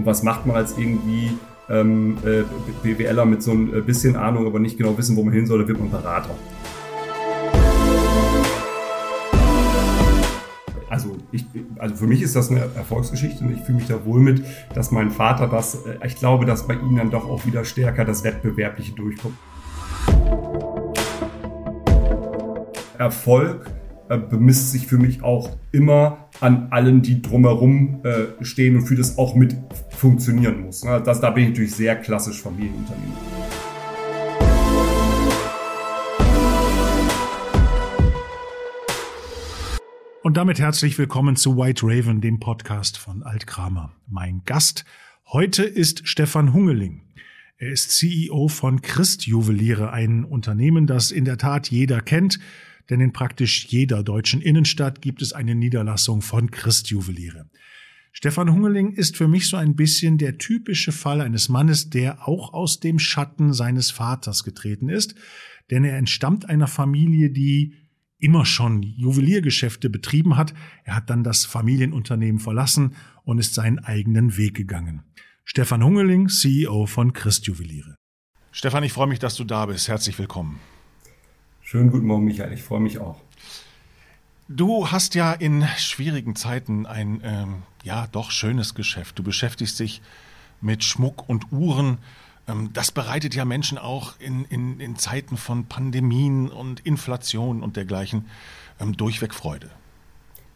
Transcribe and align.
Und 0.00 0.06
was 0.06 0.22
macht 0.22 0.46
man 0.46 0.56
als 0.56 0.78
irgendwie 0.78 1.30
ähm, 1.68 2.16
äh, 2.24 2.42
BWLer 2.82 3.26
mit 3.26 3.42
so 3.42 3.52
ein 3.52 3.84
bisschen 3.84 4.16
Ahnung, 4.16 4.46
aber 4.46 4.58
nicht 4.58 4.78
genau 4.78 4.96
wissen, 4.96 5.14
wo 5.14 5.22
man 5.22 5.34
hin 5.34 5.44
soll, 5.44 5.60
da 5.60 5.68
wird 5.68 5.78
man 5.78 5.90
Berater. 5.90 6.30
Also, 10.88 11.18
ich, 11.32 11.44
also 11.76 11.96
für 11.96 12.06
mich 12.06 12.22
ist 12.22 12.34
das 12.34 12.50
eine 12.50 12.60
Erfolgsgeschichte 12.60 13.44
und 13.44 13.52
ich 13.52 13.60
fühle 13.60 13.76
mich 13.76 13.88
da 13.88 14.02
wohl 14.06 14.20
mit, 14.20 14.42
dass 14.72 14.90
mein 14.90 15.10
Vater 15.10 15.48
das, 15.48 15.74
äh, 15.74 15.98
ich 16.06 16.16
glaube, 16.16 16.46
dass 16.46 16.66
bei 16.66 16.76
ihm 16.76 16.96
dann 16.96 17.10
doch 17.10 17.28
auch 17.28 17.44
wieder 17.44 17.66
stärker 17.66 18.06
das 18.06 18.24
Wettbewerbliche 18.24 18.92
durchkommt. 18.92 19.34
Erfolg 22.96 23.66
äh, 24.10 24.16
bemisst 24.16 24.72
sich 24.72 24.86
für 24.86 24.98
mich 24.98 25.22
auch 25.22 25.56
immer 25.72 26.30
an 26.40 26.68
allen, 26.70 27.00
die 27.00 27.22
drumherum 27.22 28.00
äh, 28.02 28.42
stehen 28.44 28.76
und 28.76 28.82
für 28.82 28.96
das 28.96 29.18
auch 29.18 29.36
mit 29.36 29.56
funktionieren 30.00 30.62
muss. 30.62 30.80
Das, 30.80 31.20
da 31.20 31.30
bin 31.30 31.44
ich 31.44 31.50
natürlich 31.50 31.74
sehr 31.74 31.94
klassisch 31.94 32.40
Familienunternehmen. 32.40 33.14
Und 40.22 40.36
damit 40.36 40.58
herzlich 40.58 40.98
willkommen 40.98 41.36
zu 41.36 41.56
White 41.56 41.82
Raven, 41.84 42.20
dem 42.20 42.40
Podcast 42.40 42.96
von 42.96 43.22
Alt 43.22 43.46
Kramer. 43.46 43.92
Mein 44.06 44.42
Gast 44.46 44.84
heute 45.32 45.64
ist 45.64 46.08
Stefan 46.08 46.54
Hungeling. 46.54 47.02
Er 47.58 47.70
ist 47.70 47.90
CEO 47.90 48.48
von 48.48 48.80
Christ 48.80 49.26
Juweliere, 49.26 49.92
ein 49.92 50.24
Unternehmen, 50.24 50.86
das 50.86 51.10
in 51.10 51.26
der 51.26 51.36
Tat 51.36 51.70
jeder 51.70 52.00
kennt, 52.00 52.38
denn 52.88 53.00
in 53.00 53.12
praktisch 53.12 53.66
jeder 53.66 54.02
deutschen 54.02 54.40
Innenstadt 54.40 55.02
gibt 55.02 55.20
es 55.20 55.34
eine 55.34 55.54
Niederlassung 55.54 56.22
von 56.22 56.50
Christ 56.50 56.88
Juweliere. 56.88 57.50
Stefan 58.12 58.50
Hungeling 58.52 58.92
ist 58.92 59.16
für 59.16 59.28
mich 59.28 59.48
so 59.48 59.56
ein 59.56 59.76
bisschen 59.76 60.18
der 60.18 60.36
typische 60.36 60.92
Fall 60.92 61.20
eines 61.20 61.48
Mannes, 61.48 61.90
der 61.90 62.26
auch 62.26 62.52
aus 62.52 62.80
dem 62.80 62.98
Schatten 62.98 63.52
seines 63.52 63.90
Vaters 63.90 64.42
getreten 64.42 64.88
ist, 64.88 65.14
denn 65.70 65.84
er 65.84 65.96
entstammt 65.96 66.48
einer 66.48 66.66
Familie, 66.66 67.30
die 67.30 67.74
immer 68.18 68.44
schon 68.44 68.82
Juweliergeschäfte 68.82 69.88
betrieben 69.88 70.36
hat. 70.36 70.52
Er 70.84 70.96
hat 70.96 71.08
dann 71.08 71.24
das 71.24 71.44
Familienunternehmen 71.44 72.40
verlassen 72.40 72.94
und 73.24 73.38
ist 73.38 73.54
seinen 73.54 73.78
eigenen 73.78 74.36
Weg 74.36 74.54
gegangen. 74.54 75.02
Stefan 75.44 75.82
Hungeling, 75.82 76.28
CEO 76.28 76.86
von 76.86 77.12
Christ 77.12 77.46
Juweliere. 77.46 77.96
Stefan, 78.52 78.82
ich 78.82 78.92
freue 78.92 79.06
mich, 79.06 79.20
dass 79.20 79.36
du 79.36 79.44
da 79.44 79.66
bist. 79.66 79.88
Herzlich 79.88 80.18
willkommen. 80.18 80.58
Schönen 81.62 81.90
guten 81.90 82.06
Morgen, 82.06 82.24
Michael. 82.24 82.52
Ich 82.52 82.62
freue 82.62 82.80
mich 82.80 82.98
auch. 82.98 83.22
Du 84.48 84.90
hast 84.90 85.14
ja 85.14 85.32
in 85.32 85.64
schwierigen 85.78 86.34
Zeiten 86.34 86.84
ein 86.84 87.20
ähm, 87.22 87.62
ja 87.82 88.06
doch 88.12 88.30
schönes 88.30 88.74
Geschäft. 88.74 89.18
Du 89.18 89.22
beschäftigst 89.22 89.78
dich 89.80 90.02
mit 90.60 90.84
Schmuck 90.84 91.28
und 91.28 91.52
Uhren. 91.52 91.98
Ähm, 92.46 92.70
das 92.72 92.92
bereitet 92.92 93.34
ja 93.34 93.44
Menschen 93.44 93.78
auch 93.78 94.14
in, 94.18 94.44
in, 94.46 94.80
in 94.80 94.96
Zeiten 94.96 95.36
von 95.36 95.66
Pandemien 95.66 96.48
und 96.48 96.80
Inflation 96.80 97.62
und 97.62 97.76
dergleichen 97.76 98.26
ähm, 98.80 98.96
durchweg 98.96 99.34
Freude. 99.34 99.70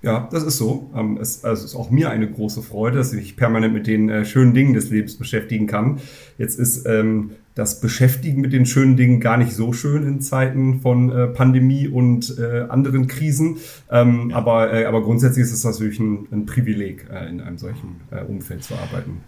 Ja, 0.03 0.28
das 0.31 0.42
ist 0.42 0.58
so. 0.58 0.91
Ähm, 0.94 1.16
es, 1.16 1.44
also 1.44 1.64
ist 1.64 1.75
auch 1.75 1.91
mir 1.91 2.11
eine 2.11 2.31
große 2.31 2.62
Freude, 2.62 2.98
dass 2.98 3.12
ich 3.14 3.20
mich 3.20 3.36
permanent 3.38 3.72
mit 3.72 3.86
den 3.86 4.11
äh, 4.11 4.27
schönen 4.27 4.53
Dingen 4.53 4.75
des 4.75 4.91
Lebens 4.91 5.16
beschäftigen 5.16 5.66
kann. 5.66 5.98
Jetzt 6.36 6.59
ist 6.59 6.84
ähm, 6.86 7.31
das 7.55 7.80
Beschäftigen 7.80 8.41
mit 8.41 8.52
den 8.52 8.66
schönen 8.66 8.97
Dingen 8.97 9.20
gar 9.20 9.36
nicht 9.36 9.52
so 9.52 9.72
schön 9.72 10.02
in 10.02 10.20
Zeiten 10.20 10.80
von 10.80 11.10
äh, 11.10 11.27
Pandemie 11.28 11.86
und 11.88 12.36
äh, 12.38 12.66
anderen 12.69 13.06
Krisen. 13.06 13.58
Ähm, 13.91 14.30
ja. 14.30 14.36
aber, 14.36 14.72
äh, 14.72 14.84
aber 14.86 15.02
grundsätzlich 15.02 15.44
ist 15.44 15.52
es 15.52 15.64
natürlich 15.64 16.00
ein, 16.00 16.27
ein 16.32 16.47
Privileg, 16.47 17.06
äh, 17.10 17.28
in 17.28 17.41
einem 17.41 17.58
solchen 17.58 18.00
äh, 18.10 18.22
Umfeld 18.22 18.64
zu 18.64 18.75
arbeiten. 18.75 19.20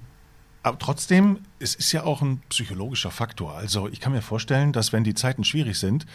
Aber 0.64 0.80
trotzdem, 0.80 1.38
es 1.60 1.76
ist 1.76 1.92
ja 1.92 2.02
auch 2.02 2.22
ein 2.22 2.40
psychologischer 2.48 3.12
Faktor. 3.12 3.54
Also 3.54 3.86
ich 3.86 4.00
kann 4.00 4.12
mir 4.12 4.22
vorstellen, 4.22 4.72
dass 4.72 4.92
wenn 4.92 5.04
die 5.04 5.14
Zeiten 5.14 5.44
schwierig 5.44 5.78
sind, 5.78 6.06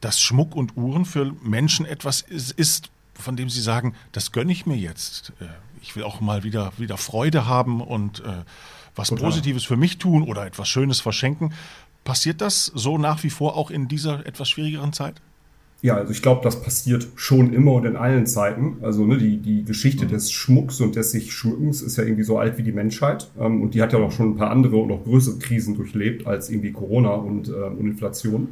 dass 0.00 0.20
Schmuck 0.20 0.56
und 0.56 0.76
Uhren 0.76 1.04
für 1.04 1.32
Menschen 1.44 1.86
etwas 1.86 2.20
ist, 2.22 2.50
ist 2.50 2.90
von 3.14 3.36
dem 3.36 3.50
sie 3.50 3.60
sagen, 3.60 3.94
das 4.12 4.32
gönne 4.32 4.50
ich 4.50 4.66
mir 4.66 4.76
jetzt. 4.76 5.32
Ich 5.82 5.96
will 5.96 6.04
auch 6.04 6.20
mal 6.20 6.44
wieder, 6.44 6.72
wieder 6.78 6.96
Freude 6.96 7.46
haben 7.46 7.80
und 7.80 8.20
äh, 8.20 8.44
was 8.94 9.08
Total. 9.08 9.26
Positives 9.26 9.64
für 9.64 9.76
mich 9.76 9.98
tun 9.98 10.22
oder 10.22 10.46
etwas 10.46 10.68
Schönes 10.68 11.00
verschenken. 11.00 11.52
Passiert 12.04 12.40
das 12.40 12.66
so 12.66 12.98
nach 12.98 13.22
wie 13.22 13.30
vor 13.30 13.56
auch 13.56 13.70
in 13.70 13.88
dieser 13.88 14.26
etwas 14.26 14.48
schwierigeren 14.48 14.92
Zeit? 14.92 15.20
Ja, 15.82 15.96
also 15.96 16.12
ich 16.12 16.20
glaube, 16.20 16.42
das 16.42 16.60
passiert 16.60 17.08
schon 17.14 17.54
immer 17.54 17.72
und 17.72 17.86
in 17.86 17.96
allen 17.96 18.26
Zeiten. 18.26 18.76
Also 18.82 19.06
ne, 19.06 19.16
die, 19.16 19.38
die 19.38 19.64
Geschichte 19.64 20.04
mhm. 20.04 20.10
des 20.10 20.30
Schmucks 20.30 20.80
und 20.82 20.94
des 20.94 21.12
sich 21.12 21.32
Schmückens 21.32 21.80
ist 21.80 21.96
ja 21.96 22.04
irgendwie 22.04 22.22
so 22.22 22.38
alt 22.38 22.58
wie 22.58 22.62
die 22.62 22.72
Menschheit. 22.72 23.30
Ähm, 23.40 23.62
und 23.62 23.74
die 23.74 23.80
hat 23.80 23.94
ja 23.94 23.98
auch 23.98 24.12
schon 24.12 24.32
ein 24.32 24.36
paar 24.36 24.50
andere 24.50 24.76
und 24.76 24.88
noch 24.88 25.04
größere 25.04 25.38
Krisen 25.38 25.76
durchlebt 25.76 26.26
als 26.26 26.50
irgendwie 26.50 26.72
Corona 26.72 27.14
und, 27.14 27.48
äh, 27.48 27.52
und 27.52 27.86
Inflation. 27.86 28.48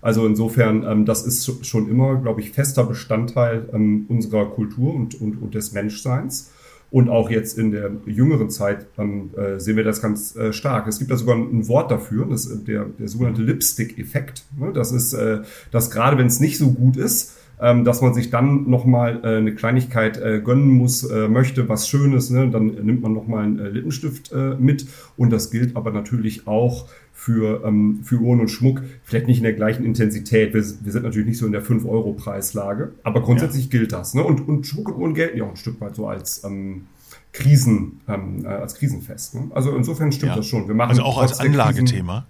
Also 0.00 0.26
insofern, 0.26 0.82
ähm, 0.84 1.04
das 1.04 1.26
ist 1.26 1.66
schon 1.66 1.90
immer, 1.90 2.16
glaube 2.16 2.40
ich, 2.40 2.52
fester 2.52 2.84
Bestandteil 2.84 3.68
ähm, 3.74 4.06
unserer 4.08 4.46
Kultur 4.46 4.94
und, 4.94 5.20
und, 5.20 5.42
und 5.42 5.54
des 5.54 5.72
Menschseins. 5.72 6.50
Und 6.90 7.08
auch 7.08 7.30
jetzt 7.30 7.56
in 7.56 7.70
der 7.70 7.92
jüngeren 8.04 8.50
Zeit 8.50 8.86
ähm, 8.98 9.30
äh, 9.36 9.60
sehen 9.60 9.76
wir 9.76 9.84
das 9.84 10.02
ganz 10.02 10.34
äh, 10.34 10.52
stark. 10.52 10.88
Es 10.88 10.98
gibt 10.98 11.10
da 11.10 11.16
sogar 11.16 11.36
ein, 11.36 11.68
Wort 11.68 11.90
dafür, 11.90 12.26
das 12.26 12.46
ist 12.46 12.66
der, 12.66 12.86
der 12.86 13.06
sogenannte 13.06 13.42
Lipstick-Effekt. 13.42 14.44
Ne? 14.58 14.72
Das 14.72 14.90
ist, 14.90 15.12
äh, 15.12 15.42
dass 15.70 15.90
gerade 15.90 16.18
wenn 16.18 16.26
es 16.26 16.40
nicht 16.40 16.58
so 16.58 16.72
gut 16.72 16.96
ist, 16.96 17.36
ähm, 17.60 17.84
dass 17.84 18.00
man 18.00 18.14
sich 18.14 18.30
dann 18.30 18.68
nochmal 18.68 19.20
äh, 19.22 19.36
eine 19.36 19.54
Kleinigkeit 19.54 20.16
äh, 20.16 20.40
gönnen 20.40 20.68
muss, 20.68 21.04
äh, 21.04 21.28
möchte, 21.28 21.68
was 21.68 21.88
Schönes, 21.88 22.30
ne? 22.30 22.48
dann 22.48 22.66
nimmt 22.66 23.02
man 23.02 23.12
nochmal 23.12 23.44
einen 23.44 23.58
äh, 23.58 23.68
Lippenstift 23.68 24.32
äh, 24.32 24.56
mit. 24.58 24.86
Und 25.16 25.30
das 25.30 25.50
gilt 25.50 25.76
aber 25.76 25.90
natürlich 25.90 26.46
auch 26.46 26.88
für, 27.12 27.64
ähm, 27.66 28.00
für 28.02 28.16
Uhren 28.16 28.40
und 28.40 28.48
Schmuck, 28.48 28.82
vielleicht 29.04 29.26
nicht 29.26 29.38
in 29.38 29.44
der 29.44 29.52
gleichen 29.52 29.84
Intensität. 29.84 30.54
Wir, 30.54 30.62
wir 30.62 30.92
sind 30.92 31.02
natürlich 31.02 31.28
nicht 31.28 31.38
so 31.38 31.44
in 31.44 31.52
der 31.52 31.62
5-Euro-Preislage, 31.62 32.92
aber 33.02 33.20
grundsätzlich 33.20 33.66
ja. 33.66 33.70
gilt 33.70 33.92
das. 33.92 34.14
Ne? 34.14 34.24
Und, 34.24 34.48
und 34.48 34.66
Schmuck 34.66 34.88
und 34.88 34.94
Uhren 34.96 35.14
gelten 35.14 35.36
ja 35.36 35.44
auch 35.44 35.50
ein 35.50 35.56
Stück 35.56 35.80
weit 35.82 35.94
so 35.94 36.06
als 36.06 36.42
ähm, 36.44 36.86
Krisen, 37.32 38.00
ähm, 38.08 38.44
äh, 38.44 38.48
als 38.48 38.74
Krisenfest. 38.74 39.34
Ne? 39.34 39.50
Also 39.54 39.76
insofern 39.76 40.12
stimmt 40.12 40.30
ja. 40.30 40.36
das 40.36 40.46
schon. 40.46 40.66
Wir 40.66 40.74
machen 40.74 40.90
also 40.90 41.02
auch 41.02 41.18
als 41.18 41.38
Anlagethema. 41.38 42.26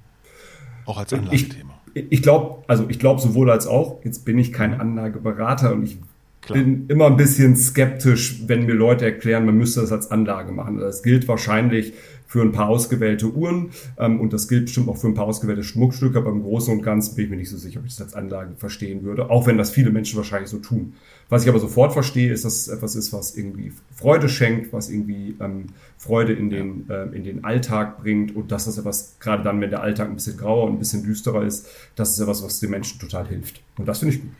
Auch 0.86 0.98
als 0.98 1.12
Anlagethema. 1.12 1.79
Ich, 1.94 2.22
glaube, 2.22 2.62
also 2.66 2.86
ich 2.88 2.98
glaube 2.98 3.20
sowohl 3.20 3.50
als 3.50 3.66
auch. 3.66 4.04
Jetzt 4.04 4.24
bin 4.24 4.38
ich 4.38 4.52
kein. 4.52 4.80
Anlageberater 4.80 5.72
und 5.72 5.84
ich 5.84 5.98
Klar. 6.42 6.58
bin 6.58 6.86
immer 6.88 7.06
ein 7.06 7.16
bisschen 7.16 7.54
skeptisch, 7.54 8.42
wenn 8.46 8.64
mir 8.64 8.74
Leute 8.74 9.04
erklären, 9.04 9.44
man 9.44 9.58
müsste 9.58 9.80
das 9.82 9.92
als 9.92 10.10
Anlage 10.10 10.52
machen. 10.52 10.78
Das 10.78 11.02
gilt 11.02 11.28
wahrscheinlich 11.28 11.92
für 12.30 12.42
ein 12.42 12.52
paar 12.52 12.68
ausgewählte 12.68 13.26
Uhren 13.26 13.70
ähm, 13.98 14.20
und 14.20 14.32
das 14.32 14.46
gilt 14.46 14.66
bestimmt 14.66 14.88
auch 14.88 14.96
für 14.96 15.08
ein 15.08 15.14
paar 15.14 15.26
ausgewählte 15.26 15.64
Schmuckstücke, 15.64 16.18
aber 16.18 16.30
im 16.30 16.42
Großen 16.42 16.72
und 16.72 16.80
Ganzen 16.80 17.16
bin 17.16 17.24
ich 17.24 17.30
mir 17.30 17.36
nicht 17.36 17.50
so 17.50 17.56
sicher, 17.56 17.80
ob 17.80 17.86
ich 17.86 17.96
das 17.96 18.02
als 18.06 18.14
Anlage 18.14 18.54
verstehen 18.56 19.02
würde, 19.02 19.30
auch 19.30 19.48
wenn 19.48 19.58
das 19.58 19.72
viele 19.72 19.90
Menschen 19.90 20.16
wahrscheinlich 20.16 20.48
so 20.48 20.58
tun. 20.58 20.94
Was 21.28 21.42
ich 21.42 21.48
aber 21.48 21.58
sofort 21.58 21.92
verstehe, 21.92 22.32
ist, 22.32 22.44
dass 22.44 22.54
es 22.54 22.68
etwas 22.68 22.94
ist, 22.94 23.12
was 23.12 23.36
irgendwie 23.36 23.72
Freude 23.96 24.28
schenkt, 24.28 24.72
was 24.72 24.90
irgendwie 24.90 25.34
ähm, 25.40 25.66
Freude 25.98 26.32
in 26.32 26.50
den, 26.50 26.88
äh, 26.88 27.06
in 27.16 27.24
den 27.24 27.42
Alltag 27.44 28.00
bringt 28.00 28.36
und 28.36 28.52
dass 28.52 28.66
das 28.66 28.78
etwas, 28.78 29.16
gerade 29.18 29.42
dann, 29.42 29.60
wenn 29.60 29.70
der 29.70 29.82
Alltag 29.82 30.08
ein 30.08 30.14
bisschen 30.14 30.36
grauer 30.36 30.68
und 30.68 30.74
ein 30.74 30.78
bisschen 30.78 31.02
düsterer 31.02 31.44
ist, 31.44 31.66
das 31.96 32.12
ist 32.12 32.20
etwas, 32.20 32.44
was 32.44 32.60
den 32.60 32.70
Menschen 32.70 33.00
total 33.00 33.26
hilft. 33.26 33.60
Und 33.76 33.88
das 33.88 33.98
finde 33.98 34.14
ich 34.14 34.20
gut. 34.22 34.30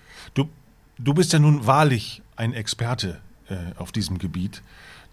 Du, 1.03 1.15
bist 1.15 1.33
ja 1.33 1.38
nun 1.38 1.66
wahrlich 1.66 2.22
ein 2.37 2.53
Experte 2.53 3.21
äh, 3.49 3.56
auf 3.77 3.93
diesem 3.93 4.19
Gebiet. 4.19 4.62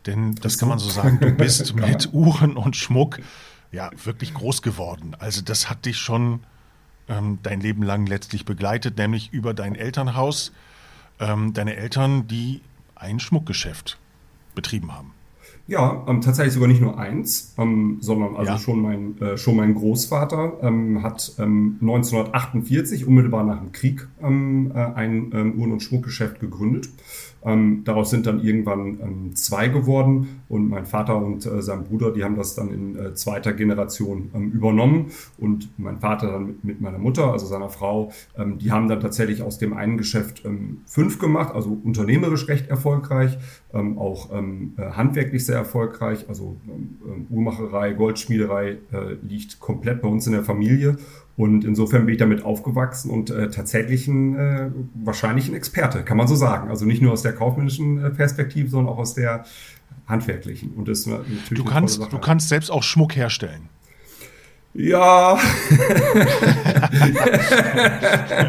Denn 0.05 0.35
das 0.35 0.57
kann 0.57 0.69
man 0.69 0.79
so 0.79 0.89
sagen, 0.89 1.19
du 1.19 1.31
bist 1.31 1.75
mit 1.75 2.13
Uhren 2.13 2.55
und 2.55 2.75
Schmuck 2.75 3.19
ja 3.71 3.89
wirklich 4.03 4.33
groß 4.33 4.61
geworden. 4.61 5.15
Also 5.19 5.41
das 5.41 5.69
hat 5.69 5.85
dich 5.85 5.97
schon 5.97 6.41
ähm, 7.09 7.39
dein 7.43 7.61
Leben 7.61 7.83
lang 7.83 8.05
letztlich 8.05 8.45
begleitet, 8.45 8.97
nämlich 8.97 9.33
über 9.33 9.53
dein 9.53 9.75
Elternhaus. 9.75 10.51
Ähm, 11.19 11.53
deine 11.53 11.75
Eltern, 11.75 12.27
die 12.27 12.61
ein 12.95 13.19
Schmuckgeschäft 13.19 13.97
betrieben 14.55 14.93
haben. 14.93 15.13
Ja, 15.67 16.05
ähm, 16.07 16.21
tatsächlich 16.21 16.53
sogar 16.53 16.69
nicht 16.69 16.81
nur 16.81 16.97
eins, 16.97 17.53
ähm, 17.57 17.97
sondern 17.99 18.37
also 18.37 18.53
ja. 18.53 18.57
schon 18.57 18.81
mein 18.81 19.19
äh, 19.19 19.37
schon 19.37 19.57
mein 19.57 19.73
Großvater 19.73 20.59
ähm, 20.61 21.03
hat 21.03 21.33
1948 21.37 23.01
ähm, 23.01 23.07
unmittelbar 23.09 23.43
nach 23.43 23.59
dem 23.59 23.73
Krieg 23.73 24.07
ähm, 24.21 24.71
äh, 24.73 24.79
ein 24.79 25.31
ähm, 25.33 25.59
Uhren- 25.59 25.73
und 25.73 25.81
Schmuckgeschäft 25.81 26.39
gegründet 26.39 26.89
ähm, 27.47 27.83
daraus 27.85 28.09
sind 28.09 28.25
dann 28.25 28.43
irgendwann 28.43 28.99
ähm, 29.01 29.35
zwei 29.35 29.69
geworden 29.69 30.41
und 30.49 30.69
mein 30.69 30.85
Vater 30.85 31.15
und 31.15 31.45
äh, 31.45 31.61
sein 31.61 31.85
Bruder, 31.85 32.11
die 32.11 32.23
haben 32.23 32.35
das 32.35 32.55
dann 32.55 32.73
in 32.73 32.99
äh, 32.99 33.13
zweiter 33.13 33.53
Generation 33.53 34.29
ähm, 34.35 34.51
übernommen 34.51 35.11
und 35.37 35.69
mein 35.77 35.99
Vater 35.99 36.29
dann 36.29 36.47
mit, 36.47 36.63
mit 36.65 36.81
meiner 36.81 36.97
Mutter, 36.97 37.31
also 37.31 37.45
seiner 37.45 37.69
Frau, 37.69 38.11
ähm, 38.37 38.57
die 38.57 38.71
haben 38.71 38.89
dann 38.89 38.99
tatsächlich 38.99 39.41
aus 39.41 39.57
dem 39.57 39.73
einen 39.73 39.97
Geschäft 39.97 40.43
ähm, 40.43 40.81
fünf 40.85 41.19
gemacht, 41.19 41.55
also 41.55 41.77
unternehmerisch 41.83 42.49
recht 42.49 42.69
erfolgreich, 42.69 43.37
ähm, 43.73 43.97
auch 43.97 44.29
äh, 44.31 44.41
handwerklich 44.91 45.45
sehr 45.45 45.55
erfolgreich, 45.55 46.25
also 46.27 46.57
Uhrmacherei, 47.29 47.93
Goldschmiederei 47.93 48.77
äh, 48.91 49.15
liegt 49.25 49.61
komplett 49.61 50.01
bei 50.01 50.09
uns 50.09 50.27
in 50.27 50.33
der 50.33 50.43
Familie 50.43 50.97
und 51.37 51.63
insofern 51.63 52.05
bin 52.05 52.13
ich 52.13 52.19
damit 52.19 52.43
aufgewachsen 52.43 53.11
und 53.11 53.29
äh, 53.29 53.51
tatsächlich 53.51 54.07
ein, 54.07 54.35
äh, 54.35 54.71
wahrscheinlich 54.95 55.47
ein 55.47 55.53
Experte, 55.53 56.03
kann 56.03 56.17
man 56.17 56.27
so 56.27 56.35
sagen. 56.35 56.69
Also 56.69 56.85
nicht 56.85 57.01
nur 57.01 57.13
aus 57.13 57.21
der 57.21 57.33
kaufmännischen 57.33 58.03
äh, 58.03 58.09
Perspektive, 58.09 58.69
sondern 58.69 58.91
auch 58.91 58.97
aus 58.97 59.13
der 59.13 59.45
Handwerklichen. 60.07 60.71
Und 60.71 60.87
das 60.87 61.05
natürlich 61.05 61.49
du 61.51 61.63
kannst, 61.63 62.01
du 62.01 62.17
kannst 62.17 62.49
selbst 62.49 62.71
auch 62.71 62.81
Schmuck 62.81 63.15
herstellen. 63.15 63.69
Ja. 64.73 65.37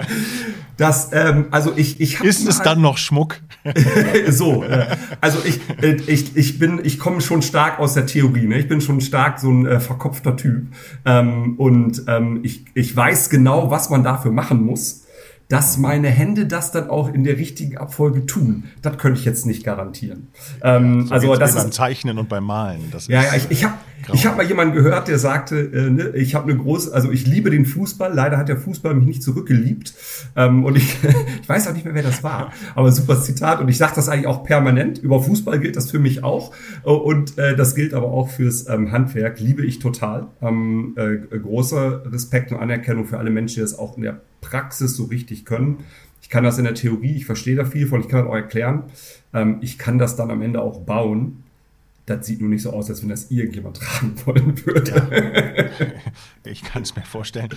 das, 0.78 1.10
ähm, 1.12 1.46
also 1.50 1.72
ich, 1.74 2.00
ich 2.00 2.20
Ist 2.20 2.48
es 2.48 2.62
dann 2.62 2.80
noch 2.80 2.98
Schmuck? 2.98 3.40
so, 4.28 4.62
äh, 4.62 4.86
also 5.20 5.38
ich, 5.44 5.60
äh, 5.82 5.96
ich, 6.06 6.36
ich 6.36 6.58
bin, 6.60 6.80
ich 6.84 7.00
komme 7.00 7.20
schon 7.20 7.42
stark 7.42 7.80
aus 7.80 7.94
der 7.94 8.06
Theorie. 8.06 8.46
Ne? 8.46 8.58
Ich 8.58 8.68
bin 8.68 8.80
schon 8.80 9.00
stark 9.00 9.40
so 9.40 9.50
ein 9.50 9.66
äh, 9.66 9.80
verkopfter 9.80 10.36
Typ 10.36 10.68
ähm, 11.04 11.56
und 11.58 12.04
ähm, 12.06 12.40
ich, 12.44 12.64
ich 12.74 12.94
weiß 12.96 13.28
genau, 13.28 13.72
was 13.72 13.90
man 13.90 14.04
dafür 14.04 14.30
machen 14.30 14.62
muss 14.64 15.04
dass 15.48 15.78
meine 15.78 16.08
Hände 16.08 16.46
das 16.46 16.72
dann 16.72 16.90
auch 16.90 17.12
in 17.12 17.24
der 17.24 17.38
richtigen 17.38 17.78
Abfolge 17.78 18.26
tun. 18.26 18.64
Das 18.82 18.98
könnte 18.98 19.18
ich 19.18 19.24
jetzt 19.24 19.46
nicht 19.46 19.64
garantieren. 19.64 20.28
Ähm, 20.62 21.06
so 21.06 21.14
also 21.14 21.36
das 21.36 21.54
ist 21.54 21.62
beim 21.62 21.72
Zeichnen 21.72 22.18
und 22.18 22.28
beim 22.28 22.44
Malen. 22.44 22.82
Das 22.92 23.08
ja, 23.08 23.22
ja, 23.22 23.34
ich, 23.34 23.50
ich 23.50 23.64
habe 23.64 23.74
ich 24.12 24.26
hab 24.26 24.36
mal 24.36 24.46
jemanden 24.46 24.74
gehört, 24.74 25.08
der 25.08 25.18
sagte, 25.18 25.58
äh, 25.58 25.90
ne, 25.90 26.08
ich 26.10 26.34
habe 26.34 26.50
eine 26.50 26.60
große, 26.60 26.94
also 26.94 27.10
ich 27.10 27.26
liebe 27.26 27.50
den 27.50 27.64
Fußball. 27.64 28.12
Leider 28.12 28.36
hat 28.36 28.48
der 28.48 28.58
Fußball 28.58 28.94
mich 28.94 29.06
nicht 29.06 29.22
zurückgeliebt 29.22 29.94
ähm, 30.36 30.64
und 30.64 30.76
ich, 30.76 30.96
ich 31.42 31.48
weiß 31.48 31.66
auch 31.68 31.72
nicht 31.72 31.84
mehr, 31.84 31.94
wer 31.94 32.02
das 32.02 32.22
war. 32.22 32.52
Aber 32.74 32.92
super 32.92 33.20
Zitat 33.20 33.60
und 33.60 33.68
ich 33.68 33.78
sage 33.78 33.92
das 33.96 34.08
eigentlich 34.10 34.26
auch 34.26 34.44
permanent. 34.44 34.98
Über 34.98 35.22
Fußball 35.22 35.58
gilt 35.58 35.76
das 35.76 35.90
für 35.90 35.98
mich 35.98 36.24
auch 36.24 36.52
und 36.82 37.38
äh, 37.38 37.56
das 37.56 37.74
gilt 37.74 37.94
aber 37.94 38.08
auch 38.08 38.28
fürs 38.28 38.68
ähm, 38.68 38.92
Handwerk. 38.92 39.40
Liebe 39.40 39.64
ich 39.64 39.78
total. 39.78 40.26
Ähm, 40.42 40.94
äh, 40.96 41.38
großer 41.38 42.12
Respekt 42.12 42.52
und 42.52 42.58
Anerkennung 42.58 43.06
für 43.06 43.18
alle 43.18 43.30
Menschen, 43.30 43.56
die 43.56 43.60
das 43.62 43.78
auch 43.78 43.96
in 43.96 44.02
der 44.02 44.20
Praxis 44.40 44.96
so 44.96 45.04
richtig 45.04 45.44
können. 45.44 45.84
Ich 46.22 46.28
kann 46.28 46.44
das 46.44 46.58
in 46.58 46.64
der 46.64 46.74
Theorie, 46.74 47.16
ich 47.16 47.26
verstehe 47.26 47.56
da 47.56 47.64
viel 47.64 47.86
von, 47.86 48.00
ich 48.00 48.08
kann 48.08 48.20
das 48.20 48.28
auch 48.28 48.34
erklären. 48.34 48.84
Ähm, 49.32 49.58
ich 49.60 49.78
kann 49.78 49.98
das 49.98 50.16
dann 50.16 50.30
am 50.30 50.42
Ende 50.42 50.60
auch 50.60 50.80
bauen. 50.80 51.44
Das 52.06 52.26
sieht 52.26 52.40
nur 52.40 52.48
nicht 52.48 52.62
so 52.62 52.72
aus, 52.72 52.88
als 52.88 53.02
wenn 53.02 53.10
das 53.10 53.30
irgendjemand 53.30 53.76
tragen 53.80 54.14
wollen 54.24 54.66
würde. 54.66 55.70
Ja. 55.80 55.88
Ich 56.44 56.62
kann 56.62 56.82
es 56.82 56.96
mir 56.96 57.02
vorstellen. 57.02 57.50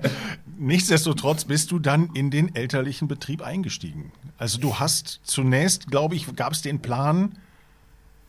Nichtsdestotrotz 0.58 1.44
bist 1.44 1.72
du 1.72 1.80
dann 1.80 2.10
in 2.14 2.30
den 2.30 2.54
elterlichen 2.54 3.08
Betrieb 3.08 3.42
eingestiegen. 3.42 4.12
Also 4.36 4.60
du 4.60 4.76
hast 4.76 5.20
zunächst, 5.24 5.88
glaube 5.88 6.14
ich, 6.14 6.36
gab 6.36 6.52
es 6.52 6.62
den 6.62 6.80
Plan, 6.80 7.36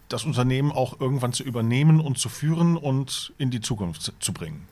das 0.07 0.25
Unternehmen 0.25 0.71
auch 0.71 0.99
irgendwann 0.99 1.33
zu 1.33 1.43
übernehmen 1.43 1.99
und 1.99 2.17
zu 2.17 2.29
führen 2.29 2.75
und 2.75 3.33
in 3.37 3.51
die 3.51 3.61
Zukunft 3.61 4.13
zu 4.19 4.33
bringen. 4.33 4.67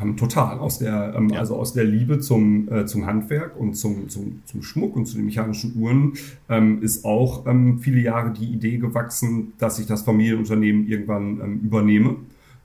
Ähm, 0.00 0.16
total, 0.16 0.58
aus 0.58 0.80
der, 0.80 1.14
ähm, 1.16 1.28
ja. 1.28 1.38
also 1.38 1.56
aus 1.56 1.72
der 1.72 1.84
Liebe 1.84 2.18
zum, 2.18 2.68
äh, 2.72 2.84
zum 2.84 3.06
Handwerk 3.06 3.56
und 3.56 3.74
zum, 3.74 4.08
zum, 4.08 4.42
zum 4.44 4.62
Schmuck 4.62 4.96
und 4.96 5.06
zu 5.06 5.16
den 5.16 5.26
mechanischen 5.26 5.76
Uhren 5.76 6.14
ähm, 6.48 6.82
ist 6.82 7.04
auch 7.04 7.46
ähm, 7.46 7.78
viele 7.78 8.00
Jahre 8.00 8.32
die 8.32 8.46
Idee 8.46 8.78
gewachsen, 8.78 9.52
dass 9.58 9.78
ich 9.78 9.86
das 9.86 10.02
Familienunternehmen 10.02 10.88
irgendwann 10.88 11.40
ähm, 11.40 11.60
übernehme. 11.62 12.16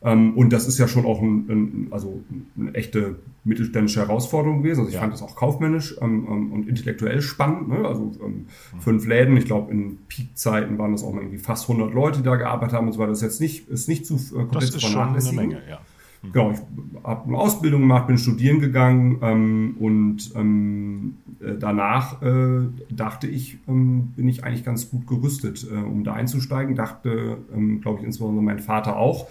Ähm, 0.02 0.36
und 0.38 0.54
das 0.54 0.68
ist 0.68 0.80
ja 0.80 0.88
schon 0.88 1.06
auch 1.06 1.22
ein, 1.22 1.46
ein, 1.50 1.88
also 1.92 2.24
eine 2.58 2.74
echte 2.74 3.18
mittelständische 3.44 4.00
Herausforderung 4.00 4.64
gewesen. 4.64 4.80
Also 4.80 4.90
ich 4.90 4.96
ja. 4.96 5.02
fand 5.02 5.14
das 5.14 5.22
auch 5.22 5.36
kaufmännisch 5.36 5.98
und 5.98 6.66
intellektuell 6.68 7.22
spannend. 7.22 7.70
Ne? 7.70 7.86
Also 7.86 8.06
mhm. 8.06 8.46
fünf 8.80 9.06
Läden, 9.06 9.38
ich 9.38 9.46
glaube 9.46 9.72
in 9.72 9.98
Peakzeiten 10.08 10.78
waren 10.78 10.94
das 10.94 11.04
auch 11.04 11.14
mal 11.14 11.22
irgendwie 11.22 11.40
fast 11.40 11.70
100 11.70 11.94
Leute, 11.94 12.20
die 12.20 12.26
da 12.26 12.36
gearbeitet 12.38 12.74
haben 12.74 12.88
und 12.88 12.94
so 12.94 13.00
weiter. 13.00 13.10
Das 13.10 13.20
ist 13.20 13.24
jetzt 13.24 13.42
nicht, 13.42 13.68
ist 13.68 13.88
nicht 13.88 14.06
zu 14.06 14.16
äh, 14.16 14.40
komplett 14.40 14.64
Das 14.64 14.76
ist 14.76 14.82
schon 14.82 15.16
eine 15.16 15.32
Menge, 15.34 15.62
ja. 15.70 15.80
Genau, 16.22 16.52
ich 16.52 16.60
habe 17.04 17.28
eine 17.28 17.38
Ausbildung 17.38 17.82
gemacht, 17.82 18.08
bin 18.08 18.18
studieren 18.18 18.60
gegangen 18.60 19.20
ähm, 19.22 19.76
und 19.80 20.32
ähm, 20.36 21.16
äh, 21.40 21.54
danach 21.58 22.22
äh, 22.22 22.68
dachte 22.90 23.28
ich, 23.28 23.58
ähm, 23.70 24.12
bin 24.18 24.28
ich 24.28 24.44
eigentlich 24.44 24.66
ganz 24.66 24.90
gut 24.90 25.08
gerüstet, 25.08 25.66
äh, 25.72 25.76
um 25.76 26.04
da 26.04 26.14
einzusteigen. 26.14 26.76
Dachte, 26.76 27.38
ähm, 27.56 27.80
glaube 27.80 28.00
ich, 28.00 28.06
insbesondere 28.06 28.44
mein 28.44 28.60
Vater 28.60 28.98
auch. 28.98 29.28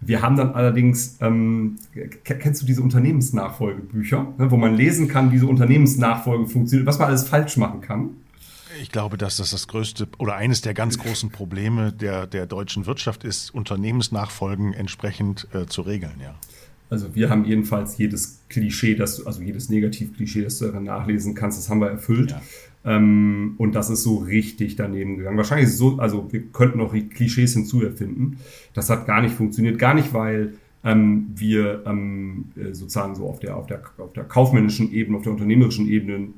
Wir 0.00 0.20
haben 0.20 0.36
dann 0.36 0.50
allerdings, 0.50 1.16
ähm, 1.20 1.76
kennst 2.24 2.60
du 2.60 2.66
diese 2.66 2.82
Unternehmensnachfolgebücher, 2.82 4.34
ne, 4.36 4.50
wo 4.50 4.56
man 4.56 4.74
lesen 4.74 5.08
kann, 5.08 5.30
wie 5.30 5.38
so 5.38 5.48
Unternehmensnachfolge 5.48 6.46
funktioniert, 6.46 6.86
was 6.86 6.98
man 6.98 7.08
alles 7.08 7.28
falsch 7.28 7.56
machen 7.56 7.80
kann? 7.80 8.10
Ich 8.80 8.90
glaube, 8.90 9.16
dass 9.16 9.36
das 9.36 9.50
das 9.50 9.68
größte 9.68 10.08
oder 10.18 10.36
eines 10.36 10.60
der 10.60 10.74
ganz 10.74 10.98
großen 10.98 11.30
Probleme 11.30 11.92
der, 11.92 12.26
der 12.26 12.46
deutschen 12.46 12.86
Wirtschaft 12.86 13.24
ist, 13.24 13.54
Unternehmensnachfolgen 13.54 14.72
entsprechend 14.72 15.48
äh, 15.52 15.66
zu 15.66 15.82
regeln, 15.82 16.20
ja. 16.20 16.34
Also 16.88 17.14
wir 17.16 17.30
haben 17.30 17.44
jedenfalls 17.44 17.98
jedes 17.98 18.42
Klischee, 18.48 18.94
das 18.94 19.16
du, 19.16 19.26
also 19.26 19.42
jedes 19.42 19.68
Negativklischee, 19.68 20.42
das 20.42 20.58
du 20.58 20.66
darin 20.66 20.84
nachlesen 20.84 21.34
kannst, 21.34 21.58
das 21.58 21.68
haben 21.68 21.80
wir 21.80 21.90
erfüllt. 21.90 22.30
Ja. 22.30 22.42
Ähm, 22.84 23.54
und 23.58 23.74
das 23.74 23.90
ist 23.90 24.04
so 24.04 24.18
richtig 24.18 24.76
daneben 24.76 25.16
gegangen. 25.16 25.36
Wahrscheinlich 25.36 25.66
ist 25.66 25.72
es 25.72 25.78
so, 25.78 25.98
also 25.98 26.32
wir 26.32 26.42
könnten 26.52 26.80
auch 26.80 26.92
Klischees 26.92 27.54
hinzuerfinden. 27.54 28.38
Das 28.72 28.88
hat 28.88 29.06
gar 29.06 29.20
nicht 29.20 29.34
funktioniert. 29.34 29.80
Gar 29.80 29.94
nicht, 29.94 30.14
weil 30.14 30.54
ähm, 30.86 31.32
wir 31.34 31.82
ähm, 31.84 32.46
äh, 32.56 32.72
sozusagen 32.72 33.14
so 33.16 33.28
auf 33.28 33.40
der, 33.40 33.56
auf, 33.56 33.66
der, 33.66 33.82
auf 33.98 34.12
der 34.12 34.22
kaufmännischen 34.22 34.92
Ebene, 34.92 35.16
auf 35.16 35.24
der 35.24 35.32
unternehmerischen 35.32 35.88
Ebene 35.88 36.12
äh, 36.14 36.28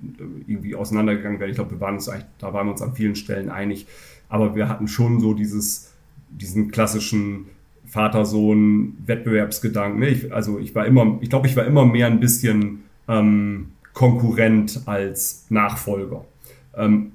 irgendwie 0.47 0.75
auseinandergegangen 0.75 1.39
werden. 1.39 1.51
Ich 1.51 1.57
glaube, 1.57 1.73
wir 1.73 1.81
waren 1.81 1.97
uns 1.97 2.09
eigentlich, 2.09 2.25
da 2.39 2.55
waren 2.55 2.67
wir 2.67 2.73
uns 2.73 2.81
an 2.81 2.95
vielen 2.95 3.15
Stellen 3.15 3.51
einig. 3.51 3.87
Aber 4.31 4.57
wir 4.57 4.71
hatten 4.71 4.89
schon 4.89 5.21
so 5.21 5.35
dieses, 5.35 5.93
diesen 6.31 6.71
klassischen 6.71 7.49
Vater-Sohn-Wettbewerbsgedanken. 7.85 10.03
Ich, 10.03 10.33
also 10.33 10.59
ich 10.59 10.75
war 10.75 10.87
immer, 10.87 11.19
ich 11.21 11.29
glaube, 11.29 11.47
ich 11.47 11.55
war 11.55 11.67
immer 11.67 11.85
mehr 11.85 12.07
ein 12.07 12.21
bisschen 12.21 12.85
ähm, 13.07 13.73
Konkurrent 13.93 14.81
als 14.87 15.45
Nachfolger. 15.51 16.25
Ähm, 16.75 17.13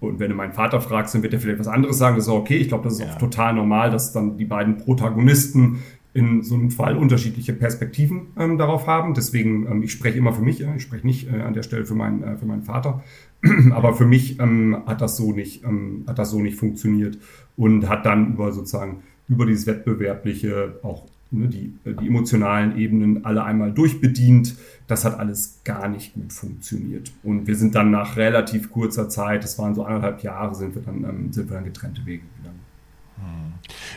und 0.00 0.18
wenn 0.18 0.28
du 0.28 0.36
meinen 0.36 0.52
Vater 0.52 0.82
fragst, 0.82 1.14
dann 1.14 1.22
wird 1.22 1.32
er 1.32 1.40
vielleicht 1.40 1.58
was 1.58 1.68
anderes 1.68 1.96
sagen. 1.96 2.16
Das 2.16 2.26
ist 2.26 2.30
auch 2.30 2.40
okay. 2.40 2.56
Ich 2.56 2.68
glaube, 2.68 2.84
das 2.84 2.92
ist 2.94 3.00
ja. 3.00 3.14
auch 3.14 3.18
total 3.18 3.54
normal, 3.54 3.90
dass 3.90 4.12
dann 4.12 4.36
die 4.36 4.44
beiden 4.44 4.76
Protagonisten 4.76 5.78
in 6.12 6.42
so 6.42 6.54
einem 6.54 6.70
Fall 6.70 6.96
unterschiedliche 6.96 7.52
Perspektiven 7.52 8.28
ähm, 8.36 8.58
darauf 8.58 8.86
haben. 8.86 9.14
Deswegen, 9.14 9.66
ähm, 9.66 9.82
ich 9.82 9.92
spreche 9.92 10.18
immer 10.18 10.32
für 10.32 10.42
mich, 10.42 10.58
ja, 10.58 10.74
ich 10.74 10.82
spreche 10.82 11.06
nicht 11.06 11.28
äh, 11.32 11.40
an 11.42 11.54
der 11.54 11.62
Stelle 11.62 11.86
für, 11.86 11.94
meinen 11.94 12.22
äh, 12.22 12.36
für 12.36 12.46
meinen 12.46 12.62
Vater. 12.62 13.02
Aber 13.72 13.94
für 13.94 14.06
mich 14.06 14.40
ähm, 14.40 14.82
hat 14.86 15.00
das 15.00 15.16
so 15.16 15.32
nicht, 15.32 15.64
ähm, 15.64 16.04
hat 16.06 16.18
das 16.18 16.30
so 16.30 16.40
nicht 16.40 16.56
funktioniert 16.56 17.18
und 17.56 17.88
hat 17.88 18.06
dann 18.06 18.32
über 18.32 18.52
sozusagen 18.52 19.02
über 19.28 19.46
dieses 19.46 19.66
Wettbewerbliche 19.66 20.80
auch 20.82 21.06
ne, 21.30 21.46
die, 21.46 21.74
die 21.84 22.08
emotionalen 22.08 22.76
Ebenen 22.76 23.24
alle 23.24 23.44
einmal 23.44 23.72
durchbedient. 23.72 24.56
Das 24.88 25.04
hat 25.04 25.18
alles 25.18 25.60
gar 25.64 25.88
nicht 25.88 26.14
gut 26.14 26.32
funktioniert. 26.32 27.12
Und 27.22 27.46
wir 27.46 27.54
sind 27.54 27.76
dann 27.76 27.92
nach 27.92 28.16
relativ 28.16 28.70
kurzer 28.72 29.08
Zeit, 29.08 29.44
das 29.44 29.58
waren 29.58 29.74
so 29.76 29.84
anderthalb 29.84 30.22
Jahre, 30.24 30.56
sind 30.56 30.74
wir 30.74 30.82
dann, 30.82 31.04
ähm, 31.04 31.32
sind 31.32 31.48
wir 31.48 31.54
dann 31.54 31.64
getrennte 31.64 32.04
Wege 32.04 32.24
gegangen. 32.36 32.39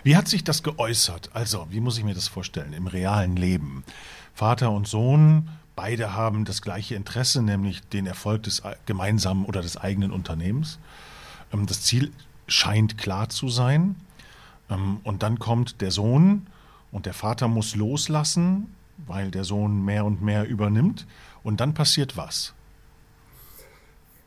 Wie 0.04 0.16
hat 0.16 0.28
sich 0.28 0.44
das 0.44 0.64
geäußert? 0.64 1.30
Also, 1.34 1.68
wie 1.70 1.80
muss 1.80 1.98
ich 1.98 2.04
mir 2.04 2.14
das 2.14 2.28
vorstellen 2.28 2.74
im 2.74 2.88
realen 2.88 3.36
Leben? 3.36 3.84
Vater 4.34 4.72
und 4.72 4.88
Sohn, 4.88 5.50
beide 5.76 6.14
haben 6.14 6.46
das 6.46 6.62
gleiche 6.62 6.96
Interesse, 6.96 7.42
nämlich 7.42 7.82
den 7.82 8.06
Erfolg 8.06 8.44
des 8.44 8.62
gemeinsamen 8.86 9.46
oder 9.46 9.62
des 9.62 9.78
eigenen 9.78 10.12
Unternehmens. 10.12 10.80
Ähm, 11.54 11.66
das 11.66 11.82
Ziel 11.82 12.12
scheint 12.48 12.98
klar 12.98 13.30
zu 13.30 13.50
sein. 13.50 13.96
Ähm, 14.70 15.00
und 15.04 15.24
dann 15.24 15.40
kommt 15.40 15.82
der 15.82 15.92
Sohn 15.92 16.48
und 16.92 17.06
der 17.06 17.14
Vater 17.14 17.48
muss 17.48 17.76
loslassen, 17.76 18.74
weil 19.08 19.32
der 19.32 19.44
Sohn 19.44 19.84
mehr 19.84 20.06
und 20.06 20.22
mehr 20.22 20.48
übernimmt. 20.48 21.08
Und 21.44 21.60
dann 21.60 21.74
passiert 21.74 22.18
was? 22.18 22.54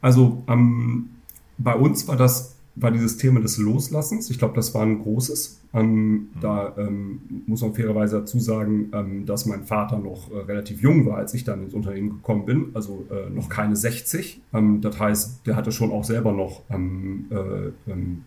Also 0.01 0.45
ähm, 0.49 1.11
bei 1.59 1.75
uns 1.75 2.07
war 2.09 2.17
das 2.17 2.56
war 2.77 2.91
dieses 2.91 3.17
Thema 3.17 3.41
des 3.41 3.57
Loslassens. 3.57 4.31
Ich 4.31 4.39
glaube, 4.39 4.55
das 4.55 4.75
war 4.75 4.83
ein 4.83 5.01
großes. 5.01 5.63
Ähm, 5.73 6.13
mhm. 6.13 6.29
Da 6.41 6.75
ähm, 6.77 7.21
muss 7.47 7.63
man 7.63 7.75
fairerweise 7.75 8.21
dazu 8.21 8.39
sagen, 8.39 8.91
ähm, 8.93 9.27
dass 9.27 9.47
mein 9.47 9.65
Vater 9.65 9.99
noch 9.99 10.31
äh, 10.31 10.39
relativ 10.41 10.83
jung 10.83 11.07
war, 11.07 11.17
als 11.17 11.33
ich 11.35 11.45
dann 11.45 11.65
ins 11.65 11.75
Unternehmen 11.75 12.11
gekommen 12.11 12.45
bin, 12.45 12.67
also 12.75 13.07
äh, 13.11 13.31
noch 13.31 13.49
keine 13.49 13.77
60. 13.77 14.43
Ähm, 14.53 14.81
das 14.83 15.01
heißt, 15.01 15.47
der 15.47 15.57
hatte 15.57 15.73
schon 15.73 15.91
auch 15.91 16.05
selber 16.05 16.33
noch 16.33 16.63
ähm, 16.71 17.27
äh, 17.31 17.91
ähm, 17.91 18.25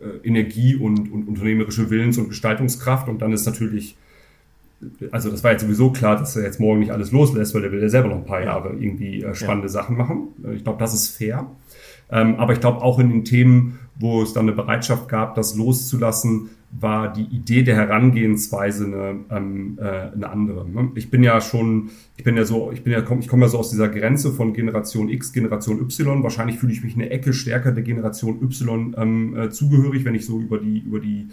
äh, 0.00 0.26
Energie 0.26 0.76
und, 0.76 1.10
und 1.12 1.26
unternehmerische 1.26 1.90
Willens- 1.90 2.16
und 2.16 2.28
Gestaltungskraft. 2.28 3.08
Und 3.08 3.20
dann 3.20 3.32
ist 3.32 3.44
natürlich 3.44 3.96
also 5.10 5.30
das 5.30 5.44
war 5.44 5.52
jetzt 5.52 5.62
sowieso 5.62 5.90
klar, 5.90 6.16
dass 6.16 6.36
er 6.36 6.44
jetzt 6.44 6.58
morgen 6.58 6.80
nicht 6.80 6.90
alles 6.90 7.12
loslässt, 7.12 7.54
weil 7.54 7.64
er 7.64 7.72
will 7.72 7.82
ja 7.82 7.88
selber 7.88 8.08
noch 8.08 8.16
ein 8.16 8.24
paar 8.24 8.42
Jahre 8.42 8.70
irgendwie 8.70 9.22
äh, 9.22 9.34
spannende 9.34 9.66
ja. 9.66 9.72
Sachen 9.72 9.96
machen. 9.96 10.28
Äh, 10.44 10.54
ich 10.54 10.64
glaube, 10.64 10.78
das 10.78 10.94
ist 10.94 11.08
fair. 11.08 11.50
Ähm, 12.12 12.36
aber 12.36 12.52
ich 12.52 12.60
glaube 12.60 12.82
auch 12.82 12.98
in 12.98 13.08
den 13.08 13.24
Themen, 13.24 13.78
wo 13.98 14.22
es 14.22 14.32
dann 14.32 14.44
eine 14.44 14.52
Bereitschaft 14.52 15.08
gab, 15.08 15.34
das 15.34 15.56
loszulassen, 15.56 16.50
war 16.72 17.12
die 17.12 17.24
Idee 17.24 17.64
der 17.64 17.74
Herangehensweise 17.74 18.86
eine, 18.86 19.16
ähm, 19.30 19.78
äh, 19.80 20.12
eine 20.14 20.30
andere. 20.30 20.68
Ne? 20.68 20.90
Ich 20.94 21.10
bin 21.10 21.24
ja 21.24 21.40
schon, 21.40 21.90
ich 22.16 22.22
bin 22.22 22.36
ja 22.36 22.44
so, 22.44 22.70
ich 22.72 22.84
bin 22.84 22.92
ja, 22.92 23.00
ich 23.00 23.28
komme 23.28 23.42
ja 23.42 23.48
so 23.48 23.58
aus 23.58 23.70
dieser 23.70 23.88
Grenze 23.88 24.30
von 24.30 24.52
Generation 24.52 25.08
X, 25.08 25.32
Generation 25.32 25.80
Y. 25.80 26.22
Wahrscheinlich 26.22 26.58
fühle 26.58 26.72
ich 26.72 26.84
mich 26.84 26.94
eine 26.94 27.10
Ecke 27.10 27.32
stärker 27.32 27.72
der 27.72 27.82
Generation 27.82 28.40
Y 28.40 28.94
ähm, 28.96 29.36
äh, 29.36 29.50
zugehörig, 29.50 30.04
wenn 30.04 30.14
ich 30.14 30.24
so 30.24 30.38
über 30.38 30.58
die, 30.58 30.78
über 30.78 31.00
die 31.00 31.28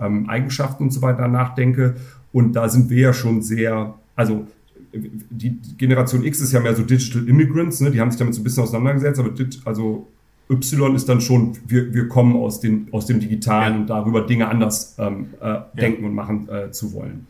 ähm, 0.00 0.28
Eigenschaften 0.28 0.84
und 0.84 0.90
so 0.90 1.02
weiter 1.02 1.28
nachdenke. 1.28 1.94
Und 2.32 2.54
da 2.54 2.68
sind 2.68 2.90
wir 2.90 2.98
ja 2.98 3.12
schon 3.12 3.42
sehr, 3.42 3.94
also 4.16 4.46
die 4.92 5.56
Generation 5.78 6.24
X 6.24 6.40
ist 6.40 6.52
ja 6.52 6.58
mehr 6.58 6.74
so 6.74 6.82
Digital 6.82 7.28
Immigrants, 7.28 7.80
ne? 7.80 7.92
die 7.92 8.00
haben 8.00 8.10
sich 8.10 8.18
damit 8.18 8.34
so 8.34 8.40
ein 8.40 8.44
bisschen 8.44 8.64
auseinandergesetzt, 8.64 9.20
aber 9.20 9.30
also 9.64 10.08
Y 10.50 10.94
ist 10.94 11.08
dann 11.08 11.20
schon, 11.20 11.56
wir, 11.66 11.94
wir 11.94 12.08
kommen 12.08 12.36
aus 12.36 12.60
dem, 12.60 12.88
aus 12.92 13.06
dem 13.06 13.20
Digitalen 13.20 13.74
ja. 13.74 13.80
und 13.80 13.86
darüber 13.90 14.22
Dinge 14.22 14.48
anders 14.48 14.96
ähm, 14.98 15.28
äh, 15.40 15.46
ja. 15.46 15.70
denken 15.78 16.04
und 16.04 16.14
machen 16.14 16.48
äh, 16.48 16.70
zu 16.72 16.92
wollen. 16.92 17.26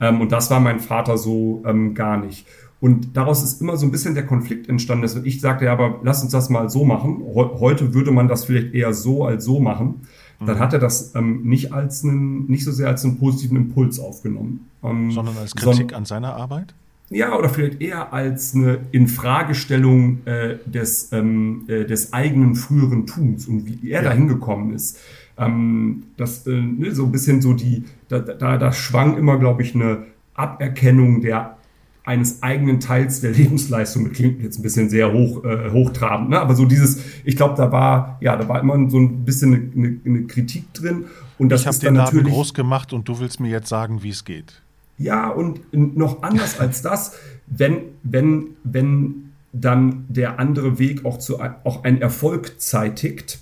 Ähm, 0.00 0.20
und 0.20 0.32
das 0.32 0.50
war 0.50 0.60
mein 0.60 0.80
Vater 0.80 1.18
so 1.18 1.62
ähm, 1.66 1.94
gar 1.94 2.16
nicht. 2.16 2.46
Und 2.80 3.16
daraus 3.16 3.42
ist 3.42 3.60
immer 3.60 3.76
so 3.76 3.86
ein 3.86 3.92
bisschen 3.92 4.14
der 4.14 4.26
Konflikt 4.26 4.68
entstanden. 4.68 5.02
Dass 5.02 5.16
ich 5.16 5.40
sagte, 5.40 5.66
ja, 5.66 5.72
aber 5.72 6.00
lass 6.02 6.22
uns 6.22 6.32
das 6.32 6.50
mal 6.50 6.68
so 6.68 6.84
machen. 6.84 7.22
Heute 7.34 7.94
würde 7.94 8.10
man 8.10 8.28
das 8.28 8.44
vielleicht 8.44 8.74
eher 8.74 8.92
so 8.92 9.24
als 9.24 9.44
so 9.44 9.60
machen. 9.60 10.02
Dann 10.40 10.56
mhm. 10.56 10.60
hat 10.60 10.72
er 10.72 10.80
das 10.80 11.14
ähm, 11.14 11.42
nicht 11.44 11.72
als 11.72 12.04
einen, 12.04 12.46
nicht 12.46 12.64
so 12.64 12.72
sehr 12.72 12.88
als 12.88 13.04
einen 13.04 13.18
positiven 13.18 13.56
Impuls 13.56 13.98
aufgenommen. 13.98 14.68
Ähm, 14.82 15.10
Sondern 15.12 15.36
als 15.38 15.54
Kritik 15.54 15.92
so, 15.92 15.96
an 15.96 16.04
seiner 16.04 16.34
Arbeit? 16.34 16.74
Ja, 17.10 17.36
oder 17.36 17.48
vielleicht 17.48 17.80
eher 17.80 18.12
als 18.12 18.54
eine 18.54 18.80
Infragestellung 18.92 20.26
äh, 20.26 20.56
des, 20.64 21.12
ähm, 21.12 21.64
äh, 21.68 21.84
des 21.84 22.12
eigenen 22.12 22.54
früheren 22.54 23.06
Tuns 23.06 23.46
und 23.46 23.66
wie 23.66 23.90
er 23.90 24.02
ja. 24.02 24.08
da 24.08 24.14
hingekommen 24.14 24.74
ist. 24.74 24.98
Ähm, 25.36 26.04
das, 26.16 26.46
äh, 26.46 26.50
ne, 26.50 26.92
so 26.92 27.04
ein 27.04 27.12
bisschen 27.12 27.42
so 27.42 27.52
die, 27.52 27.84
da, 28.08 28.20
da, 28.20 28.56
da 28.56 28.72
schwang 28.72 29.18
immer, 29.18 29.38
glaube 29.38 29.62
ich, 29.62 29.74
eine 29.74 30.06
Aberkennung 30.34 31.20
der 31.20 31.56
eines 32.04 32.42
eigenen 32.42 32.80
Teils 32.80 33.20
der 33.20 33.32
Lebensleistung. 33.32 34.04
Das 34.04 34.12
klingt 34.14 34.42
jetzt 34.42 34.58
ein 34.58 34.62
bisschen 34.62 34.90
sehr 34.90 35.12
hoch, 35.12 35.42
äh, 35.44 35.70
hochtrabend, 35.70 36.30
ne? 36.30 36.40
aber 36.40 36.54
so 36.54 36.66
dieses, 36.66 37.02
ich 37.24 37.36
glaube, 37.36 37.54
da 37.56 37.72
war, 37.72 38.18
ja, 38.20 38.36
da 38.36 38.46
war 38.48 38.60
immer 38.60 38.90
so 38.90 38.98
ein 38.98 39.24
bisschen 39.24 39.54
eine, 39.54 39.70
eine, 39.74 40.00
eine 40.04 40.26
Kritik 40.26 40.72
drin. 40.74 41.06
Und 41.38 41.48
das 41.48 41.62
ich 41.62 41.66
habe 41.66 41.78
den 41.78 41.94
Laden 41.96 42.24
groß 42.24 42.54
gemacht 42.54 42.92
und 42.92 43.08
du 43.08 43.18
willst 43.18 43.40
mir 43.40 43.48
jetzt 43.48 43.68
sagen, 43.68 44.02
wie 44.02 44.10
es 44.10 44.24
geht. 44.24 44.62
Ja, 44.98 45.28
und 45.28 45.60
noch 45.72 46.22
anders 46.22 46.60
als 46.60 46.82
das, 46.82 47.12
wenn, 47.46 47.82
wenn, 48.02 48.56
wenn 48.64 49.32
dann 49.52 50.04
der 50.08 50.38
andere 50.38 50.78
Weg 50.78 51.04
auch 51.04 51.18
zu 51.18 51.40
auch 51.40 51.84
ein 51.84 52.00
Erfolg 52.00 52.60
zeitigt, 52.60 53.38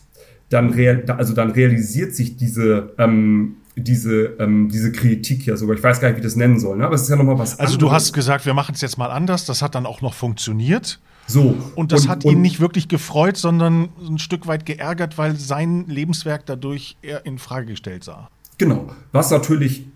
dann, 0.50 0.70
real, 0.70 1.04
also 1.16 1.32
dann 1.32 1.50
realisiert 1.50 2.14
sich 2.14 2.36
diese, 2.36 2.92
ähm, 2.98 3.56
diese, 3.76 4.36
ähm, 4.38 4.68
diese 4.68 4.92
Kritik 4.92 5.46
ja 5.46 5.56
sogar. 5.56 5.76
Ich 5.76 5.82
weiß 5.82 6.00
gar 6.00 6.08
nicht, 6.08 6.16
wie 6.16 6.20
ich 6.20 6.26
das 6.26 6.36
nennen 6.36 6.60
soll, 6.60 6.76
ne? 6.76 6.84
aber 6.84 6.94
es 6.94 7.02
ist 7.02 7.08
ja 7.08 7.16
nochmal 7.16 7.38
was 7.38 7.58
Also 7.58 7.74
anderes. 7.74 7.78
du 7.78 7.92
hast 7.92 8.12
gesagt, 8.12 8.44
wir 8.44 8.52
machen 8.52 8.74
es 8.74 8.82
jetzt 8.82 8.98
mal 8.98 9.10
anders. 9.10 9.46
Das 9.46 9.62
hat 9.62 9.74
dann 9.74 9.86
auch 9.86 10.02
noch 10.02 10.12
funktioniert. 10.12 11.00
So. 11.26 11.56
Und 11.74 11.92
das 11.92 12.02
und, 12.02 12.08
hat 12.08 12.24
ihn 12.24 12.42
nicht 12.42 12.60
wirklich 12.60 12.88
gefreut, 12.88 13.36
sondern 13.36 13.88
ein 14.06 14.18
Stück 14.18 14.46
weit 14.46 14.66
geärgert, 14.66 15.16
weil 15.16 15.36
sein 15.36 15.86
Lebenswerk 15.86 16.44
dadurch 16.44 16.96
eher 17.00 17.24
in 17.24 17.38
Frage 17.38 17.66
gestellt 17.66 18.04
sah. 18.04 18.28
Genau. 18.58 18.90
Was 19.12 19.30
natürlich 19.30 19.86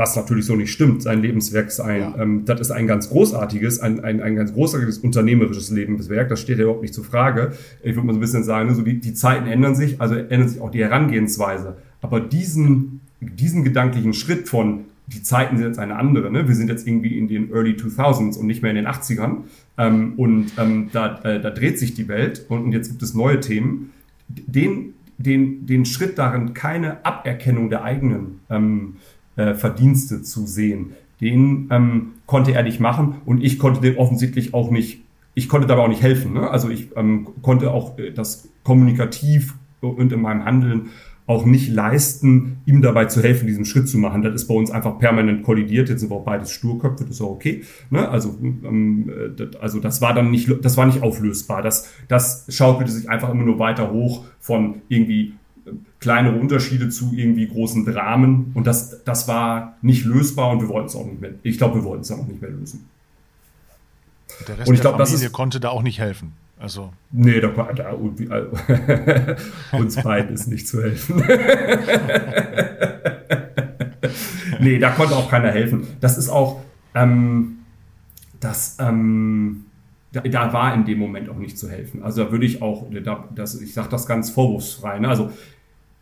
was 0.00 0.16
natürlich 0.16 0.46
so 0.46 0.56
nicht 0.56 0.72
stimmt. 0.72 1.02
Sein 1.02 1.20
Lebenswerk 1.20 1.68
ist 1.68 1.78
ein, 1.78 2.00
ja. 2.00 2.14
ähm, 2.18 2.46
das 2.46 2.58
ist 2.58 2.70
ein 2.70 2.86
ganz 2.86 3.10
großartiges, 3.10 3.80
ein, 3.80 4.02
ein, 4.02 4.22
ein 4.22 4.34
ganz 4.34 4.54
großartiges 4.54 4.96
unternehmerisches 4.98 5.70
Lebenswerk. 5.70 6.30
Das 6.30 6.40
steht 6.40 6.56
ja 6.56 6.64
überhaupt 6.64 6.80
nicht 6.80 6.94
zur 6.94 7.04
Frage. 7.04 7.52
Ich 7.82 7.94
würde 7.94 8.06
mal 8.06 8.14
so 8.14 8.18
ein 8.18 8.22
bisschen 8.22 8.42
sagen, 8.42 8.74
so 8.74 8.80
die, 8.80 8.98
die 8.98 9.12
Zeiten 9.12 9.46
ändern 9.46 9.74
sich, 9.74 10.00
also 10.00 10.14
ändert 10.14 10.48
sich 10.48 10.60
auch 10.62 10.70
die 10.70 10.82
Herangehensweise. 10.82 11.76
Aber 12.00 12.18
diesen, 12.18 13.02
diesen 13.20 13.62
gedanklichen 13.62 14.14
Schritt 14.14 14.48
von, 14.48 14.86
die 15.06 15.22
Zeiten 15.22 15.58
sind 15.58 15.66
jetzt 15.66 15.78
eine 15.78 15.96
andere, 15.96 16.30
ne? 16.30 16.48
wir 16.48 16.54
sind 16.54 16.70
jetzt 16.70 16.88
irgendwie 16.88 17.18
in 17.18 17.28
den 17.28 17.52
Early 17.52 17.72
2000s 17.72 18.38
und 18.38 18.46
nicht 18.46 18.62
mehr 18.62 18.70
in 18.70 18.76
den 18.76 18.86
80ern 18.86 19.38
ähm, 19.76 20.14
und 20.16 20.52
ähm, 20.56 20.88
da, 20.92 21.20
äh, 21.24 21.42
da 21.42 21.50
dreht 21.50 21.78
sich 21.78 21.92
die 21.92 22.08
Welt 22.08 22.46
und, 22.48 22.62
und 22.64 22.72
jetzt 22.72 22.88
gibt 22.88 23.02
es 23.02 23.12
neue 23.12 23.40
Themen. 23.40 23.92
Den, 24.28 24.94
den, 25.18 25.66
den 25.66 25.84
Schritt 25.84 26.16
darin, 26.16 26.54
keine 26.54 27.04
Aberkennung 27.04 27.68
der 27.68 27.82
eigenen 27.82 28.40
ähm, 28.48 28.96
äh, 29.36 29.54
Verdienste 29.54 30.22
zu 30.22 30.46
sehen. 30.46 30.92
Den 31.20 31.68
ähm, 31.70 32.12
konnte 32.26 32.52
er 32.52 32.62
nicht 32.62 32.80
machen 32.80 33.16
und 33.26 33.42
ich 33.42 33.58
konnte 33.58 33.80
dem 33.80 33.98
offensichtlich 33.98 34.54
auch 34.54 34.70
nicht, 34.70 35.02
ich 35.34 35.48
konnte 35.48 35.66
dabei 35.66 35.82
auch 35.82 35.88
nicht 35.88 36.02
helfen. 36.02 36.32
Ne? 36.32 36.48
Also 36.48 36.70
ich 36.70 36.88
ähm, 36.96 37.28
konnte 37.42 37.72
auch 37.72 37.98
äh, 37.98 38.12
das 38.12 38.48
kommunikativ 38.64 39.54
und 39.80 40.12
in 40.12 40.20
meinem 40.20 40.44
Handeln 40.44 40.90
auch 41.30 41.44
nicht 41.44 41.70
leisten, 41.70 42.56
ihm 42.66 42.82
dabei 42.82 43.04
zu 43.04 43.22
helfen, 43.22 43.46
diesen 43.46 43.64
Schritt 43.64 43.88
zu 43.88 43.98
machen. 43.98 44.22
Das 44.22 44.34
ist 44.34 44.48
bei 44.48 44.54
uns 44.54 44.72
einfach 44.72 44.98
permanent 44.98 45.44
kollidiert. 45.44 45.88
Jetzt 45.88 46.00
sind 46.00 46.10
wir 46.10 46.16
auch 46.16 46.24
beides 46.24 46.50
Sturköpfe, 46.50 47.04
das 47.04 47.14
ist 47.14 47.20
auch 47.20 47.30
okay. 47.30 47.62
Ne? 47.88 48.08
Also, 48.08 48.36
ähm, 48.42 49.12
das, 49.36 49.54
also 49.56 49.78
das 49.78 50.02
war 50.02 50.12
dann 50.12 50.32
nicht, 50.32 50.50
das 50.62 50.76
war 50.76 50.86
nicht 50.86 51.04
auflösbar. 51.04 51.62
Das, 51.62 51.88
das 52.08 52.46
schaukelte 52.48 52.90
sich 52.90 53.08
einfach 53.08 53.30
immer 53.30 53.44
nur 53.44 53.60
weiter 53.60 53.92
hoch 53.92 54.24
von 54.40 54.82
irgendwie 54.88 55.34
kleinere 55.98 56.38
Unterschiede 56.38 56.88
zu 56.88 57.12
irgendwie 57.14 57.46
großen 57.46 57.84
Dramen. 57.84 58.52
Und 58.54 58.66
das, 58.66 59.04
das 59.04 59.28
war 59.28 59.76
nicht 59.82 60.04
lösbar 60.04 60.50
und 60.50 60.60
wir 60.60 60.68
wollten 60.68 60.88
es 60.88 60.96
auch 60.96 61.06
nicht 61.06 61.20
mehr. 61.20 61.32
Ich 61.42 61.58
glaube, 61.58 61.76
wir 61.76 61.84
wollten 61.84 62.02
es 62.02 62.10
auch 62.10 62.26
nicht 62.26 62.40
mehr 62.40 62.50
lösen. 62.50 62.88
Der 64.48 64.58
Rest 64.58 64.68
und 64.68 64.74
ich 64.74 64.80
glaube, 64.80 64.98
das 64.98 65.12
ist, 65.12 65.32
konnte 65.32 65.60
da 65.60 65.68
auch 65.70 65.82
nicht 65.82 65.98
helfen. 65.98 66.32
Also. 66.58 66.92
Nee, 67.10 67.40
da, 67.40 67.48
da 67.48 67.92
uns 69.72 69.96
beiden 69.96 70.34
ist 70.34 70.46
nicht 70.46 70.68
zu 70.68 70.82
helfen. 70.82 71.16
nee, 74.60 74.78
da 74.78 74.90
konnte 74.90 75.16
auch 75.16 75.30
keiner 75.30 75.50
helfen. 75.52 75.86
Das 76.00 76.18
ist 76.18 76.28
auch, 76.28 76.60
ähm, 76.94 77.60
das, 78.40 78.76
ähm, 78.78 79.64
da, 80.12 80.20
da, 80.20 80.52
war 80.52 80.74
in 80.74 80.84
dem 80.84 80.98
Moment 80.98 81.28
auch 81.28 81.36
nicht 81.36 81.58
zu 81.58 81.68
helfen. 81.68 82.02
Also 82.02 82.24
da 82.24 82.32
würde 82.32 82.46
ich 82.46 82.62
auch, 82.62 82.86
da, 83.04 83.28
das, 83.34 83.60
ich 83.60 83.74
sage 83.74 83.88
das 83.90 84.06
ganz 84.06 84.30
vorwurfsfrei. 84.30 84.98
Ne? 84.98 85.08
Also 85.08 85.30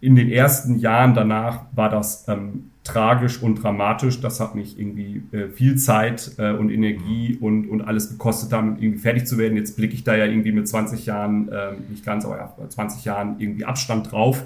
in 0.00 0.16
den 0.16 0.30
ersten 0.30 0.78
Jahren 0.78 1.14
danach 1.14 1.64
war 1.72 1.90
das 1.90 2.26
ähm, 2.28 2.70
tragisch 2.84 3.42
und 3.42 3.62
dramatisch. 3.62 4.20
Das 4.20 4.40
hat 4.40 4.54
mich 4.54 4.78
irgendwie 4.78 5.22
äh, 5.32 5.48
viel 5.48 5.76
Zeit 5.76 6.32
äh, 6.38 6.52
und 6.52 6.70
Energie 6.70 7.36
und, 7.40 7.68
und 7.68 7.82
alles 7.82 8.08
gekostet, 8.10 8.52
damit 8.52 8.80
irgendwie 8.80 9.00
fertig 9.00 9.26
zu 9.26 9.38
werden. 9.38 9.56
Jetzt 9.56 9.76
blicke 9.76 9.94
ich 9.94 10.04
da 10.04 10.16
ja 10.16 10.24
irgendwie 10.24 10.52
mit 10.52 10.68
20 10.68 11.04
Jahren, 11.04 11.48
äh, 11.48 11.72
nicht 11.90 12.04
ganz, 12.04 12.24
aber 12.24 12.38
ja, 12.38 12.68
20 12.68 13.04
Jahren 13.04 13.36
irgendwie 13.38 13.64
Abstand 13.64 14.10
drauf. 14.12 14.44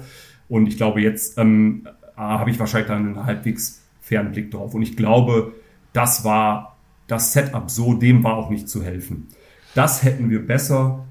Und 0.49 0.67
ich 0.67 0.77
glaube, 0.77 1.01
jetzt 1.01 1.37
ähm, 1.37 1.87
habe 2.17 2.49
ich 2.49 2.59
wahrscheinlich 2.59 2.87
dann 2.87 3.05
einen 3.05 3.25
halbwegs 3.25 3.81
fairen 4.01 4.31
Blick 4.31 4.51
drauf. 4.51 4.73
Und 4.73 4.81
ich 4.81 4.97
glaube, 4.97 5.53
das 5.93 6.25
war 6.25 6.77
das 7.07 7.33
Setup 7.33 7.69
so, 7.69 7.93
dem 7.93 8.23
war 8.23 8.35
auch 8.35 8.49
nicht 8.49 8.67
zu 8.67 8.83
helfen. 8.83 9.27
Das 9.75 10.03
hätten 10.03 10.29
wir 10.29 10.45
besser 10.45 11.05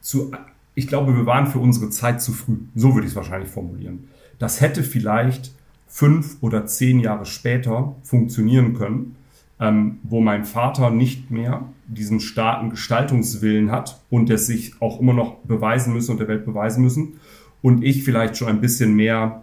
zu, 0.00 0.32
ich 0.74 0.86
glaube, 0.86 1.16
wir 1.16 1.26
waren 1.26 1.46
für 1.46 1.58
unsere 1.58 1.90
Zeit 1.90 2.22
zu 2.22 2.32
früh. 2.32 2.56
So 2.74 2.94
würde 2.94 3.06
ich 3.06 3.12
es 3.12 3.16
wahrscheinlich 3.16 3.50
formulieren. 3.50 4.08
Das 4.38 4.60
hätte 4.60 4.82
vielleicht 4.82 5.52
fünf 5.86 6.36
oder 6.40 6.66
zehn 6.66 7.00
Jahre 7.00 7.26
später 7.26 7.94
funktionieren 8.02 8.74
können, 8.74 9.16
ähm, 9.58 9.98
wo 10.02 10.20
mein 10.20 10.44
Vater 10.44 10.90
nicht 10.90 11.30
mehr 11.30 11.64
diesen 11.86 12.20
starken 12.20 12.70
Gestaltungswillen 12.70 13.70
hat 13.70 14.00
und 14.08 14.30
es 14.30 14.46
sich 14.46 14.80
auch 14.80 15.00
immer 15.00 15.12
noch 15.12 15.36
beweisen 15.38 15.92
müsse 15.92 16.12
und 16.12 16.18
der 16.18 16.28
Welt 16.28 16.46
beweisen 16.46 16.82
müssen 16.82 17.20
und 17.60 17.82
ich 17.84 18.04
vielleicht 18.04 18.36
schon 18.36 18.48
ein 18.48 18.60
bisschen 18.60 18.94
mehr 18.94 19.42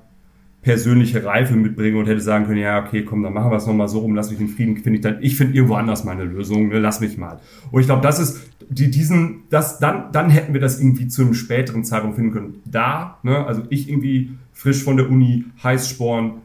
persönliche 0.68 1.24
Reife 1.24 1.56
mitbringe 1.56 1.98
und 1.98 2.08
hätte 2.08 2.20
sagen 2.20 2.46
können, 2.46 2.60
ja, 2.60 2.84
okay, 2.84 3.06
komm, 3.06 3.24
dann 3.24 3.32
machen 3.32 3.50
wir 3.50 3.56
es 3.56 3.66
nochmal 3.66 3.88
so 3.88 4.00
rum, 4.00 4.16
lass 4.16 4.32
mich 4.32 4.42
in 4.42 4.50
Frieden, 4.50 4.76
finde 4.76 4.98
ich 4.98 5.02
dann, 5.02 5.18
ich 5.22 5.38
finde 5.38 5.54
irgendwo 5.54 5.76
anders 5.76 6.04
meine 6.04 6.26
Lösung, 6.26 6.68
ne, 6.68 6.80
lass 6.80 7.00
mich 7.00 7.18
mal. 7.18 7.40
Und 7.72 7.80
ich 7.80 7.88
glaube, 7.88 8.02
das 8.02 8.20
ist, 8.20 8.42
die, 8.68 8.92
diesen, 8.92 9.44
das, 9.50 9.80
dann, 9.80 10.12
dann 10.12 10.30
hätten 10.30 10.52
wir 10.52 10.60
das 10.60 10.82
irgendwie 10.82 11.08
zu 11.08 11.22
einem 11.22 11.36
späteren 11.36 11.86
Zeitpunkt 11.86 12.18
finden 12.18 12.34
können. 12.34 12.62
Da, 12.66 13.18
ne, 13.24 13.46
also 13.46 13.64
ich 13.70 13.88
irgendwie 13.88 14.32
frisch 14.52 14.84
von 14.84 14.98
der 14.98 15.10
Uni, 15.10 15.46
Heißsporn, 15.64 16.42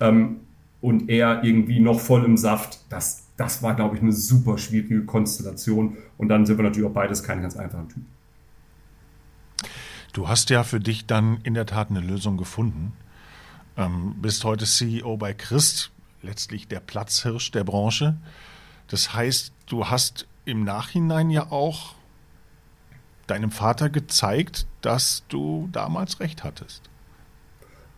ähm, 0.00 0.36
und 0.80 1.10
er 1.10 1.44
irgendwie 1.44 1.78
noch 1.78 2.00
voll 2.00 2.24
im 2.24 2.38
Saft, 2.38 2.80
das, 2.88 3.26
das 3.36 3.62
war, 3.62 3.74
glaube 3.74 3.96
ich, 3.96 4.02
eine 4.02 4.12
super 4.12 4.56
schwierige 4.56 5.04
Konstellation. 5.04 5.98
Und 6.16 6.28
dann 6.28 6.46
sind 6.46 6.56
wir 6.56 6.62
natürlich 6.62 6.88
auch 6.88 6.94
beides 6.94 7.22
keine 7.22 7.42
ganz 7.42 7.58
einfachen 7.58 7.88
Typen. 7.88 8.06
Du 10.14 10.28
hast 10.28 10.48
ja 10.48 10.62
für 10.64 10.80
dich 10.80 11.04
dann 11.04 11.40
in 11.42 11.52
der 11.52 11.66
Tat 11.66 11.90
eine 11.90 12.00
Lösung 12.00 12.38
gefunden. 12.38 12.94
Ähm, 13.76 14.16
bist 14.20 14.44
heute 14.44 14.64
CEO 14.64 15.16
bei 15.16 15.34
Christ, 15.34 15.90
letztlich 16.22 16.68
der 16.68 16.80
Platzhirsch 16.80 17.50
der 17.50 17.64
Branche. 17.64 18.16
Das 18.88 19.14
heißt, 19.14 19.52
du 19.66 19.86
hast 19.86 20.26
im 20.44 20.64
Nachhinein 20.64 21.30
ja 21.30 21.50
auch 21.50 21.94
deinem 23.26 23.50
Vater 23.50 23.90
gezeigt, 23.90 24.66
dass 24.80 25.24
du 25.28 25.68
damals 25.72 26.20
recht 26.20 26.44
hattest. 26.44 26.88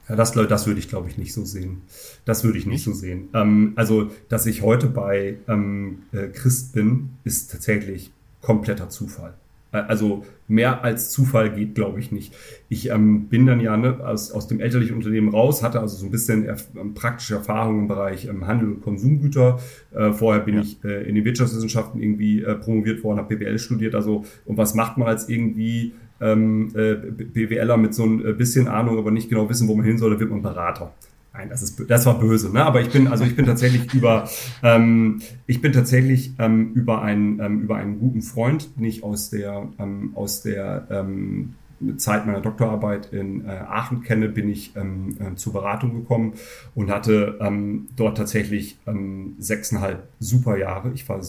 Ja, 0.08 0.16
das, 0.16 0.32
das 0.32 0.66
würde 0.66 0.80
ich, 0.80 0.88
glaube 0.88 1.08
ich, 1.10 1.18
nicht 1.18 1.34
so 1.34 1.44
sehen. 1.44 1.82
Das 2.24 2.42
würde 2.42 2.58
ich 2.58 2.64
nicht, 2.64 2.74
nicht? 2.74 2.84
so 2.84 2.92
sehen. 2.92 3.28
Ähm, 3.34 3.74
also, 3.76 4.10
dass 4.30 4.46
ich 4.46 4.62
heute 4.62 4.86
bei 4.86 5.36
ähm, 5.46 6.04
äh, 6.12 6.28
Christ 6.28 6.72
bin, 6.72 7.10
ist 7.24 7.50
tatsächlich 7.50 8.10
kompletter 8.40 8.88
Zufall. 8.88 9.34
Äh, 9.72 9.78
also 9.78 10.24
mehr 10.46 10.82
als 10.82 11.10
Zufall 11.10 11.50
geht, 11.50 11.74
glaube 11.74 12.00
ich, 12.00 12.10
nicht. 12.10 12.34
Ich 12.68 12.90
ähm, 12.90 13.28
bin 13.28 13.46
dann 13.46 13.60
ja 13.60 13.76
ne, 13.76 14.00
aus, 14.04 14.32
aus 14.32 14.48
dem 14.48 14.60
elterlichen 14.60 14.96
Unternehmen 14.96 15.28
raus, 15.28 15.62
hatte 15.62 15.80
also 15.80 15.96
so 15.96 16.06
ein 16.06 16.10
bisschen 16.10 16.44
erf 16.44 16.68
ähm, 16.76 16.94
praktische 16.94 17.34
Erfahrung 17.34 17.80
im 17.80 17.88
Bereich 17.88 18.26
ähm, 18.26 18.46
Handel 18.46 18.68
und 18.68 18.82
Konsumgüter. 18.82 19.58
Äh, 19.94 20.12
vorher 20.12 20.42
bin 20.42 20.56
ja. 20.56 20.62
ich 20.62 20.82
äh, 20.84 21.08
in 21.08 21.14
den 21.14 21.24
Wirtschaftswissenschaften 21.24 22.02
irgendwie 22.02 22.42
äh, 22.42 22.54
promoviert 22.54 23.04
worden, 23.04 23.18
habe 23.18 23.36
BWL 23.36 23.58
studiert. 23.58 23.94
Also 23.94 24.24
und 24.46 24.56
was 24.56 24.74
macht 24.74 24.96
man 24.96 25.08
als 25.08 25.28
irgendwie 25.28 25.92
ähm, 26.20 26.72
äh, 26.74 26.94
BWLer 26.94 27.76
mit 27.76 27.94
so 27.94 28.04
ein 28.04 28.24
äh, 28.24 28.32
bisschen 28.32 28.68
Ahnung, 28.68 28.98
aber 28.98 29.10
nicht 29.10 29.28
genau 29.28 29.48
wissen, 29.48 29.68
wo 29.68 29.74
man 29.74 29.84
hin 29.84 29.98
soll, 29.98 30.14
da 30.14 30.20
wird 30.20 30.30
man 30.30 30.42
Berater 30.42 30.92
Nein, 31.38 31.50
das 31.50 31.62
ist 31.62 31.88
das 31.88 32.04
war 32.04 32.18
böse, 32.18 32.52
ne? 32.52 32.64
Aber 32.64 32.80
ich 32.80 32.90
bin 32.90 33.06
also 33.06 33.22
ich 33.22 33.36
bin 33.36 33.46
tatsächlich 33.46 33.94
über 33.94 34.28
ähm, 34.64 35.22
ich 35.46 35.60
bin 35.60 35.72
tatsächlich 35.72 36.32
ähm, 36.40 36.72
über 36.74 37.00
einen 37.02 37.38
ähm, 37.38 37.60
über 37.60 37.76
einen 37.76 38.00
guten 38.00 38.22
Freund, 38.22 38.76
den 38.76 38.84
ich 38.84 39.04
aus 39.04 39.30
der 39.30 39.68
ähm, 39.78 40.10
aus 40.16 40.42
der 40.42 40.88
ähm, 40.90 41.54
Zeit 41.96 42.26
meiner 42.26 42.40
Doktorarbeit 42.40 43.12
in 43.12 43.44
äh, 43.46 43.50
Aachen 43.50 44.02
kenne, 44.02 44.28
bin 44.28 44.50
ich 44.50 44.74
ähm, 44.74 45.16
äh, 45.20 45.36
zur 45.36 45.52
Beratung 45.52 45.94
gekommen 45.94 46.32
und 46.74 46.90
hatte 46.90 47.38
ähm, 47.40 47.86
dort 47.94 48.16
tatsächlich 48.16 48.76
ähm, 48.88 49.36
sechseinhalb 49.38 50.08
super 50.18 50.58
Jahre. 50.58 50.90
Ich 50.92 51.08
war 51.08 51.20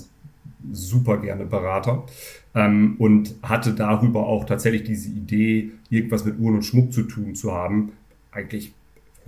super 0.71 1.17
gerne 1.17 1.45
Berater 1.45 2.07
ähm, 2.55 2.95
und 2.97 3.35
hatte 3.43 3.73
darüber 3.75 4.25
auch 4.25 4.45
tatsächlich 4.45 4.85
diese 4.85 5.09
Idee, 5.09 5.69
irgendwas 5.91 6.25
mit 6.25 6.39
Uhren 6.39 6.55
und 6.55 6.63
Schmuck 6.63 6.91
zu 6.93 7.03
tun 7.03 7.35
zu 7.35 7.53
haben, 7.53 7.91
eigentlich 8.31 8.73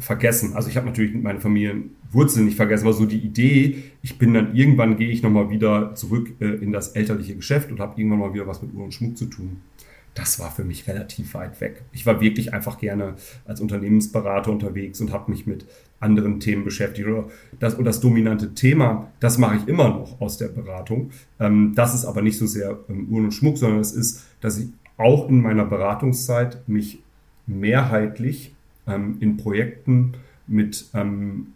vergessen. 0.02 0.54
Also 0.56 0.70
ich 0.70 0.78
habe 0.78 0.88
natürlich 0.88 1.14
meine 1.14 1.40
Familienwurzeln 1.40 2.46
nicht 2.46 2.58
vergessen, 2.58 2.86
aber 2.86 2.94
so 2.94 3.06
die 3.06 3.20
Idee, 3.20 3.84
ich 4.02 4.18
bin 4.18 4.34
dann 4.34 4.56
irgendwann 4.56 4.98
gehe 4.98 5.10
ich 5.10 5.22
nochmal 5.22 5.50
wieder 5.50 5.96
zurück 5.96 6.34
äh, 6.40 6.46
in 6.46 6.72
das 6.72 6.90
elterliche 6.90 7.36
Geschäft 7.36 7.72
und 7.72 7.80
habe 7.80 8.00
irgendwann 8.00 8.20
mal 8.20 8.34
wieder 8.34 8.48
was 8.48 8.62
mit 8.62 8.74
Uhren 8.74 8.86
und 8.86 8.94
Schmuck 8.94 9.18
zu 9.18 9.28
tun. 9.28 9.62
Das 10.14 10.40
war 10.40 10.52
für 10.52 10.66
mich 10.66 10.88
relativ 10.88 11.36
weit 11.36 11.62
weg. 11.62 11.84
Ich 11.94 12.06
war 12.06 12.20
wirklich 12.20 12.54
einfach 12.54 12.78
gerne 12.80 13.16
als 13.46 13.62
Unternehmensberater 13.62 14.52
unterwegs 14.52 15.00
und 15.00 15.14
habe 15.14 15.32
mich 15.32 15.48
mit 15.48 15.66
anderen 16.02 16.42
Themen 16.42 16.66
beschäftigt. 16.66 17.08
Oder 17.08 17.30
das, 17.60 17.76
und 17.76 17.86
das 17.86 18.02
dominante 18.02 18.54
Thema, 18.54 19.10
das 19.22 19.38
mache 19.38 19.58
ich 19.58 19.68
immer 19.68 19.88
noch 19.88 20.20
aus 20.20 20.38
der 20.38 20.50
Beratung. 20.50 21.12
Ähm, 21.40 21.74
das 21.76 21.94
ist 21.94 22.06
aber 22.06 22.22
nicht 22.22 22.38
so 22.38 22.46
sehr 22.46 22.80
ähm, 22.90 23.08
Uhren 23.10 23.26
und 23.26 23.32
Schmuck, 23.32 23.58
sondern 23.58 23.80
es 23.80 23.94
ist, 23.94 24.26
dass 24.42 24.58
ich 24.58 24.68
auch 24.98 25.30
in 25.30 25.42
meiner 25.42 25.66
Beratungszeit 25.66 26.68
mich 26.68 27.02
mehrheitlich 27.48 28.54
ähm, 28.94 29.18
in 29.20 29.38
Projekten 29.38 30.14
mit 30.48 30.90
ähm, 30.94 31.48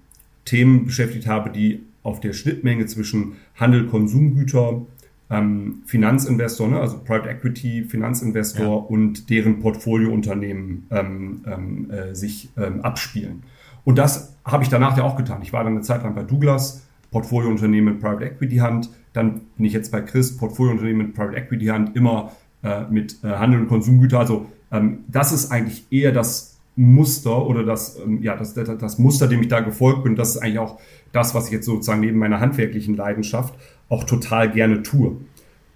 Themen 0.46 0.86
beschäftigt 0.86 1.28
habe, 1.28 1.50
die 1.50 1.84
auf 2.04 2.20
der 2.20 2.34
Schnittmenge 2.34 2.86
zwischen 2.86 3.34
Handel, 3.56 3.88
Konsumgüter, 3.88 4.82
ähm, 5.30 5.82
Finanzinvestor, 5.86 6.68
ne, 6.68 6.80
also 6.80 7.00
Private 7.00 7.30
Equity, 7.30 7.84
Finanzinvestor 7.84 8.66
ja. 8.66 8.74
und 8.74 9.30
deren 9.30 9.60
Portfoliounternehmen 9.60 10.86
ähm, 10.92 11.42
ähm, 11.48 11.90
äh, 11.90 12.14
sich 12.14 12.50
ähm, 12.58 12.82
abspielen. 12.82 13.44
Und 13.84 13.98
das 13.98 14.36
habe 14.46 14.64
ich 14.64 14.70
danach 14.70 14.98
ja 14.98 15.04
auch 15.04 15.16
getan. 15.16 15.42
Ich 15.42 15.52
war 15.52 15.64
dann 15.64 15.74
eine 15.74 15.82
Zeit 15.82 16.04
lang 16.04 16.14
bei 16.14 16.24
Douglas, 16.24 16.86
Portfoliounternehmen 17.12 17.94
mit 17.96 18.04
Private 18.04 18.26
Equity 18.26 18.58
Hand. 18.58 18.90
Dann 19.14 19.42
bin 19.58 19.66
ich 19.66 19.74
jetzt 19.74 19.92
bei 19.92 20.02
Chris, 20.02 20.38
Portfoliounternehmen 20.38 21.08
mit 21.08 21.16
Private 21.16 21.38
Equity 21.38 21.68
Hand, 21.68 21.96
immer 21.96 22.32
äh, 22.64 22.84
mit 22.90 23.24
äh, 23.24 23.28
Handel 23.28 23.62
und 23.62 23.68
Konsumgüter. 23.68 24.20
Also 24.20 24.48
ähm, 24.72 25.00
das 25.08 25.32
ist 25.32 25.52
eigentlich 25.52 25.86
eher 25.92 26.12
das 26.12 26.55
Muster 26.76 27.46
oder 27.48 27.64
das, 27.64 28.00
ähm, 28.00 28.22
ja, 28.22 28.36
das, 28.36 28.54
das, 28.54 28.70
das 28.78 29.00
Muster, 29.00 29.28
dem 29.28 29.42
ich 29.42 29.48
da 29.48 29.62
gefolgt 29.62 30.04
bin. 30.04 30.16
Das 30.16 30.36
ist 30.36 30.38
eigentlich 30.38 30.60
auch 30.60 30.80
das, 31.12 31.34
was 31.34 31.48
ich 31.48 31.54
jetzt 31.54 31.66
sozusagen 31.66 32.02
neben 32.02 32.20
meiner 32.20 32.40
handwerklichen 32.40 32.96
Leidenschaft 32.96 33.54
auch 33.90 34.04
total 34.04 34.52
gerne 34.52 34.84
tue. 34.84 35.16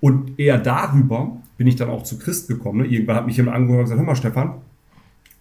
Und 0.02 0.40
eher 0.40 0.58
darüber 0.58 1.38
bin 1.58 1.68
ich 1.68 1.76
dann 1.76 1.90
auch 1.90 2.04
zu 2.04 2.20
Christ 2.20 2.48
gekommen. 2.48 2.82
Ne? 2.82 2.88
Irgendwann 2.88 3.16
hat 3.16 3.26
mich 3.26 3.38
jemand 3.38 3.56
angehört 3.56 3.80
und 3.80 3.86
gesagt, 3.86 4.00
hör 4.00 4.08
mal, 4.08 4.16
Stefan, 4.16 4.54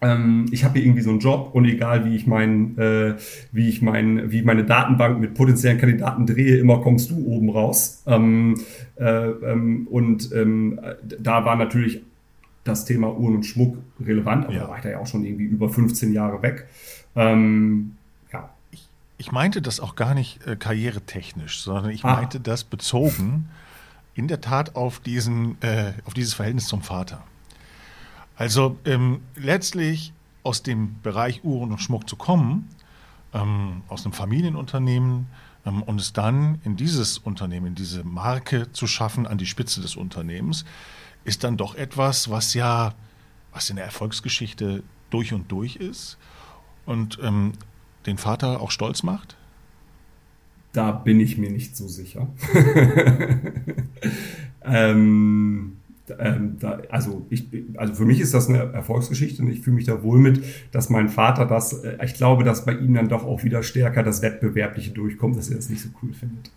ähm, 0.01 0.45
ich 0.51 0.63
habe 0.63 0.75
hier 0.75 0.85
irgendwie 0.85 1.01
so 1.01 1.09
einen 1.09 1.19
Job 1.19 1.51
und 1.53 1.65
egal 1.65 2.05
wie 2.05 2.15
ich 2.15 2.25
mein, 2.25 2.77
äh, 2.77 3.15
wie 3.51 3.67
ich 3.67 3.81
mein, 3.81 4.31
wie 4.31 4.41
meine 4.43 4.63
Datenbank 4.63 5.19
mit 5.19 5.33
potenziellen 5.33 5.77
Kandidaten 5.77 6.25
drehe, 6.25 6.57
immer 6.57 6.79
kommst 6.81 7.11
du 7.11 7.25
oben 7.25 7.49
raus. 7.49 8.03
Ähm, 8.07 8.55
äh, 8.95 9.29
ähm, 9.29 9.87
und 9.89 10.31
ähm, 10.33 10.79
da 11.19 11.45
war 11.45 11.55
natürlich 11.55 12.01
das 12.63 12.85
Thema 12.85 13.15
Uhren 13.15 13.35
und 13.35 13.43
Schmuck 13.43 13.77
relevant, 13.99 14.45
aber 14.45 14.53
ja. 14.53 14.61
da 14.61 14.69
war 14.69 14.77
ich 14.77 14.83
da 14.83 14.89
ja 14.89 14.99
auch 14.99 15.07
schon 15.07 15.23
irgendwie 15.23 15.45
über 15.45 15.69
15 15.69 16.13
Jahre 16.13 16.41
weg. 16.41 16.67
Ähm, 17.15 17.95
ja. 18.31 18.49
Ich, 18.71 18.87
ich, 19.17 19.31
meinte 19.31 19.61
das 19.61 19.79
auch 19.79 19.95
gar 19.95 20.13
nicht 20.13 20.45
äh, 20.45 20.55
karrieretechnisch, 20.55 21.61
sondern 21.61 21.91
ich 21.91 22.03
ah. 22.03 22.15
meinte 22.15 22.39
das 22.39 22.63
bezogen 22.63 23.49
in 24.13 24.27
der 24.27 24.41
Tat 24.41 24.75
auf, 24.75 24.99
diesen, 24.99 25.61
äh, 25.61 25.93
auf 26.05 26.13
dieses 26.13 26.33
Verhältnis 26.33 26.67
zum 26.67 26.81
Vater. 26.81 27.23
Also 28.35 28.77
ähm, 28.85 29.21
letztlich 29.35 30.13
aus 30.43 30.63
dem 30.63 30.95
Bereich 31.01 31.43
Uhren 31.43 31.71
und 31.71 31.79
Schmuck 31.79 32.09
zu 32.09 32.15
kommen, 32.15 32.69
ähm, 33.33 33.83
aus 33.87 34.05
einem 34.05 34.13
Familienunternehmen 34.13 35.27
ähm, 35.65 35.83
und 35.83 35.99
es 35.99 36.13
dann 36.13 36.59
in 36.63 36.75
dieses 36.75 37.17
Unternehmen, 37.17 37.67
in 37.67 37.75
diese 37.75 38.03
Marke 38.03 38.71
zu 38.71 38.87
schaffen, 38.87 39.27
an 39.27 39.37
die 39.37 39.45
Spitze 39.45 39.81
des 39.81 39.95
Unternehmens, 39.95 40.65
ist 41.23 41.43
dann 41.43 41.57
doch 41.57 41.75
etwas, 41.75 42.29
was 42.29 42.53
ja, 42.53 42.93
was 43.51 43.69
in 43.69 43.75
der 43.75 43.85
Erfolgsgeschichte 43.85 44.83
durch 45.09 45.33
und 45.33 45.51
durch 45.51 45.75
ist 45.75 46.17
und 46.85 47.19
ähm, 47.21 47.53
den 48.05 48.17
Vater 48.17 48.61
auch 48.61 48.71
stolz 48.71 49.03
macht? 49.03 49.35
Da 50.71 50.91
bin 50.91 51.19
ich 51.19 51.37
mir 51.37 51.49
nicht 51.49 51.75
so 51.75 51.87
sicher. 51.87 52.27
ähm, 54.63 55.77
ähm, 56.17 56.57
da, 56.59 56.81
also, 56.89 57.25
ich, 57.29 57.47
also 57.75 57.93
für 57.93 58.05
mich 58.05 58.19
ist 58.19 58.33
das 58.33 58.49
eine 58.49 58.59
Erfolgsgeschichte 58.73 59.41
und 59.41 59.51
ich 59.51 59.61
fühle 59.61 59.75
mich 59.75 59.85
da 59.85 60.01
wohl 60.03 60.19
mit, 60.19 60.43
dass 60.71 60.89
mein 60.89 61.09
Vater 61.09 61.45
das, 61.45 61.73
äh, 61.83 61.97
ich 62.03 62.13
glaube, 62.13 62.43
dass 62.43 62.65
bei 62.65 62.73
ihm 62.73 62.93
dann 62.93 63.09
doch 63.09 63.23
auch 63.25 63.43
wieder 63.43 63.63
stärker 63.63 64.03
das 64.03 64.21
Wettbewerbliche 64.21 64.91
durchkommt, 64.91 65.37
dass 65.37 65.49
er 65.49 65.57
das 65.57 65.69
nicht 65.69 65.81
so 65.81 65.89
cool 66.01 66.13
findet. 66.13 66.51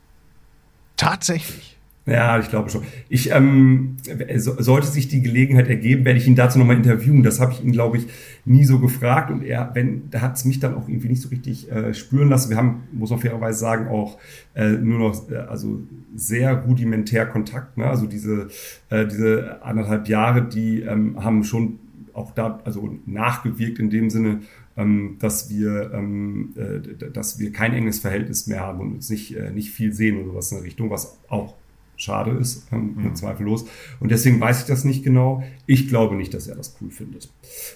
Tatsächlich. 0.96 1.79
Ja, 2.05 2.41
ich 2.41 2.49
glaube 2.49 2.69
schon. 2.69 2.83
Ich 3.09 3.31
ähm, 3.31 3.97
sollte 4.37 4.88
sich 4.88 5.07
die 5.07 5.23
Gelegenheit 5.23 5.69
ergeben, 5.69 6.05
werde 6.05 6.19
ich 6.19 6.27
ihn 6.27 6.35
dazu 6.35 6.59
nochmal 6.59 6.77
interviewen. 6.77 7.23
Das 7.23 7.38
habe 7.38 7.53
ich 7.53 7.62
ihn, 7.62 7.71
glaube 7.71 7.97
ich, 7.97 8.09
nie 8.45 8.65
so 8.65 8.81
gefragt. 8.81 9.31
Und 9.31 9.45
er, 9.45 9.71
wenn, 9.75 10.11
da 10.11 10.21
hat 10.21 10.37
es 10.37 10.45
mich 10.45 10.59
dann 10.59 10.75
auch 10.75 10.88
irgendwie 10.88 11.09
nicht 11.09 11.23
so 11.23 11.29
richtig 11.29 11.71
äh, 11.71 11.95
spüren 11.95 12.29
lassen. 12.29 12.51
Wir 12.51 12.57
haben, 12.57 12.83
muss 12.91 13.11
man 13.11 13.21
fairerweise 13.21 13.61
sagen, 13.61 13.87
auch 13.87 14.19
äh, 14.55 14.71
nur 14.71 14.99
noch 14.99 15.31
äh, 15.31 15.37
also 15.37 15.81
sehr 16.17 16.62
rudimentär 16.62 17.25
Kontakt. 17.27 17.79
Ne? 17.79 17.87
Also 17.87 18.07
diese, 18.07 18.49
äh, 18.91 19.07
diese 19.07 19.62
anderthalb 19.62 20.09
Jahre, 20.09 20.43
die 20.43 20.81
ähm, 20.81 21.23
haben 21.23 21.45
schon 21.45 21.79
auch 22.15 22.33
da 22.33 22.61
also 22.65 22.99
nachgewirkt 23.07 23.79
in 23.79 23.91
dem 23.91 24.11
Sinne, 24.11 24.41
ähm, 24.77 25.17
dass 25.21 25.51
wir 25.51 25.93
ähm, 25.95 26.53
äh, 26.57 27.11
dass 27.11 27.38
wir 27.38 27.53
kein 27.53 27.73
enges 27.75 28.01
Verhältnis 28.01 28.47
mehr 28.47 28.61
haben 28.61 28.81
und 28.81 28.93
uns 28.95 29.09
nicht 29.09 29.37
äh, 29.37 29.51
nicht 29.51 29.71
viel 29.71 29.93
sehen 29.93 30.17
oder 30.17 30.33
sowas 30.33 30.51
in 30.51 30.59
der 30.59 30.67
Richtung, 30.67 30.91
was 30.91 31.19
auch 31.29 31.55
schade 32.03 32.33
ist, 32.33 32.67
ähm, 32.73 32.95
mhm. 32.97 33.15
zweifellos. 33.15 33.65
Und 34.01 34.11
deswegen 34.11 34.41
weiß 34.41 34.61
ich 34.62 34.67
das 34.67 34.85
nicht 34.85 35.05
genau. 35.05 35.43
Ich 35.67 35.88
glaube 35.88 36.17
nicht, 36.17 36.35
dass 36.35 36.47
er 36.47 36.57
das 36.57 36.77
cool 36.81 36.91
findet. 36.91 37.31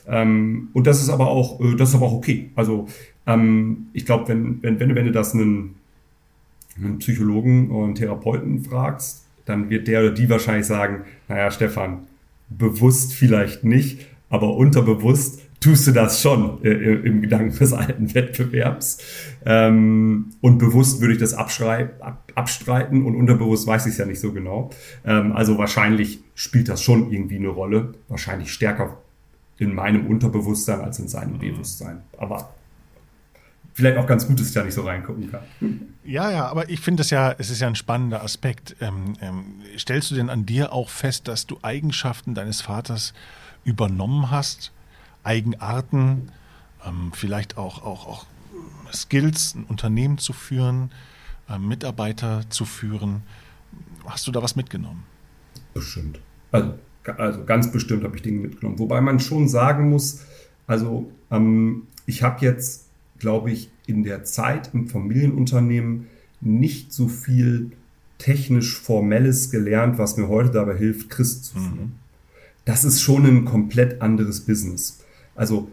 Ähm, 0.07 0.69
und 0.73 0.87
das 0.87 1.01
ist 1.03 1.09
aber 1.09 1.29
auch, 1.29 1.61
äh, 1.61 1.77
das 1.77 1.91
ist 1.91 1.95
aber 1.95 2.07
auch 2.07 2.15
okay. 2.15 2.51
Also 2.57 2.89
ähm, 3.27 3.87
ich 3.93 4.05
glaube, 4.05 4.29
wenn, 4.29 4.62
wenn, 4.62 4.81
wenn, 4.81 4.95
wenn 4.95 5.07
du 5.07 5.12
das 5.12 5.35
einen, 5.35 5.77
einen 6.77 6.99
Psychologen 6.99 7.71
oder 7.71 7.85
einen 7.85 7.95
Therapeuten 7.95 8.65
fragst, 8.65 9.25
dann 9.45 9.71
wird 9.71 9.87
der 9.87 10.01
oder 10.01 10.11
die 10.11 10.29
wahrscheinlich 10.29 10.67
sagen, 10.67 11.05
naja, 11.29 11.51
Stefan, 11.51 12.01
bewusst 12.49 13.12
vielleicht 13.15 13.65
nicht, 13.65 14.07
aber 14.29 14.57
unterbewusst 14.57 15.43
tust 15.66 15.85
du 15.88 15.90
das 15.90 16.22
schon 16.22 16.62
äh, 16.64 16.70
im 16.70 17.22
Gedanken 17.22 17.59
des 17.59 17.72
alten 17.72 18.14
Wettbewerbs. 18.14 18.98
Ähm, 19.44 20.31
und 20.40 20.59
bewusst 20.59 21.00
würde 21.00 21.14
ich 21.14 21.18
das 21.18 21.35
abschrei 21.35 21.90
ab, 21.98 22.31
abstreiten 22.37 23.05
und 23.05 23.16
unterbewusst 23.16 23.66
weiß 23.66 23.87
ich 23.87 23.92
es 23.92 23.98
ja 23.98 24.07
nicht 24.07 24.20
so 24.20 24.33
genau. 24.33 24.70
Ähm, 25.05 25.33
also 25.33 25.59
wahrscheinlich 25.59 26.20
spielt 26.37 26.68
das 26.68 26.83
schon 26.83 27.11
irgendwie 27.11 27.37
eine 27.37 27.48
Rolle. 27.48 27.94
Wahrscheinlich 28.07 28.52
stärker 28.52 28.98
in 29.59 29.74
meinem 29.74 30.07
Unterbewusstsein 30.07 30.83
als 30.83 31.00
in 31.00 31.09
seinem 31.09 31.35
mhm. 31.35 31.38
Bewusstsein. 31.40 32.02
Aber 32.16 32.55
vielleicht 33.74 33.98
auch 33.98 34.07
ganz 34.07 34.29
gut, 34.29 34.38
dass 34.38 34.46
ich 34.46 34.55
da 34.55 34.62
nicht 34.62 34.74
so 34.74 34.83
reingucken 34.83 35.33
kann. 35.33 35.42
Ja, 36.05 36.31
ja, 36.31 36.46
aber 36.46 36.70
ich 36.70 36.79
finde 36.79 37.00
es 37.00 37.11
ja, 37.11 37.35
es 37.37 37.50
ist 37.50 37.61
ja 37.61 37.66
ein 37.66 37.74
spannender 37.74 38.22
Aspekt. 38.22 38.76
Ähm, 38.81 39.14
ähm, 39.20 39.62
stellst 39.76 40.12
du 40.12 40.14
denn 40.14 40.31
an 40.31 40.46
dir 40.46 40.72
auch 40.72 40.90
fest, 40.90 41.26
dass 41.26 41.44
du 41.44 41.59
Eigenschaften 41.62 42.35
deines 42.35 42.61
Vaters 42.61 43.14
übernommen 43.64 44.31
hast? 44.31 44.70
Eigenarten, 45.27 46.31
ähm, 46.87 47.11
vielleicht 47.12 47.59
auch, 47.59 47.83
auch, 47.83 48.07
auch 48.07 48.27
Skills, 48.93 49.55
ein 49.55 49.65
Unternehmen 49.65 50.19
zu 50.19 50.33
führen, 50.33 50.91
äh, 51.49 51.59
Mitarbeiter 51.59 52.45
zu 52.49 52.65
führen. 52.65 53.23
Hast 54.07 54.27
du 54.27 54.33
da 54.33 54.43
was 54.43 54.57
mitgenommen? 54.57 55.03
Bestimmt. 55.75 56.21
Also, 56.53 56.75
also 57.05 57.45
ganz 57.45 57.71
bestimmt 57.73 58.05
habe 58.05 58.17
ich 58.17 58.23
Dinge 58.23 58.41
mitgenommen. 58.41 58.79
Wobei 58.79 59.01
man 59.01 59.21
schon 59.21 59.49
sagen 59.49 59.91
muss, 59.91 60.23
also 60.67 61.11
ähm, 61.31 61.89
ich 62.07 62.23
habe 62.23 62.45
jetzt, 62.45 62.87
glaube 63.19 63.51
ich, 63.51 63.71
in 63.87 64.05
der 64.05 64.25
Zeit 64.25 64.71
im 64.73 64.89
Familienunternehmen 64.89 66.07
nicht 66.41 66.93
so 66.93 67.09
viel 67.09 67.73
technisch 68.19 68.79
Formelles 68.79 69.51
gelernt, 69.51 69.99
was 69.99 70.17
mir 70.17 70.29
heute 70.29 70.51
dabei 70.51 70.77
hilft, 70.77 71.11
Christ 71.11 71.47
zu 71.47 71.55
führen. 71.59 71.79
Mhm. 71.79 71.93
Das 72.65 72.85
ist 72.85 73.01
schon 73.01 73.27
ein 73.27 73.45
komplett 73.45 74.03
anderes 74.03 74.41
Business. 74.41 75.01
Also 75.37 75.68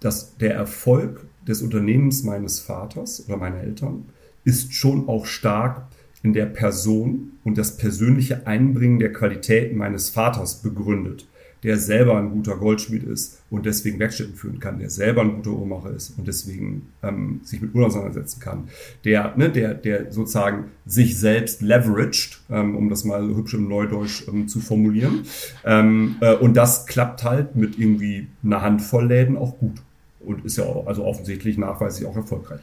dass 0.00 0.36
der 0.36 0.54
Erfolg 0.54 1.26
des 1.46 1.62
Unternehmens 1.62 2.22
meines 2.22 2.60
Vaters 2.60 3.24
oder 3.26 3.36
meiner 3.36 3.60
Eltern 3.60 4.04
ist 4.44 4.74
schon 4.74 5.08
auch 5.08 5.26
stark 5.26 5.86
in 6.22 6.32
der 6.32 6.46
Person 6.46 7.32
und 7.44 7.56
das 7.58 7.76
persönliche 7.76 8.46
Einbringen 8.46 8.98
der 8.98 9.12
Qualitäten 9.12 9.76
meines 9.76 10.10
Vaters 10.10 10.62
begründet. 10.62 11.26
Der 11.62 11.78
selber 11.78 12.16
ein 12.16 12.30
guter 12.30 12.56
Goldschmied 12.56 13.02
ist 13.02 13.42
und 13.50 13.66
deswegen 13.66 13.98
Werkstätten 13.98 14.34
führen 14.34 14.60
kann, 14.60 14.78
der 14.78 14.90
selber 14.90 15.22
ein 15.22 15.36
guter 15.36 15.50
Uhrmacher 15.50 15.90
ist 15.90 16.18
und 16.18 16.28
deswegen 16.28 16.92
ähm, 17.02 17.40
sich 17.42 17.60
mit 17.60 17.74
Uhren 17.74 17.86
auseinandersetzen 17.86 18.40
kann, 18.40 18.68
der, 19.04 19.36
ne, 19.36 19.50
der, 19.50 19.74
der 19.74 20.12
sozusagen 20.12 20.66
sich 20.84 21.18
selbst 21.18 21.62
leveraged, 21.62 22.40
ähm, 22.50 22.76
um 22.76 22.88
das 22.88 23.04
mal 23.04 23.22
hübsch 23.22 23.54
im 23.54 23.68
Neudeutsch 23.68 24.28
ähm, 24.28 24.48
zu 24.48 24.60
formulieren. 24.60 25.22
Ähm, 25.64 26.16
äh, 26.20 26.34
und 26.34 26.56
das 26.56 26.86
klappt 26.86 27.24
halt 27.24 27.56
mit 27.56 27.78
irgendwie 27.78 28.28
einer 28.44 28.62
Handvoll 28.62 29.06
Läden 29.06 29.36
auch 29.36 29.58
gut 29.58 29.82
und 30.20 30.44
ist 30.44 30.58
ja 30.58 30.64
auch, 30.64 30.86
also 30.86 31.04
offensichtlich 31.04 31.58
nachweislich 31.58 32.06
auch 32.06 32.16
erfolgreich. 32.16 32.62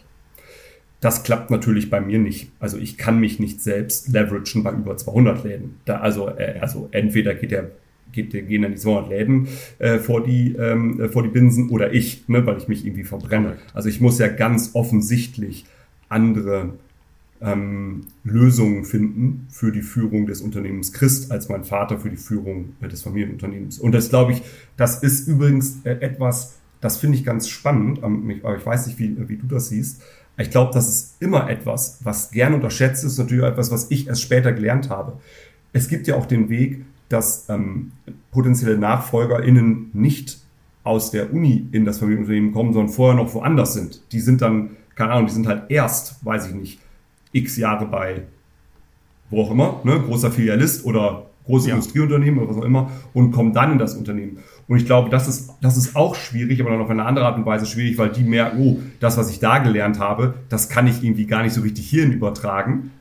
Das 0.99 1.23
klappt 1.23 1.51
natürlich 1.51 1.89
bei 1.89 1.99
mir 1.99 2.17
nicht. 2.17 2.51
Also 2.60 2.77
ich 2.77 2.97
kann 2.97 3.19
mich 3.19 3.38
nicht 3.38 3.62
selbst 3.62 4.08
leveragen 4.08 4.63
bei 4.63 4.71
über 4.71 4.95
200 4.95 5.43
Läden. 5.43 5.82
Da, 5.84 5.97
also, 5.97 6.29
äh, 6.29 6.60
also 6.62 6.88
entweder 6.91 7.36
geht 7.36 7.51
der 7.51 7.71
geht, 8.13 8.32
gehen 8.32 8.62
dann 8.62 8.71
die 8.71 8.78
200 8.78 9.10
Läden 9.10 9.47
äh, 9.80 9.97
vor, 9.99 10.23
die, 10.23 10.56
ähm, 10.56 11.02
äh, 11.02 11.10
vor 11.10 11.23
die 11.23 11.30
Binsen 11.30 11.69
oder 11.69 11.93
ich, 11.93 12.28
ne, 12.30 12.45
weil 12.45 12.58
ich 12.58 12.67
mich 12.67 12.86
irgendwie 12.86 13.04
verbrenne. 13.04 13.58
Also 13.73 13.89
ich 13.89 13.99
muss 13.99 14.19
ja 14.19 14.28
ganz 14.28 14.71
offensichtlich 14.73 15.65
andere 16.10 16.73
ähm, 17.43 18.06
Lösungen 18.23 18.86
finden 18.86 19.47
für 19.49 19.71
die 19.71 19.82
Führung 19.82 20.26
des 20.26 20.41
Unternehmens 20.41 20.93
Christ 20.93 21.32
als 21.32 21.49
mein 21.49 21.65
Vater 21.65 21.99
für 21.99 22.10
die 22.10 22.17
Führung 22.17 22.73
äh, 22.82 22.88
des 22.88 23.04
Familienunternehmens. 23.04 23.80
Und 23.80 23.91
das 23.91 24.10
glaube 24.10 24.32
ich, 24.32 24.41
das 24.78 25.04
ist 25.04 25.28
übrigens 25.28 25.82
äh, 25.84 25.91
etwas, 25.99 26.58
das 26.80 26.97
finde 26.97 27.17
ich 27.17 27.26
ganz 27.26 27.49
spannend, 27.49 27.99
ähm, 28.02 28.39
aber 28.43 28.58
ich 28.58 28.65
weiß 28.65 28.88
nicht, 28.88 28.97
wie, 28.99 29.28
wie 29.28 29.38
du 29.38 29.47
das 29.47 29.69
siehst. 29.69 30.02
Ich 30.38 30.49
glaube, 30.49 30.71
das 30.73 30.88
ist 30.88 31.21
immer 31.21 31.49
etwas, 31.49 31.99
was 32.04 32.32
gern 32.32 32.54
unterschätzt 32.54 33.04
ist, 33.04 33.17
natürlich 33.19 33.43
etwas, 33.43 33.71
was 33.71 33.91
ich 33.91 34.08
erst 34.08 34.21
später 34.21 34.52
gelernt 34.52 34.89
habe. 34.89 35.19
Es 35.73 35.88
gibt 35.88 36.08
ja 36.08 36.15
auch 36.15 36.26
den 36.26 36.49
Weg, 36.49 36.86
dass 37.13 37.47
ähm, 37.49 37.91
potenzielle 38.32 38.78
NachfolgerInnen 38.78 39.91
nicht 39.93 40.39
aus 40.84 41.12
der 41.12 41.34
Uni 41.34 41.67
in 41.71 41.86
das 41.86 41.99
Familienunternehmen 41.99 42.52
kommen, 42.52 42.73
sondern 42.73 42.93
vorher 42.93 43.15
noch 43.15 43.34
woanders 43.34 43.73
sind. 43.73 44.02
Die 44.12 44.19
sind 44.19 44.41
dann, 44.41 44.71
keine 44.95 45.12
Ahnung, 45.12 45.28
die 45.28 45.34
sind 45.34 45.47
halt 45.47 45.69
erst, 45.69 46.26
weiß 46.26 46.47
ich 46.47 46.56
nicht, 46.56 46.80
x 47.32 47.58
Jahre 47.58 47.86
bei 47.86 48.23
wo 49.30 49.41
auch 49.41 49.52
immer, 49.52 49.82
ne, 49.84 49.99
großer 49.99 50.32
Filialist 50.32 50.86
oder 50.86 51.26
großes 51.45 51.67
ja. 51.67 51.76
Industrieunternehmen 51.76 52.39
oder 52.39 52.52
was 52.52 52.58
auch 52.58 52.65
immer 52.65 52.91
und 53.13 53.32
kommen 53.32 53.52
dann 53.52 53.73
in 53.73 53.78
das 53.80 53.95
Unternehmen. 53.95 54.38
Und 54.67 54.78
ich 54.78 54.86
glaube, 54.86 55.10
das 55.10 55.28
ist, 55.28 55.52
das 55.62 55.76
ist 55.76 55.95
auch 55.95 56.15
schwierig, 56.15 56.62
aber 56.62 56.69
dann 56.69 56.82
auf 56.82 56.89
eine 56.89 57.06
andere 57.06 57.26
Art 57.26 57.38
und 57.38 57.45
Weise 57.45 57.65
schwierig, 57.65 57.97
weil 57.97 58.10
die 58.10 58.23
merken, 58.23 58.60
oh, 58.62 58.78
das, 58.99 59.17
was 59.17 59.30
ich 59.30 59.39
da 59.39 59.58
gelernt 59.58 59.99
habe, 59.99 60.36
das 60.49 60.69
kann 60.69 60.88
ich 60.88 61.04
irgendwie 61.04 61.26
gar 61.26 61.43
nicht 61.43 61.54
so 61.54 61.62
richtig 61.62 61.89
hierhin 61.89 62.13
übertragen 62.13 62.91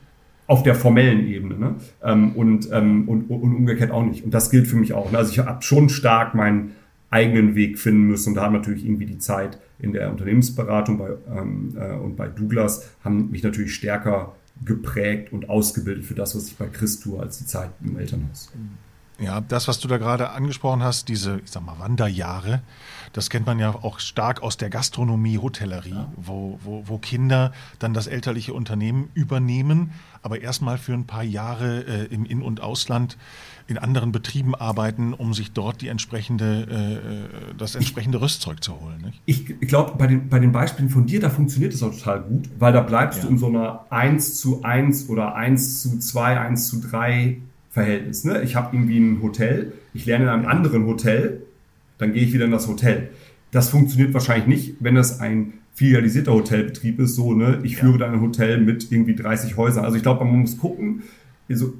auf 0.47 0.63
der 0.63 0.75
formellen 0.75 1.25
Ebene 1.27 1.57
ne? 1.57 1.75
Ähm, 2.03 2.33
und, 2.33 2.69
ähm, 2.71 3.07
und, 3.07 3.29
und 3.29 3.41
umgekehrt 3.55 3.91
auch 3.91 4.03
nicht. 4.03 4.23
Und 4.23 4.33
das 4.33 4.49
gilt 4.49 4.67
für 4.67 4.75
mich 4.75 4.93
auch. 4.93 5.11
Ne? 5.11 5.17
Also 5.17 5.31
ich 5.31 5.39
habe 5.39 5.61
schon 5.61 5.89
stark 5.89 6.35
meinen 6.35 6.71
eigenen 7.09 7.55
Weg 7.55 7.77
finden 7.77 8.07
müssen 8.07 8.29
und 8.29 8.35
da 8.35 8.43
haben 8.43 8.53
natürlich 8.53 8.85
irgendwie 8.85 9.05
die 9.05 9.19
Zeit 9.19 9.59
in 9.79 9.93
der 9.93 10.09
Unternehmensberatung 10.09 10.97
bei, 10.97 11.11
ähm, 11.35 11.75
äh, 11.77 11.93
und 11.93 12.15
bei 12.15 12.27
Douglas 12.27 12.89
haben 13.03 13.29
mich 13.29 13.43
natürlich 13.43 13.75
stärker 13.75 14.35
geprägt 14.65 15.31
und 15.31 15.49
ausgebildet 15.49 16.05
für 16.05 16.15
das, 16.15 16.35
was 16.35 16.47
ich 16.47 16.55
bei 16.57 16.67
Chris 16.67 16.99
tue, 16.99 17.19
als 17.19 17.37
die 17.37 17.45
Zeit 17.45 17.69
im 17.83 17.97
Elternhaus. 17.97 18.51
Ja, 19.19 19.41
das, 19.41 19.67
was 19.67 19.79
du 19.79 19.87
da 19.87 19.97
gerade 19.97 20.31
angesprochen 20.31 20.81
hast, 20.81 21.07
diese, 21.07 21.39
ich 21.43 21.51
sag 21.51 21.63
mal, 21.63 21.77
Wanderjahre, 21.77 22.61
das 23.13 23.29
kennt 23.29 23.45
man 23.45 23.59
ja 23.59 23.75
auch 23.75 23.99
stark 23.99 24.41
aus 24.41 24.57
der 24.57 24.71
Gastronomie, 24.71 25.37
Hotellerie, 25.37 25.91
ja. 25.91 26.11
wo, 26.15 26.59
wo, 26.63 26.83
wo 26.87 26.97
Kinder 26.97 27.53
dann 27.77 27.93
das 27.93 28.07
elterliche 28.07 28.53
Unternehmen 28.53 29.09
übernehmen, 29.13 29.91
aber 30.23 30.41
erstmal 30.41 30.79
für 30.79 30.93
ein 30.93 31.05
paar 31.05 31.23
Jahre 31.23 31.85
äh, 31.85 32.05
im 32.05 32.25
In- 32.25 32.41
und 32.41 32.61
Ausland 32.61 33.17
in 33.67 33.77
anderen 33.77 34.11
Betrieben 34.11 34.55
arbeiten, 34.55 35.13
um 35.13 35.33
sich 35.33 35.51
dort 35.51 35.81
die 35.81 35.89
entsprechende, 35.89 36.67
äh, 36.69 36.93
äh 36.93 37.53
das 37.55 37.75
entsprechende 37.75 38.17
ich, 38.17 38.23
Rüstzeug 38.23 38.63
zu 38.63 38.79
holen. 38.81 39.01
Nicht? 39.05 39.21
Ich, 39.25 39.49
ich 39.61 39.67
glaube, 39.67 39.93
bei 39.95 40.07
den, 40.07 40.27
bei 40.27 40.39
den 40.39 40.51
Beispielen 40.51 40.89
von 40.89 41.05
dir, 41.05 41.19
da 41.19 41.29
funktioniert 41.29 41.73
das 41.73 41.83
auch 41.83 41.93
total 41.93 42.21
gut, 42.21 42.49
weil 42.57 42.73
da 42.73 42.81
bleibst 42.81 43.19
ja. 43.19 43.25
du 43.25 43.31
in 43.31 43.37
so 43.37 43.47
einer 43.47 43.85
1 43.91 44.39
zu 44.39 44.63
1 44.63 45.07
oder 45.07 45.35
1 45.35 45.83
zu 45.83 45.99
2, 45.99 46.39
1 46.39 46.67
zu 46.67 46.81
3 46.81 47.37
Verhältnis. 47.73 48.23
Ne? 48.23 48.43
Ich 48.43 48.55
habe 48.55 48.75
irgendwie 48.75 48.99
ein 48.99 49.21
Hotel, 49.23 49.73
ich 49.95 50.05
lerne 50.05 50.25
in 50.25 50.29
einem 50.29 50.45
anderen 50.45 50.85
Hotel, 50.85 51.41
dann 51.97 52.13
gehe 52.13 52.23
ich 52.23 52.31
wieder 52.31 52.45
in 52.45 52.51
das 52.51 52.67
Hotel. 52.67 53.09
Das 53.49 53.69
funktioniert 53.69 54.13
wahrscheinlich 54.13 54.47
nicht, 54.47 54.75
wenn 54.79 54.93
das 54.93 55.19
ein 55.19 55.53
filialisierter 55.73 56.33
Hotelbetrieb 56.33 56.99
ist, 56.99 57.15
so, 57.15 57.33
ne, 57.33 57.59
ich 57.63 57.77
führe 57.77 57.97
dann 57.97 58.13
ein 58.13 58.21
Hotel 58.21 58.59
mit 58.59 58.91
irgendwie 58.91 59.15
30 59.15 59.57
Häusern. 59.57 59.85
Also 59.85 59.97
ich 59.97 60.03
glaube, 60.03 60.23
man 60.23 60.41
muss 60.41 60.59
gucken, 60.59 61.01
also 61.49 61.73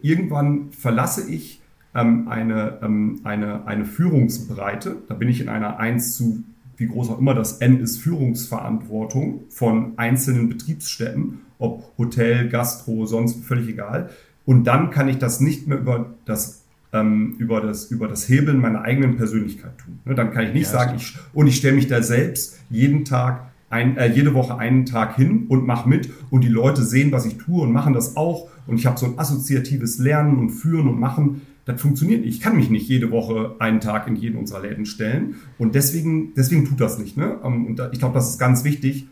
irgendwann 0.00 0.70
verlasse 0.70 1.28
ich 1.28 1.60
ähm, 1.92 2.28
eine, 2.28 2.78
ähm, 2.80 3.20
eine, 3.24 3.66
eine 3.66 3.84
Führungsbreite, 3.84 4.96
da 5.08 5.14
bin 5.14 5.28
ich 5.28 5.40
in 5.40 5.48
einer 5.48 5.80
1 5.80 6.16
zu, 6.16 6.44
wie 6.76 6.86
groß 6.86 7.10
auch 7.10 7.18
immer 7.18 7.34
das 7.34 7.58
N 7.58 7.80
ist, 7.80 7.98
Führungsverantwortung 7.98 9.42
von 9.48 9.94
einzelnen 9.96 10.48
Betriebsstätten, 10.48 11.40
ob 11.58 11.98
Hotel, 11.98 12.48
Gastro, 12.48 13.06
sonst 13.06 13.44
völlig 13.44 13.68
egal. 13.68 14.10
Und 14.48 14.64
dann 14.64 14.88
kann 14.88 15.10
ich 15.10 15.18
das 15.18 15.40
nicht 15.40 15.66
mehr 15.66 15.78
über 15.78 16.14
das 16.24 16.64
ähm, 16.94 17.34
über 17.36 17.60
das 17.60 17.90
über 17.90 18.08
das 18.08 18.30
Hebeln 18.30 18.62
meiner 18.62 18.80
eigenen 18.80 19.18
Persönlichkeit 19.18 19.76
tun. 19.76 19.98
Ne, 20.06 20.14
dann 20.14 20.32
kann 20.32 20.46
ich 20.46 20.54
nicht 20.54 20.72
ja, 20.72 20.78
sagen, 20.78 20.94
ich, 20.96 21.18
und 21.34 21.48
ich 21.48 21.56
stelle 21.56 21.74
mich 21.74 21.86
da 21.86 22.02
selbst 22.02 22.58
jeden 22.70 23.04
Tag 23.04 23.50
ein, 23.68 23.98
äh, 23.98 24.10
jede 24.10 24.32
Woche 24.32 24.56
einen 24.56 24.86
Tag 24.86 25.16
hin 25.16 25.44
und 25.50 25.66
mache 25.66 25.86
mit 25.86 26.08
und 26.30 26.44
die 26.44 26.48
Leute 26.48 26.82
sehen, 26.82 27.12
was 27.12 27.26
ich 27.26 27.36
tue 27.36 27.60
und 27.60 27.72
machen 27.72 27.92
das 27.92 28.16
auch 28.16 28.48
und 28.66 28.76
ich 28.76 28.86
habe 28.86 28.98
so 28.98 29.04
ein 29.04 29.18
assoziatives 29.18 29.98
Lernen 29.98 30.38
und 30.38 30.48
Führen 30.48 30.88
und 30.88 30.98
Machen. 30.98 31.42
Das 31.66 31.78
funktioniert 31.78 32.24
nicht. 32.24 32.36
Ich 32.36 32.40
kann 32.40 32.56
mich 32.56 32.70
nicht 32.70 32.88
jede 32.88 33.10
Woche 33.10 33.56
einen 33.58 33.80
Tag 33.80 34.08
in 34.08 34.16
jeden 34.16 34.38
unserer 34.38 34.62
Läden 34.62 34.86
stellen 34.86 35.34
und 35.58 35.74
deswegen 35.74 36.32
deswegen 36.34 36.64
tut 36.64 36.80
das 36.80 36.98
nicht. 36.98 37.18
Ne? 37.18 37.36
Ähm, 37.44 37.66
und 37.66 37.82
ich 37.92 37.98
glaube, 37.98 38.14
das 38.14 38.30
ist 38.30 38.38
ganz 38.38 38.64
wichtig, 38.64 39.08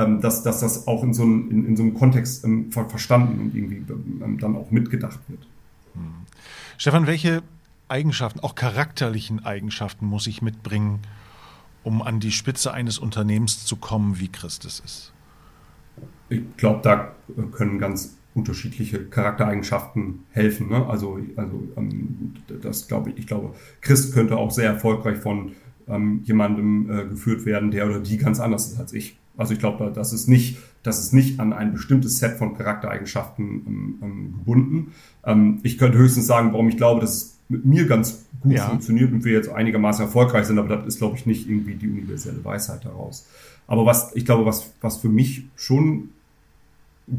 ähm, 0.00 0.20
dass, 0.20 0.42
dass 0.42 0.60
das 0.60 0.86
auch 0.86 1.02
in 1.02 1.12
so 1.12 1.22
einem, 1.22 1.50
in, 1.50 1.66
in 1.66 1.76
so 1.76 1.82
einem 1.82 1.94
Kontext 1.94 2.44
ähm, 2.44 2.70
verstanden 2.72 3.40
und 3.40 3.54
irgendwie 3.54 3.84
ähm, 4.22 4.38
dann 4.38 4.56
auch 4.56 4.70
mitgedacht 4.70 5.20
wird. 5.28 5.46
Hm. 5.94 6.26
Stefan, 6.78 7.06
welche 7.06 7.42
Eigenschaften, 7.88 8.40
auch 8.40 8.54
charakterlichen 8.54 9.44
Eigenschaften 9.44 10.06
muss 10.06 10.26
ich 10.26 10.42
mitbringen, 10.42 11.00
um 11.82 12.02
an 12.02 12.20
die 12.20 12.32
Spitze 12.32 12.72
eines 12.72 12.98
Unternehmens 12.98 13.64
zu 13.64 13.76
kommen, 13.76 14.18
wie 14.18 14.28
Christus 14.28 14.80
ist? 14.84 15.12
Ich 16.28 16.42
glaube, 16.56 16.80
da 16.82 17.12
können 17.52 17.78
ganz 17.78 18.16
unterschiedliche 18.34 19.04
Charaktereigenschaften 19.06 20.20
helfen. 20.30 20.68
Ne? 20.68 20.86
Also, 20.86 21.18
also 21.36 21.62
ähm, 21.76 22.34
das 22.62 22.86
glaube 22.86 23.10
ich, 23.10 23.18
ich 23.18 23.26
glaube, 23.26 23.54
Christ 23.80 24.14
könnte 24.14 24.36
auch 24.36 24.50
sehr 24.50 24.70
erfolgreich 24.70 25.18
von 25.18 25.52
ähm, 25.88 26.20
jemandem 26.24 26.90
äh, 26.90 27.04
geführt 27.06 27.44
werden, 27.44 27.70
der 27.70 27.86
oder 27.86 28.00
die 28.00 28.16
ganz 28.16 28.40
anders 28.40 28.68
ist 28.68 28.78
als 28.78 28.92
ich. 28.92 29.19
Also 29.36 29.54
ich 29.54 29.58
glaube, 29.58 29.90
das 29.94 30.12
ist 30.12 30.28
nicht, 30.28 30.58
das 30.82 30.98
ist 30.98 31.12
nicht 31.12 31.40
an 31.40 31.52
ein 31.52 31.72
bestimmtes 31.72 32.18
Set 32.18 32.36
von 32.36 32.56
Charaktereigenschaften 32.56 33.44
ähm, 33.44 33.98
ähm, 34.02 34.34
gebunden. 34.38 34.92
Ähm, 35.24 35.60
ich 35.62 35.78
könnte 35.78 35.98
höchstens 35.98 36.26
sagen, 36.26 36.52
warum 36.52 36.68
ich 36.68 36.76
glaube, 36.76 37.00
dass 37.00 37.14
es 37.14 37.38
mit 37.48 37.64
mir 37.64 37.86
ganz 37.86 38.26
gut 38.40 38.52
ja. 38.52 38.68
funktioniert 38.68 39.12
und 39.12 39.24
wir 39.24 39.32
jetzt 39.32 39.48
einigermaßen 39.48 40.04
erfolgreich 40.04 40.46
sind, 40.46 40.58
aber 40.58 40.76
das 40.76 40.86
ist, 40.86 40.98
glaube 40.98 41.16
ich, 41.16 41.26
nicht 41.26 41.48
irgendwie 41.48 41.74
die 41.74 41.88
universelle 41.88 42.44
Weisheit 42.44 42.84
daraus. 42.84 43.26
Aber 43.66 43.86
was, 43.86 44.14
ich 44.14 44.24
glaube, 44.24 44.46
was, 44.46 44.72
was 44.80 44.98
für 44.98 45.08
mich 45.08 45.44
schon 45.56 46.10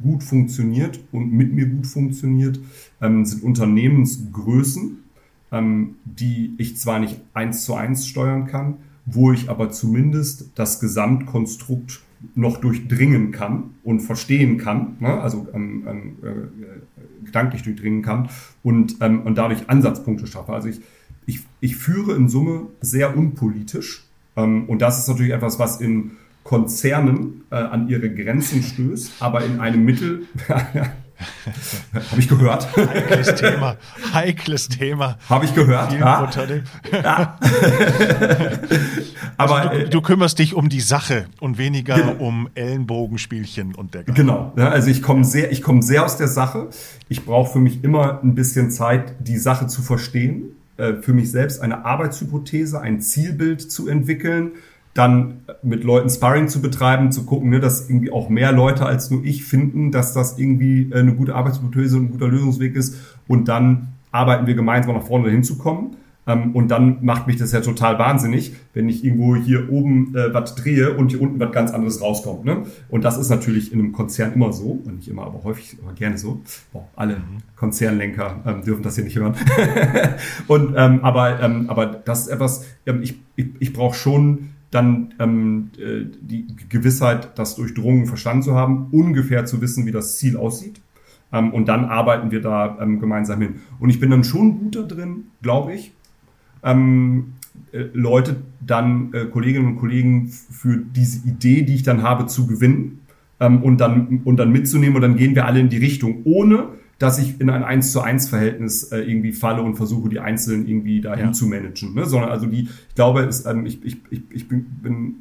gut 0.02 0.24
funktioniert 0.24 1.00
und 1.12 1.34
mit 1.34 1.54
mir 1.54 1.66
gut 1.66 1.88
funktioniert, 1.88 2.60
ähm, 3.02 3.26
sind 3.26 3.44
Unternehmensgrößen, 3.44 5.04
ähm, 5.52 5.96
die 6.06 6.54
ich 6.58 6.78
zwar 6.78 7.00
nicht 7.00 7.20
eins 7.34 7.66
zu 7.66 7.76
eins 7.76 8.08
steuern 8.08 8.48
kann, 8.48 8.76
wo 9.12 9.32
ich 9.32 9.50
aber 9.50 9.70
zumindest 9.72 10.52
das 10.56 10.80
Gesamtkonstrukt 10.80 12.02
noch 12.36 12.58
durchdringen 12.58 13.32
kann 13.32 13.72
und 13.84 14.02
verstehen 14.02 14.58
kann, 14.58 14.98
ne? 15.00 15.20
also 15.22 15.48
ähm, 15.54 15.84
ähm, 15.88 16.16
äh, 16.24 17.26
gedanklich 17.26 17.64
durchdringen 17.64 18.02
kann 18.02 18.30
und, 18.64 18.98
ähm, 19.02 19.22
und 19.24 19.38
dadurch 19.38 19.70
Ansatzpunkte 19.70 20.28
schaffe. 20.28 20.54
Also 20.54 20.70
ich, 20.70 20.82
ich, 21.26 21.40
ich 21.60 21.76
führe 21.76 22.16
in 22.16 22.30
Summe 22.30 22.68
sehr 22.80 23.18
unpolitisch 23.18 24.04
ähm, 24.36 24.66
und 24.66 24.82
das 24.82 25.00
ist 25.00 25.08
natürlich 25.08 25.34
etwas, 25.34 25.58
was 25.60 25.82
in 25.82 26.12
Konzernen 26.44 27.44
äh, 27.52 27.56
an 27.56 27.88
ihre 27.88 28.14
Grenzen 28.14 28.64
stößt, 28.64 29.14
aber 29.20 29.44
in 29.46 29.60
einem 29.60 29.84
Mittel, 29.84 30.24
Habe 32.12 32.20
ich 32.20 32.28
gehört. 32.28 32.68
Heikles 32.76 33.36
Thema. 33.36 33.78
Heikles 34.14 34.70
Thema. 34.70 35.18
Habe 35.30 35.46
ich 35.46 35.56
gehört. 35.56 35.94
Ja. 35.94 36.30
ja. 36.92 37.40
Aber 39.38 39.56
also 39.56 39.84
du, 39.84 39.90
du, 39.90 40.02
kümmerst 40.02 40.40
dich 40.40 40.54
um 40.54 40.70
die 40.70 40.82
Sache 40.82 41.26
und 41.40 41.58
weniger 41.58 41.96
genau. 41.96 42.14
um 42.26 42.50
Ellenbogenspielchen 42.56 43.76
und 43.76 43.94
der 43.94 44.04
Genau. 44.04 44.54
Ja, 44.56 44.70
also 44.70 44.90
ich 44.90 45.02
komme 45.02 45.24
sehr, 45.24 45.52
ich 45.52 45.62
komme 45.62 45.82
sehr 45.84 46.06
aus 46.06 46.18
der 46.18 46.28
Sache. 46.28 46.70
Ich 47.10 47.26
brauche 47.26 47.54
für 47.54 47.60
mich 47.60 47.84
immer 47.84 48.22
ein 48.24 48.36
bisschen 48.36 48.72
Zeit, 48.72 49.16
die 49.20 49.38
Sache 49.38 49.68
zu 49.68 49.82
verstehen, 49.82 50.56
äh, 50.78 50.94
für 50.96 51.14
mich 51.14 51.32
selbst 51.32 51.62
eine 51.62 51.86
Arbeitshypothese, 51.86 52.80
ein 52.80 53.02
Zielbild 53.02 53.72
zu 53.72 53.88
entwickeln 53.88 54.52
dann 54.94 55.42
mit 55.64 55.84
Leuten 55.84 56.10
Sparring 56.10 56.48
zu 56.48 56.62
betreiben, 56.62 57.12
zu 57.12 57.26
gucken, 57.26 57.50
ne, 57.50 57.60
dass 57.60 57.90
irgendwie 57.90 58.12
auch 58.12 58.30
mehr 58.30 58.52
Leute 58.52 58.86
als 58.86 59.10
nur 59.10 59.24
ich 59.24 59.44
finden, 59.44 59.92
dass 59.92 60.14
das 60.14 60.38
irgendwie 60.38 60.90
äh, 60.92 61.00
eine 61.00 61.14
gute 61.14 61.36
Arbeitshypothese 61.36 61.98
und 61.98 62.06
ein 62.06 62.12
guter 62.12 62.28
Lösungsweg 62.28 62.76
ist 62.76 62.98
und 63.28 63.48
dann 63.48 63.90
arbeiten 64.12 64.48
wir 64.48 64.56
gemeinsam 64.56 64.96
nach 64.96 65.04
vorne 65.04 65.30
hinzukommen. 65.30 65.96
Ähm, 66.28 66.52
und 66.56 66.70
dann 66.70 67.04
macht 67.04 67.26
mich 67.26 67.38
das 67.38 67.52
ja 67.52 67.62
total 67.62 67.98
wahnsinnig, 67.98 68.54
wenn 68.74 68.88
ich 68.88 69.04
irgendwo 69.04 69.36
hier 69.36 69.72
oben 69.72 70.16
äh, 70.16 70.34
was 70.34 70.54
drehe 70.54 70.96
und 70.96 71.10
hier 71.10 71.22
unten 71.22 71.40
was 71.40 71.52
ganz 71.52 71.72
anderes 71.72 72.02
rauskommt. 72.02 72.46
Ne? 72.46 72.64
Und 72.90 73.04
das 73.04 73.18
ist 73.18 73.30
natürlich 73.30 73.74
in 73.74 73.80
einem 73.80 73.92
Konzern 73.92 74.34
immer 74.34 74.54
so, 74.54 74.82
und 74.86 74.98
nicht 74.98 75.08
immer, 75.08 75.24
aber 75.24 75.44
häufig, 75.44 75.78
aber 75.82 75.94
gerne 75.94 76.20
so. 76.20 76.42
Boah, 76.72 76.88
alle 76.96 77.16
mhm. 77.16 77.38
Konzernlenker 77.56 78.40
ähm, 78.46 78.62
dürfen 78.64 78.84
das 78.84 78.96
hier 78.96 79.04
nicht 79.04 79.18
hören. 79.18 79.34
und 80.48 80.76
ähm, 80.78 81.00
aber, 81.04 81.40
ähm, 81.42 81.70
aber 81.70 81.88
das 81.88 82.22
ist 82.22 82.28
etwas, 82.28 82.66
ähm, 82.86 83.02
ich, 83.02 83.20
ich, 83.36 83.48
ich 83.60 83.74
brauche 83.74 83.96
schon 83.96 84.51
dann 84.72 85.14
ähm, 85.20 85.70
äh, 85.78 86.06
die 86.22 86.48
Gewissheit, 86.70 87.38
das 87.38 87.56
durchdrungen 87.56 88.06
verstanden 88.06 88.44
zu 88.44 88.56
haben, 88.56 88.88
ungefähr 88.92 89.46
zu 89.46 89.62
wissen, 89.62 89.86
wie 89.86 89.92
das 89.92 90.18
Ziel 90.18 90.38
aussieht. 90.38 90.82
Ähm, 91.34 91.54
und 91.54 91.68
dann 91.68 91.86
arbeiten 91.86 92.32
wir 92.32 92.42
da 92.42 92.78
ähm, 92.82 93.00
gemeinsam 93.00 93.42
hin. 93.42 93.56
Und 93.80 93.90
ich 93.90 94.00
bin 94.00 94.10
dann 94.10 94.24
schon 94.24 94.60
gut 94.60 94.76
da 94.76 94.82
drin, 94.84 95.26
glaube 95.42 95.74
ich, 95.74 95.94
ähm, 96.64 97.34
äh, 97.74 97.86
Leute 97.94 98.38
dann, 98.66 99.14
äh, 99.14 99.26
Kolleginnen 99.26 99.68
und 99.68 99.76
Kollegen 99.78 100.30
für 100.30 100.78
diese 100.78 101.28
Idee, 101.28 101.64
die 101.64 101.76
ich 101.76 101.84
dann 101.84 102.02
habe, 102.02 102.28
zu 102.28 102.48
gewinnen 102.48 103.02
ähm, 103.40 103.62
und, 103.64 103.78
dann, 103.82 104.22
und 104.24 104.38
dann 104.38 104.52
mitzunehmen 104.52 104.96
und 104.96 105.02
dann 105.02 105.18
gehen 105.18 105.36
wir 105.36 105.46
alle 105.46 105.60
in 105.60 105.70
die 105.70 105.78
Richtung, 105.78 106.22
ohne 106.24 106.70
dass 107.02 107.18
ich 107.18 107.42
in 107.42 107.50
ein 107.50 107.64
1 107.64 107.92
zu 107.92 108.02
1 108.02 108.30
Verhältnis 108.30 108.84
äh, 108.92 109.00
irgendwie 109.00 109.32
falle 109.32 109.64
und 109.64 109.76
versuche, 109.76 110.10
die 110.10 110.20
Einzelnen 110.20 110.68
irgendwie 110.68 111.02
dahin 111.02 111.28
ja. 111.28 111.32
zu 111.32 111.48
managen. 111.48 111.96
Ne? 111.96 112.06
Sondern 112.06 112.30
also 112.30 112.46
die, 112.46 112.64
ich 112.64 112.96
glaube, 112.96 113.22
es, 113.22 113.46
ähm, 113.46 113.66
ich, 113.66 113.84
ich, 113.84 113.98
ich, 114.12 114.22
ich 114.30 114.48
bin, 114.48 114.66
bin 114.84 115.16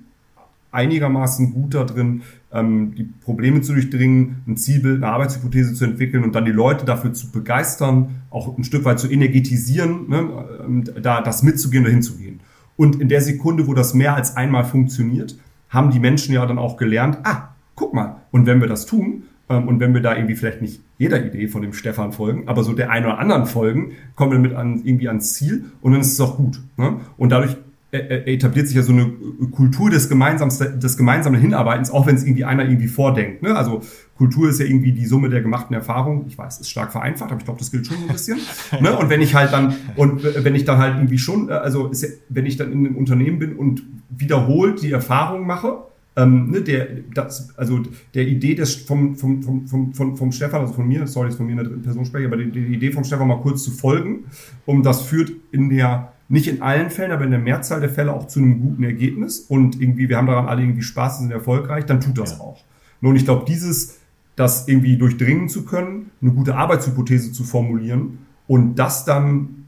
einigermaßen 0.73 1.53
gut 1.53 1.75
da 1.75 1.85
drin, 1.85 2.21
ähm, 2.53 2.95
die 2.95 3.05
Probleme 3.05 3.62
zu 3.62 3.73
durchdringen, 3.73 4.43
ein 4.47 4.59
Zielbild, 4.59 5.03
eine 5.03 5.11
Arbeitshypothese 5.11 5.73
zu 5.73 5.87
entwickeln 5.87 6.23
und 6.23 6.35
dann 6.35 6.45
die 6.45 6.53
Leute 6.53 6.85
dafür 6.85 7.14
zu 7.14 7.31
begeistern, 7.31 8.23
auch 8.29 8.57
ein 8.59 8.64
Stück 8.64 8.85
weit 8.85 9.01
zu 9.01 9.11
energetisieren, 9.11 10.09
ne, 10.09 10.29
ähm, 10.62 10.85
da 11.01 11.23
das 11.23 11.43
mitzugehen 11.43 11.85
oder 11.85 11.93
hinzugehen. 11.93 12.40
Und 12.77 13.01
in 13.01 13.09
der 13.09 13.23
Sekunde, 13.23 13.66
wo 13.66 13.75
das 13.75 13.95
mehr 13.95 14.14
als 14.14 14.37
einmal 14.37 14.64
funktioniert, 14.64 15.37
haben 15.71 15.90
die 15.90 15.99
Menschen 15.99 16.35
ja 16.35 16.45
dann 16.45 16.59
auch 16.59 16.77
gelernt, 16.77 17.19
ah, 17.23 17.55
guck 17.75 17.95
mal, 17.95 18.16
und 18.31 18.45
wenn 18.45 18.61
wir 18.61 18.69
das 18.69 18.85
tun, 18.85 19.23
ähm, 19.49 19.66
und 19.66 19.81
wenn 19.81 19.95
wir 19.95 20.03
da 20.03 20.14
irgendwie 20.14 20.37
vielleicht 20.37 20.61
nicht 20.61 20.81
jeder 21.01 21.25
Idee 21.25 21.49
von 21.49 21.63
dem 21.63 21.73
Stefan 21.73 22.13
folgen, 22.13 22.47
aber 22.47 22.63
so 22.63 22.75
der 22.75 22.91
einen 22.91 23.07
oder 23.07 23.19
anderen 23.19 23.47
folgen, 23.47 23.93
kommen 24.17 24.33
wir 24.33 24.39
mit 24.39 24.53
an, 24.53 24.83
irgendwie 24.85 25.09
ans 25.09 25.33
Ziel 25.33 25.65
und 25.81 25.93
dann 25.93 26.03
ist 26.03 26.13
es 26.13 26.21
auch 26.21 26.37
gut. 26.37 26.61
Ne? 26.77 27.01
Und 27.17 27.31
dadurch 27.33 27.57
etabliert 27.91 28.69
sich 28.69 28.77
ja 28.77 28.83
so 28.83 28.93
eine 28.93 29.11
Kultur 29.51 29.89
des 29.89 30.11
gemeinsamen, 30.11 30.53
des 30.79 30.97
gemeinsamen 30.99 31.41
Hinarbeitens, 31.41 31.91
auch 31.91 32.07
wenn 32.07 32.17
es 32.17 32.25
irgendwie 32.25 32.45
einer 32.45 32.65
irgendwie 32.65 32.87
vordenkt. 32.87 33.43
Ne? 33.43 33.57
Also 33.57 33.81
Kultur 34.17 34.51
ist 34.51 34.61
ja 34.61 34.67
irgendwie 34.67 34.93
die 34.93 35.07
Summe 35.07 35.31
der 35.31 35.41
gemachten 35.41 35.75
Erfahrungen. 35.75 36.27
Ich 36.29 36.37
weiß, 36.37 36.61
ist 36.61 36.71
stark 36.71 36.93
vereinfacht, 36.93 37.31
aber 37.31 37.41
ich 37.41 37.47
glaube, 37.47 37.59
das 37.59 37.71
gilt 37.71 37.87
schon 37.87 37.97
ein 37.97 38.09
bisschen. 38.09 38.39
ne? 38.81 38.97
Und 38.97 39.09
wenn 39.09 39.23
ich 39.23 39.35
halt 39.35 39.55
dann, 39.55 39.75
und 39.97 40.23
wenn 40.23 40.55
ich 40.55 40.67
dann 40.67 40.79
halt 40.79 40.97
irgendwie 40.97 41.19
schon, 41.19 41.49
äh, 41.49 41.53
also 41.53 41.91
ja, 41.93 42.09
wenn 42.29 42.45
ich 42.45 42.59
dann 42.59 42.71
in 42.71 42.87
einem 42.87 42.97
Unternehmen 42.97 43.39
bin 43.39 43.57
und 43.57 43.83
wiederholt 44.11 44.83
die 44.83 44.93
Erfahrung 44.93 45.47
mache, 45.47 45.79
ähm, 46.16 46.51
ne, 46.51 46.62
der, 46.62 46.88
das, 47.14 47.57
also 47.57 47.83
der 48.14 48.27
Idee 48.27 48.55
des, 48.55 48.75
vom, 48.75 49.16
vom, 49.16 49.42
vom, 49.42 49.66
vom, 49.66 49.94
vom, 49.94 50.16
vom 50.16 50.33
Stefan, 50.33 50.62
also 50.62 50.75
von 50.75 50.88
mir, 50.88 51.07
sorry, 51.07 51.29
ist 51.29 51.37
von 51.37 51.46
mir 51.46 51.59
eine 51.59 51.68
Person 51.68 52.05
spreche, 52.05 52.27
aber 52.27 52.37
die, 52.37 52.51
die 52.51 52.75
Idee 52.75 52.92
vom 52.92 53.05
Stefan 53.05 53.29
mal 53.29 53.40
kurz 53.40 53.62
zu 53.62 53.70
folgen, 53.70 54.25
um 54.66 54.83
das 54.83 55.03
führt 55.03 55.33
in 55.53 55.70
der 55.70 56.12
nicht 56.31 56.46
in 56.46 56.62
allen 56.62 56.90
Fällen, 56.90 57.11
aber 57.11 57.25
in 57.25 57.33
der 57.33 57.40
Mehrzahl 57.40 57.81
der 57.81 57.90
Fälle 57.90 58.12
auch 58.12 58.29
zu 58.29 58.38
einem 58.38 58.61
guten 58.61 58.85
Ergebnis 58.85 59.40
und 59.40 59.81
irgendwie, 59.81 60.09
wir 60.09 60.16
haben 60.16 60.29
daran 60.29 60.46
alle 60.46 60.62
irgendwie 60.62 60.83
Spaß 60.83 61.18
und 61.18 61.23
sind 61.25 61.33
erfolgreich, 61.33 61.87
dann 61.87 62.01
tut 62.01 62.18
das 62.18 62.33
ja. 62.33 62.40
auch. 62.40 62.62
Nun, 63.01 63.16
ich 63.16 63.25
glaube, 63.25 63.44
dieses, 63.49 63.99
das 64.37 64.68
irgendwie 64.68 64.96
durchdringen 64.96 65.49
zu 65.49 65.64
können, 65.64 66.12
eine 66.23 66.31
gute 66.31 66.55
Arbeitshypothese 66.55 67.33
zu 67.33 67.42
formulieren 67.42 68.18
und 68.46 68.77
das 68.77 69.05
dann 69.05 69.66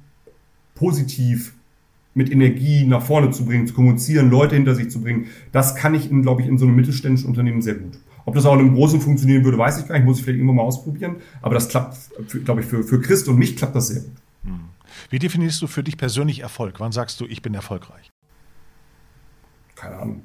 positiv 0.77 1.53
mit 2.15 2.31
Energie 2.31 2.85
nach 2.85 3.03
vorne 3.03 3.31
zu 3.31 3.45
bringen, 3.45 3.67
zu 3.67 3.75
kommunizieren, 3.75 4.31
Leute 4.31 4.55
hinter 4.55 4.75
sich 4.75 4.91
zu 4.91 5.01
bringen, 5.01 5.27
das 5.51 5.75
kann 5.75 5.95
ich, 5.95 6.11
glaube 6.11 6.43
ich, 6.43 6.49
in 6.49 6.59
so 6.59 6.67
einem 6.67 6.77
mittelständischen 6.77 7.29
Unternehmen 7.29 7.63
sehr 7.63 7.75
gut. 7.75 7.99
Ob 8.25 8.35
das 8.35 8.47
auch 8.47 8.55
in 8.55 8.61
einem 8.61 8.75
großen 8.75 9.01
funktionieren 9.01 9.45
würde, 9.45 9.59
weiß 9.59 9.81
ich 9.81 9.89
gar 9.89 9.97
nicht, 9.97 10.05
muss 10.05 10.19
ich 10.19 10.25
vielleicht 10.25 10.39
irgendwann 10.39 10.57
mal 10.57 10.63
ausprobieren. 10.63 11.17
Aber 11.41 11.55
das 11.55 11.69
klappt, 11.69 11.97
glaube 12.45 12.61
ich, 12.61 12.67
für, 12.67 12.85
für 12.85 13.01
Christ 13.01 13.29
und 13.29 13.37
mich 13.37 13.57
klappt 13.57 13.75
das 13.75 13.89
sehr 13.89 14.03
gut. 14.03 14.13
Hm. 14.45 14.61
Wie 15.11 15.19
definierst 15.19 15.61
du 15.63 15.67
für 15.67 15.83
dich 15.83 15.97
persönlich 15.97 16.41
Erfolg? 16.41 16.79
Wann 16.79 16.93
sagst 16.93 17.21
du, 17.21 17.27
ich 17.27 17.43
bin 17.43 17.55
erfolgreich? 17.55 18.11
Keine 19.75 19.97
Ahnung. 19.97 20.23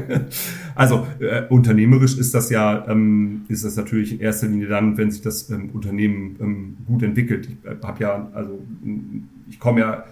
also 0.76 1.06
äh, 1.18 1.48
unternehmerisch 1.48 2.16
ist 2.16 2.32
das 2.32 2.48
ja, 2.50 2.86
ähm, 2.88 3.44
ist 3.48 3.64
das 3.64 3.74
natürlich 3.74 4.12
in 4.12 4.20
erster 4.20 4.46
Linie 4.46 4.68
dann, 4.68 4.96
wenn 4.96 5.10
sich 5.10 5.20
das 5.20 5.50
ähm, 5.50 5.70
Unternehmen 5.70 6.36
ähm, 6.40 6.76
gut 6.86 7.02
entwickelt. 7.02 7.48
Ich 7.48 7.68
äh, 7.68 7.76
habe 7.82 8.00
ja, 8.00 8.30
also 8.32 8.62
ich 9.48 9.58
komme 9.58 9.80
ja, 9.80 10.04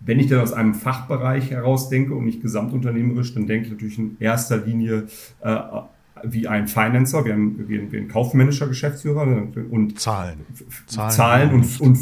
wenn 0.00 0.18
ich 0.18 0.28
dann 0.28 0.40
aus 0.40 0.52
einem 0.52 0.74
Fachbereich 0.74 1.50
heraus 1.50 1.88
denke 1.90 2.14
und 2.14 2.24
nicht 2.24 2.42
gesamtunternehmerisch, 2.42 3.34
dann 3.34 3.46
denke 3.46 3.66
ich 3.66 3.72
natürlich 3.72 3.98
in 3.98 4.16
erster 4.18 4.56
Linie 4.56 5.06
äh, 5.42 5.56
wie 6.22 6.48
ein 6.48 6.68
Financer, 6.68 7.24
wie 7.24 7.32
ein, 7.32 7.68
wie 7.68 7.78
ein, 7.78 7.92
wie 7.92 7.98
ein 7.98 8.08
kaufmännischer 8.08 8.66
Geschäftsführer 8.66 9.22
und 9.70 10.00
Zahlen, 10.00 10.40
Zahlen, 10.86 11.10
Zahlen 11.10 11.50
und, 11.50 11.80
und 11.80 11.98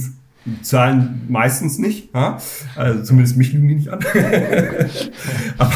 Zahlen 0.63 1.23
meistens 1.29 1.79
nicht. 1.79 2.15
Ja? 2.15 2.39
Also 2.77 3.03
zumindest 3.03 3.37
mich 3.37 3.53
lügen 3.53 3.69
die 3.69 3.75
nicht 3.77 3.89
an. 3.89 4.01
aber, 5.59 5.75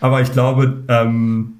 aber, 0.00 0.22
ich 0.22 0.32
glaube, 0.32 0.84
ähm, 0.88 1.54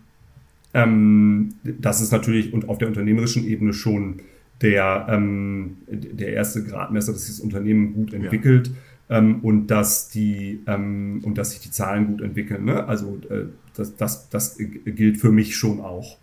ähm, 0.75 1.55
das 1.63 2.01
ist 2.01 2.13
natürlich 2.13 2.53
und 2.53 2.69
auf 2.69 2.79
der 2.79 2.89
unternehmerischen 2.89 3.47
Ebene 3.47 3.73
schon 3.73 4.21
der, 4.61 5.07
ähm, 5.11 5.79
der 5.89 6.33
erste 6.33 6.65
Gradmesser, 6.65 7.13
dass 7.13 7.27
sich 7.27 7.37
das 7.37 7.45
Unternehmen 7.45 7.95
gut 7.95 8.13
entwickelt 8.13 8.69
ja. 8.69 8.73
Ähm, 9.11 9.41
und 9.43 9.69
dass 9.69 10.09
die 10.09 10.61
ähm, 10.67 11.21
und 11.25 11.39
dass 11.39 11.53
sich 11.53 11.61
die 11.61 11.71
Zahlen 11.71 12.07
gut 12.07 12.21
entwickeln. 12.21 12.65
Ne? 12.65 12.87
Also 12.87 13.19
äh, 13.31 13.47
das, 13.77 13.97
das, 13.97 14.29
das 14.29 14.59
gilt 14.59 15.19
für 15.19 15.31
mich 15.31 15.57
schon 15.57 15.81
auch. 15.81 16.19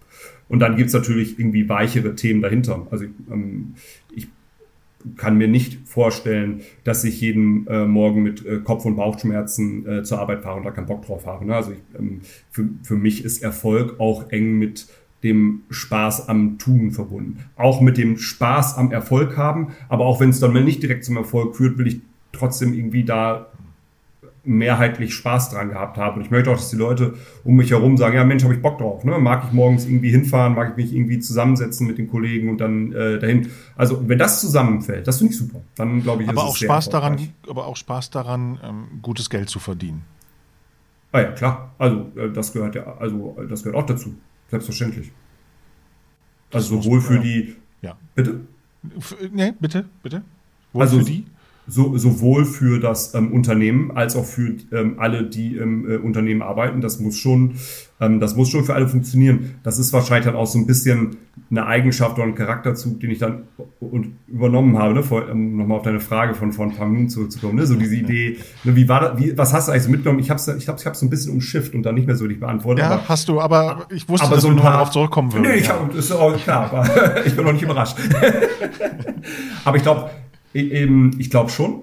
Und 0.47 0.59
dann 0.59 0.75
gibt's 0.75 0.93
natürlich 0.93 1.39
irgendwie 1.39 1.67
weichere 1.69 2.15
Themen 2.15 2.41
dahinter. 2.41 2.87
Also 2.91 3.05
ähm, 3.31 3.75
ich 4.13 4.27
kann 5.17 5.37
mir 5.37 5.47
nicht 5.47 5.87
vorstellen, 5.87 6.61
dass 6.83 7.03
ich 7.03 7.21
jeden 7.21 7.67
äh, 7.67 7.85
Morgen 7.85 8.23
mit 8.23 8.45
äh, 8.45 8.59
Kopf- 8.59 8.85
und 8.85 8.95
Bauchschmerzen 8.95 9.87
äh, 9.87 10.03
zur 10.03 10.19
Arbeit 10.19 10.41
fahre 10.41 10.57
und 10.57 10.63
da 10.63 10.71
keinen 10.71 10.87
Bock 10.87 11.05
drauf 11.05 11.25
habe. 11.25 11.45
Ne? 11.45 11.55
Also 11.55 11.71
ich, 11.71 11.99
ähm, 11.99 12.21
für, 12.51 12.67
für 12.83 12.95
mich 12.95 13.23
ist 13.23 13.43
Erfolg 13.43 13.99
auch 13.99 14.31
eng 14.31 14.57
mit 14.57 14.87
dem 15.23 15.63
Spaß 15.69 16.29
am 16.29 16.57
Tun 16.59 16.91
verbunden. 16.91 17.39
Auch 17.55 17.81
mit 17.81 17.97
dem 17.97 18.17
Spaß 18.17 18.77
am 18.77 18.91
Erfolg 18.91 19.37
haben, 19.37 19.69
aber 19.89 20.05
auch 20.05 20.19
wenn 20.19 20.29
es 20.29 20.39
dann 20.39 20.53
mal 20.53 20.63
nicht 20.63 20.83
direkt 20.83 21.03
zum 21.03 21.17
Erfolg 21.17 21.55
führt, 21.55 21.77
will 21.77 21.87
ich 21.87 22.01
trotzdem 22.35 22.73
irgendwie 22.73 23.03
da 23.03 23.47
mehrheitlich 24.45 25.13
Spaß 25.13 25.49
dran 25.49 25.69
gehabt 25.69 25.97
habe. 25.97 26.17
Und 26.17 26.25
ich 26.25 26.31
möchte 26.31 26.51
auch, 26.51 26.55
dass 26.55 26.69
die 26.69 26.75
Leute 26.75 27.15
um 27.43 27.55
mich 27.55 27.71
herum 27.71 27.97
sagen, 27.97 28.15
ja 28.15 28.23
Mensch, 28.23 28.43
habe 28.43 28.53
ich 28.53 28.61
Bock 28.61 28.77
drauf. 28.77 29.03
Ne? 29.03 29.17
Mag 29.17 29.45
ich 29.47 29.51
morgens 29.51 29.85
irgendwie 29.85 30.11
hinfahren, 30.11 30.53
mag 30.53 30.71
ich 30.71 30.77
mich 30.77 30.95
irgendwie 30.95 31.19
zusammensetzen 31.19 31.87
mit 31.87 31.97
den 31.97 32.09
Kollegen 32.09 32.49
und 32.49 32.59
dann 32.59 32.93
äh, 32.93 33.19
dahin. 33.19 33.49
Also 33.75 34.07
wenn 34.07 34.19
das 34.19 34.41
zusammenfällt, 34.41 35.07
das 35.07 35.17
finde 35.17 35.33
ich 35.33 35.39
super. 35.39 35.61
Dann 35.75 36.03
glaube 36.03 36.23
ich, 36.23 36.29
aber 36.29 36.43
ist 36.43 36.47
auch 36.47 36.55
Spaß 36.55 36.89
daran, 36.89 37.17
aber 37.49 37.65
auch 37.65 37.75
Spaß 37.75 38.11
daran, 38.11 38.59
ähm, 38.63 38.85
gutes 39.01 39.29
Geld 39.29 39.49
zu 39.49 39.59
verdienen. 39.59 40.03
Ah 41.11 41.21
ja, 41.21 41.31
klar. 41.31 41.73
Also 41.77 42.11
äh, 42.15 42.31
das 42.31 42.53
gehört 42.53 42.75
ja, 42.75 42.97
also 42.97 43.35
das 43.49 43.63
gehört 43.63 43.81
auch 43.81 43.87
dazu. 43.87 44.15
Selbstverständlich. 44.49 45.11
Also 46.53 46.81
sowohl 46.81 47.01
für 47.01 47.19
die. 47.19 47.55
Ja. 47.81 47.97
Bitte? 48.13 48.41
Nee, 49.31 49.53
bitte, 49.59 49.85
bitte. 50.03 50.21
Wohl 50.71 50.81
also 50.83 50.99
für 50.99 51.05
die? 51.05 51.25
So, 51.67 51.97
sowohl 51.97 52.45
für 52.45 52.79
das 52.79 53.13
ähm, 53.13 53.31
Unternehmen 53.31 53.91
als 53.91 54.15
auch 54.15 54.25
für 54.25 54.55
ähm, 54.71 54.95
alle, 54.97 55.23
die 55.23 55.55
im 55.55 55.89
äh, 55.89 55.97
Unternehmen 55.97 56.41
arbeiten. 56.41 56.81
Das 56.81 56.99
muss 56.99 57.17
schon, 57.17 57.55
ähm, 57.99 58.19
das 58.19 58.35
muss 58.35 58.49
schon 58.49 58.63
für 58.63 58.75
alle 58.75 58.87
funktionieren. 58.87 59.55
Das 59.63 59.79
ist 59.79 59.91
wahrscheinlich 59.91 60.25
dann 60.25 60.35
auch 60.35 60.47
so 60.47 60.59
ein 60.59 60.67
bisschen 60.67 61.17
eine 61.49 61.65
Eigenschaft 61.65 62.17
oder 62.17 62.23
ein 62.23 62.35
Charakterzug, 62.35 62.99
den 62.99 63.11
ich 63.11 63.19
dann 63.19 63.43
und 63.79 64.13
übernommen 64.27 64.77
habe. 64.77 64.93
Ne? 64.93 65.03
Vor, 65.03 65.27
ähm, 65.27 65.57
Nochmal 65.57 65.77
auf 65.77 65.83
deine 65.83 65.99
Frage 65.99 66.35
von 66.35 66.51
vor 66.51 66.65
ein 66.65 66.75
paar 66.75 66.87
Minuten 66.87 67.09
zurückzukommen. 67.09 67.55
Ne? 67.55 67.65
So 67.65 67.75
diese 67.75 67.95
Idee, 67.95 68.37
ne, 68.63 68.75
wie 68.75 68.87
war 68.87 68.99
das, 68.99 69.19
wie, 69.19 69.37
was 69.37 69.53
hast 69.53 69.67
du 69.67 69.71
eigentlich 69.71 69.83
so 69.83 69.91
mitgenommen? 69.91 70.19
Ich 70.19 70.29
habe 70.29 70.39
es 70.39 70.47
ich 70.47 70.67
hab's, 70.67 70.81
ich 70.81 70.87
hab's 70.87 70.99
so 70.99 71.05
ein 71.05 71.09
bisschen 71.09 71.33
umschifft 71.33 71.73
und 71.73 71.83
dann 71.83 71.95
nicht 71.95 72.07
mehr 72.07 72.15
so 72.15 72.27
dich 72.27 72.39
beantwortet. 72.39 72.83
Ja, 72.83 72.91
aber, 72.91 73.09
hast 73.09 73.27
du, 73.27 73.39
aber 73.39 73.87
ich 73.89 74.07
wusste, 74.07 74.27
aber 74.27 74.35
dass 74.35 74.43
so 74.43 74.49
wir 74.49 74.55
nochmal 74.55 74.73
darauf 74.73 74.91
zurückkommen 74.91 75.33
würden. 75.33 75.43
Nee, 75.43 75.55
ich 75.55 75.67
ja. 75.67 75.79
hab, 75.79 75.93
ist 75.95 76.11
auch 76.11 76.35
klar, 76.37 76.71
aber 76.71 77.25
ich 77.25 77.35
bin 77.35 77.45
noch 77.45 77.53
nicht 77.53 77.63
überrascht. 77.63 77.97
aber 79.65 79.77
ich 79.77 79.83
glaube, 79.83 80.09
ich 80.55 81.29
glaube 81.29 81.49
schon. 81.49 81.81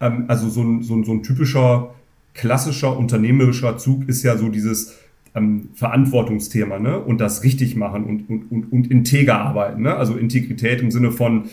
Ähm, 0.00 0.24
also 0.28 0.48
so 0.48 0.62
ein, 0.62 0.82
so, 0.82 0.94
ein, 0.94 1.04
so 1.04 1.12
ein 1.12 1.22
typischer 1.22 1.94
klassischer 2.34 2.96
unternehmerischer 2.96 3.78
Zug 3.78 4.08
ist 4.08 4.22
ja 4.22 4.36
so 4.36 4.48
dieses 4.48 4.96
ähm, 5.34 5.68
Verantwortungsthema 5.74 6.78
ne? 6.78 6.98
und 6.98 7.20
das 7.20 7.44
richtig 7.44 7.76
machen 7.76 8.04
und, 8.04 8.28
und, 8.28 8.50
und, 8.50 8.72
und 8.72 8.90
integer 8.90 9.38
arbeiten. 9.38 9.82
Ne? 9.82 9.94
Also 9.94 10.16
Integrität 10.16 10.80
im 10.80 10.90
Sinne 10.90 11.12
von, 11.12 11.44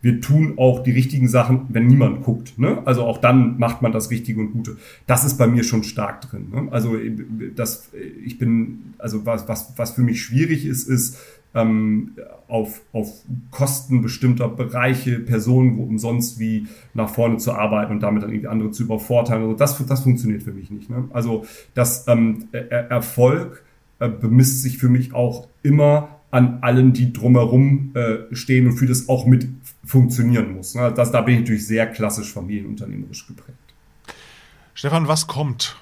wir 0.00 0.20
tun 0.20 0.54
auch 0.56 0.82
die 0.82 0.92
richtigen 0.92 1.28
Sachen, 1.28 1.66
wenn 1.68 1.86
niemand 1.86 2.22
guckt. 2.22 2.58
Ne? 2.58 2.82
Also 2.86 3.04
auch 3.04 3.18
dann 3.18 3.58
macht 3.58 3.82
man 3.82 3.92
das 3.92 4.10
Richtige 4.10 4.40
und 4.40 4.52
Gute. 4.52 4.78
Das 5.06 5.24
ist 5.24 5.36
bei 5.36 5.46
mir 5.46 5.64
schon 5.64 5.82
stark 5.82 6.22
drin. 6.22 6.48
Ne? 6.52 6.68
Also 6.70 6.96
das, 7.54 7.90
ich 8.24 8.38
bin, 8.38 8.94
also 8.98 9.26
was, 9.26 9.48
was, 9.48 9.74
was 9.76 9.92
für 9.92 10.02
mich 10.02 10.22
schwierig 10.22 10.64
ist, 10.64 10.88
ist 10.88 11.18
ähm, 11.54 12.16
auf, 12.48 12.82
auf 12.92 13.08
Kosten 13.50 14.02
bestimmter 14.02 14.48
Bereiche, 14.48 15.18
Personen 15.18 15.76
wo 15.76 15.84
umsonst 15.84 16.38
wie 16.38 16.66
nach 16.94 17.08
vorne 17.08 17.38
zu 17.38 17.52
arbeiten 17.52 17.92
und 17.92 18.00
damit 18.00 18.22
dann 18.22 18.30
irgendwie 18.30 18.48
andere 18.48 18.70
zu 18.70 18.84
übervorteilen. 18.84 19.42
Also 19.42 19.54
das, 19.54 19.84
das 19.86 20.00
funktioniert 20.02 20.42
für 20.42 20.52
mich 20.52 20.70
nicht. 20.70 20.90
Ne? 20.90 21.08
Also 21.12 21.44
das 21.74 22.06
ähm, 22.08 22.48
Erfolg 22.52 23.64
äh, 23.98 24.08
bemisst 24.08 24.62
sich 24.62 24.78
für 24.78 24.88
mich 24.88 25.14
auch 25.14 25.48
immer 25.62 26.20
an 26.30 26.58
allen, 26.60 26.92
die 26.92 27.12
drumherum 27.12 27.92
äh, 27.94 28.34
stehen 28.34 28.68
und 28.68 28.76
für 28.76 28.86
das 28.86 29.08
auch 29.08 29.26
mit 29.26 29.48
funktionieren 29.84 30.54
muss. 30.54 30.74
Ne? 30.74 30.92
Das, 30.94 31.10
da 31.10 31.22
bin 31.22 31.34
ich 31.34 31.40
natürlich 31.40 31.66
sehr 31.66 31.86
klassisch 31.88 32.32
familienunternehmerisch 32.32 33.26
geprägt. 33.26 33.58
Stefan, 34.74 35.08
was 35.08 35.26
kommt? 35.26 35.76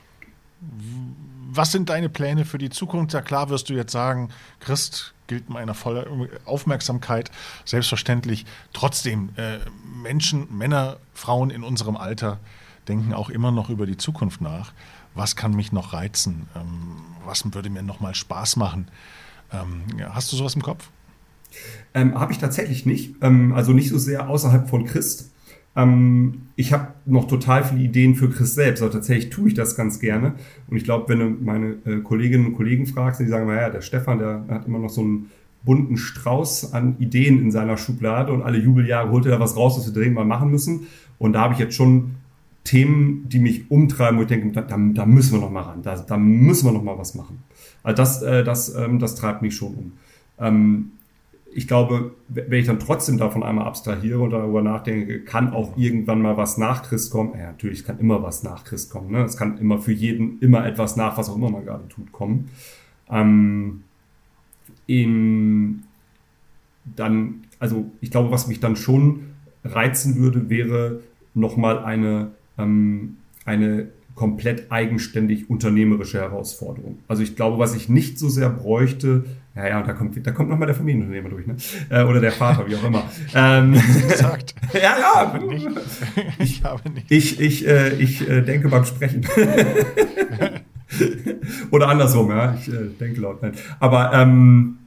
Was 1.50 1.72
sind 1.72 1.90
deine 1.90 2.08
Pläne 2.08 2.44
für 2.44 2.58
die 2.58 2.70
Zukunft? 2.70 3.12
Ja 3.12 3.20
klar 3.20 3.50
wirst 3.50 3.68
du 3.68 3.74
jetzt 3.74 3.92
sagen, 3.92 4.30
Christ 4.60 5.14
gilt 5.28 5.48
meiner 5.48 5.74
vollen 5.74 6.28
Aufmerksamkeit, 6.44 7.30
selbstverständlich. 7.64 8.44
Trotzdem, 8.72 9.30
äh, 9.36 9.58
Menschen, 10.02 10.48
Männer, 10.56 10.96
Frauen 11.14 11.50
in 11.50 11.62
unserem 11.62 11.96
Alter 11.96 12.40
denken 12.88 13.14
auch 13.14 13.30
immer 13.30 13.52
noch 13.52 13.70
über 13.70 13.86
die 13.86 13.96
Zukunft 13.96 14.40
nach. 14.40 14.72
Was 15.14 15.36
kann 15.36 15.54
mich 15.54 15.72
noch 15.72 15.92
reizen? 15.92 16.48
Ähm, 16.56 16.96
was 17.24 17.44
würde 17.54 17.70
mir 17.70 17.82
noch 17.82 18.00
mal 18.00 18.14
Spaß 18.14 18.56
machen? 18.56 18.88
Ähm, 19.52 19.82
ja, 19.98 20.14
hast 20.14 20.32
du 20.32 20.36
sowas 20.36 20.54
im 20.54 20.62
Kopf? 20.62 20.90
Ähm, 21.94 22.18
habe 22.18 22.32
ich 22.32 22.38
tatsächlich 22.38 22.86
nicht. 22.86 23.16
Ähm, 23.22 23.52
also 23.52 23.72
nicht 23.72 23.88
so 23.88 23.98
sehr 23.98 24.28
außerhalb 24.28 24.68
von 24.68 24.84
Christ. 24.84 25.30
Ähm, 25.76 26.42
ich 26.56 26.72
habe 26.72 26.88
noch 27.06 27.26
total 27.26 27.64
viele 27.64 27.82
Ideen 27.82 28.14
für 28.14 28.28
Chris 28.30 28.54
selbst. 28.54 28.82
Also 28.82 28.92
tatsächlich 28.92 29.30
tue 29.30 29.48
ich 29.48 29.54
das 29.54 29.76
ganz 29.76 30.00
gerne. 30.00 30.34
Und 30.68 30.76
ich 30.76 30.84
glaube, 30.84 31.08
wenn 31.08 31.20
du 31.20 31.44
meine 31.44 31.76
äh, 31.84 32.00
Kolleginnen 32.02 32.46
und 32.46 32.54
Kollegen 32.54 32.86
fragst, 32.86 33.20
die 33.20 33.26
sagen, 33.26 33.46
naja, 33.46 33.70
der 33.70 33.80
Stefan, 33.80 34.18
der 34.18 34.44
hat 34.48 34.66
immer 34.66 34.78
noch 34.78 34.90
so 34.90 35.02
einen 35.02 35.30
bunten 35.64 35.96
Strauß 35.96 36.72
an 36.72 36.96
Ideen 36.98 37.40
in 37.40 37.50
seiner 37.50 37.76
Schublade 37.76 38.32
und 38.32 38.42
alle 38.42 38.58
Jubeljahre 38.58 39.10
holt 39.10 39.26
er 39.26 39.32
da 39.32 39.40
was 39.40 39.56
raus, 39.56 39.76
was 39.76 39.86
wir 39.86 39.92
dringend 39.92 40.14
mal 40.14 40.24
machen 40.24 40.50
müssen. 40.50 40.86
Und 41.18 41.32
da 41.32 41.42
habe 41.42 41.54
ich 41.54 41.60
jetzt 41.60 41.74
schon 41.74 42.12
Themen, 42.64 43.28
die 43.28 43.38
mich 43.38 43.70
umtreiben, 43.70 44.18
wo 44.18 44.22
ich 44.22 44.28
denke, 44.28 44.50
da, 44.52 44.62
da 44.62 45.06
müssen 45.06 45.32
wir 45.32 45.40
noch 45.40 45.50
mal 45.50 45.62
ran, 45.62 45.82
da, 45.82 45.96
da 45.96 46.16
müssen 46.16 46.66
wir 46.66 46.72
noch 46.72 46.82
mal 46.82 46.98
was 46.98 47.14
machen. 47.14 47.42
Also 47.82 47.96
das, 47.96 48.22
äh, 48.22 48.44
das, 48.44 48.74
ähm, 48.74 48.98
das 48.98 49.14
treibt 49.14 49.42
mich 49.42 49.56
schon 49.56 49.74
um. 49.74 49.92
Ähm, 50.38 50.92
ich 51.52 51.66
glaube, 51.66 52.14
wenn 52.28 52.60
ich 52.60 52.66
dann 52.66 52.78
trotzdem 52.78 53.18
davon 53.18 53.42
einmal 53.42 53.66
abstrahiere 53.66 54.20
und 54.20 54.30
darüber 54.30 54.62
nachdenke, 54.62 55.20
kann 55.20 55.52
auch 55.52 55.76
irgendwann 55.76 56.20
mal 56.20 56.36
was 56.36 56.58
nach 56.58 56.82
Christ 56.82 57.10
kommen. 57.10 57.32
Ja, 57.38 57.46
natürlich 57.46 57.84
kann 57.84 57.98
immer 57.98 58.22
was 58.22 58.42
nach 58.42 58.64
Christ 58.64 58.90
kommen. 58.90 59.10
Ne? 59.10 59.24
Es 59.24 59.36
kann 59.36 59.58
immer 59.58 59.78
für 59.78 59.92
jeden 59.92 60.38
immer 60.40 60.66
etwas 60.66 60.96
nach, 60.96 61.16
was 61.16 61.30
auch 61.30 61.36
immer 61.36 61.50
man 61.50 61.64
gerade 61.64 61.88
tut, 61.88 62.12
kommen. 62.12 62.50
Ähm, 63.10 63.82
im, 64.86 65.84
dann, 66.84 67.44
also 67.58 67.90
ich 68.00 68.10
glaube, 68.10 68.30
was 68.30 68.46
mich 68.46 68.60
dann 68.60 68.76
schon 68.76 69.30
reizen 69.64 70.16
würde, 70.16 70.50
wäre 70.50 71.00
nochmal 71.34 71.78
eine, 71.78 72.32
ähm, 72.58 73.16
eine 73.44 73.88
komplett 74.14 74.72
eigenständig 74.72 75.48
unternehmerische 75.48 76.18
Herausforderung. 76.18 76.98
Also 77.06 77.22
ich 77.22 77.36
glaube, 77.36 77.58
was 77.58 77.76
ich 77.76 77.88
nicht 77.88 78.18
so 78.18 78.28
sehr 78.28 78.50
bräuchte, 78.50 79.24
ja, 79.58 79.66
ja, 79.66 79.82
da 79.82 79.92
kommt, 79.92 80.24
da 80.24 80.30
kommt 80.30 80.50
nochmal 80.50 80.66
der 80.66 80.76
Familienunternehmer 80.76 81.30
durch, 81.30 81.46
ne? 81.46 81.56
Äh, 81.90 82.04
oder 82.04 82.20
der 82.20 82.30
Vater, 82.30 82.64
wie 82.68 82.76
auch 82.76 82.84
immer. 82.84 83.02
Ähm, 83.34 83.72
gesagt. 84.08 84.54
ja, 84.72 84.96
ja. 85.00 85.36
Nicht. 85.38 85.68
Ich 86.38 86.62
habe 86.62 86.88
nicht. 86.90 87.10
Ich, 87.10 87.40
ich, 87.40 87.66
äh, 87.66 87.96
ich 87.96 88.28
äh, 88.28 88.42
denke 88.42 88.68
beim 88.68 88.84
Sprechen. 88.84 89.26
oder 91.72 91.88
andersrum, 91.88 92.30
ja. 92.30 92.54
Ich 92.54 92.68
äh, 92.68 92.86
denke 93.00 93.20
laut. 93.20 93.42
Nein. 93.42 93.54
Aber 93.80 94.12
ähm, 94.12 94.78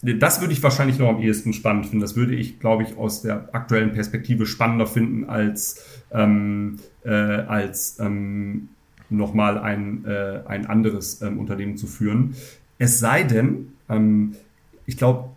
das 0.00 0.40
würde 0.40 0.52
ich 0.52 0.62
wahrscheinlich 0.62 1.00
noch 1.00 1.08
am 1.08 1.20
ehesten 1.20 1.52
spannend 1.52 1.86
finden. 1.86 2.02
Das 2.02 2.14
würde 2.14 2.36
ich, 2.36 2.60
glaube 2.60 2.84
ich, 2.84 2.96
aus 2.96 3.22
der 3.22 3.52
aktuellen 3.52 3.90
Perspektive 3.90 4.46
spannender 4.46 4.86
finden 4.86 5.24
als, 5.24 6.04
ähm, 6.12 6.78
äh, 7.04 7.10
als 7.10 7.98
ähm, 7.98 8.68
nochmal 9.10 9.58
ein, 9.58 10.06
ein 10.46 10.64
anderes 10.64 11.20
ähm, 11.20 11.38
Unternehmen 11.38 11.76
zu 11.76 11.86
führen. 11.86 12.34
Es 12.82 12.98
sei 12.98 13.22
denn, 13.22 13.68
ähm, 13.88 14.32
ich 14.86 14.96
glaube, 14.96 15.28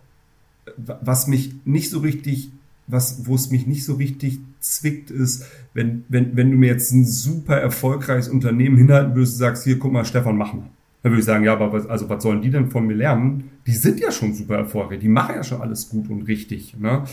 was 0.76 1.28
mich 1.28 1.54
nicht 1.64 1.90
so 1.90 2.00
richtig, 2.00 2.50
was, 2.88 3.24
wo 3.24 3.36
es 3.36 3.52
mich 3.52 3.68
nicht 3.68 3.84
so 3.84 3.94
richtig 3.94 4.40
zwickt, 4.58 5.12
ist, 5.12 5.46
wenn, 5.72 6.04
wenn, 6.08 6.36
wenn 6.36 6.50
du 6.50 6.56
mir 6.56 6.70
jetzt 6.70 6.90
ein 6.90 7.04
super 7.04 7.56
erfolgreiches 7.56 8.28
Unternehmen 8.28 8.76
hinhalten 8.76 9.14
würdest 9.14 9.34
und 9.34 9.38
sagst, 9.38 9.62
hier, 9.62 9.78
guck 9.78 9.92
mal, 9.92 10.04
Stefan, 10.04 10.36
mach 10.36 10.54
mal. 10.54 10.66
Dann 11.04 11.12
würde 11.12 11.20
ich 11.20 11.24
sagen, 11.24 11.44
ja, 11.44 11.52
aber 11.52 11.72
was, 11.72 11.86
also 11.86 12.08
was 12.08 12.20
sollen 12.20 12.42
die 12.42 12.50
denn 12.50 12.68
von 12.68 12.84
mir 12.84 12.96
lernen? 12.96 13.48
Die 13.64 13.74
sind 13.74 14.00
ja 14.00 14.10
schon 14.10 14.34
super 14.34 14.56
erfolgreich, 14.56 14.98
die 14.98 15.08
machen 15.08 15.36
ja 15.36 15.44
schon 15.44 15.60
alles 15.60 15.88
gut 15.88 16.10
und 16.10 16.22
richtig. 16.22 16.76
Ne? 16.76 17.04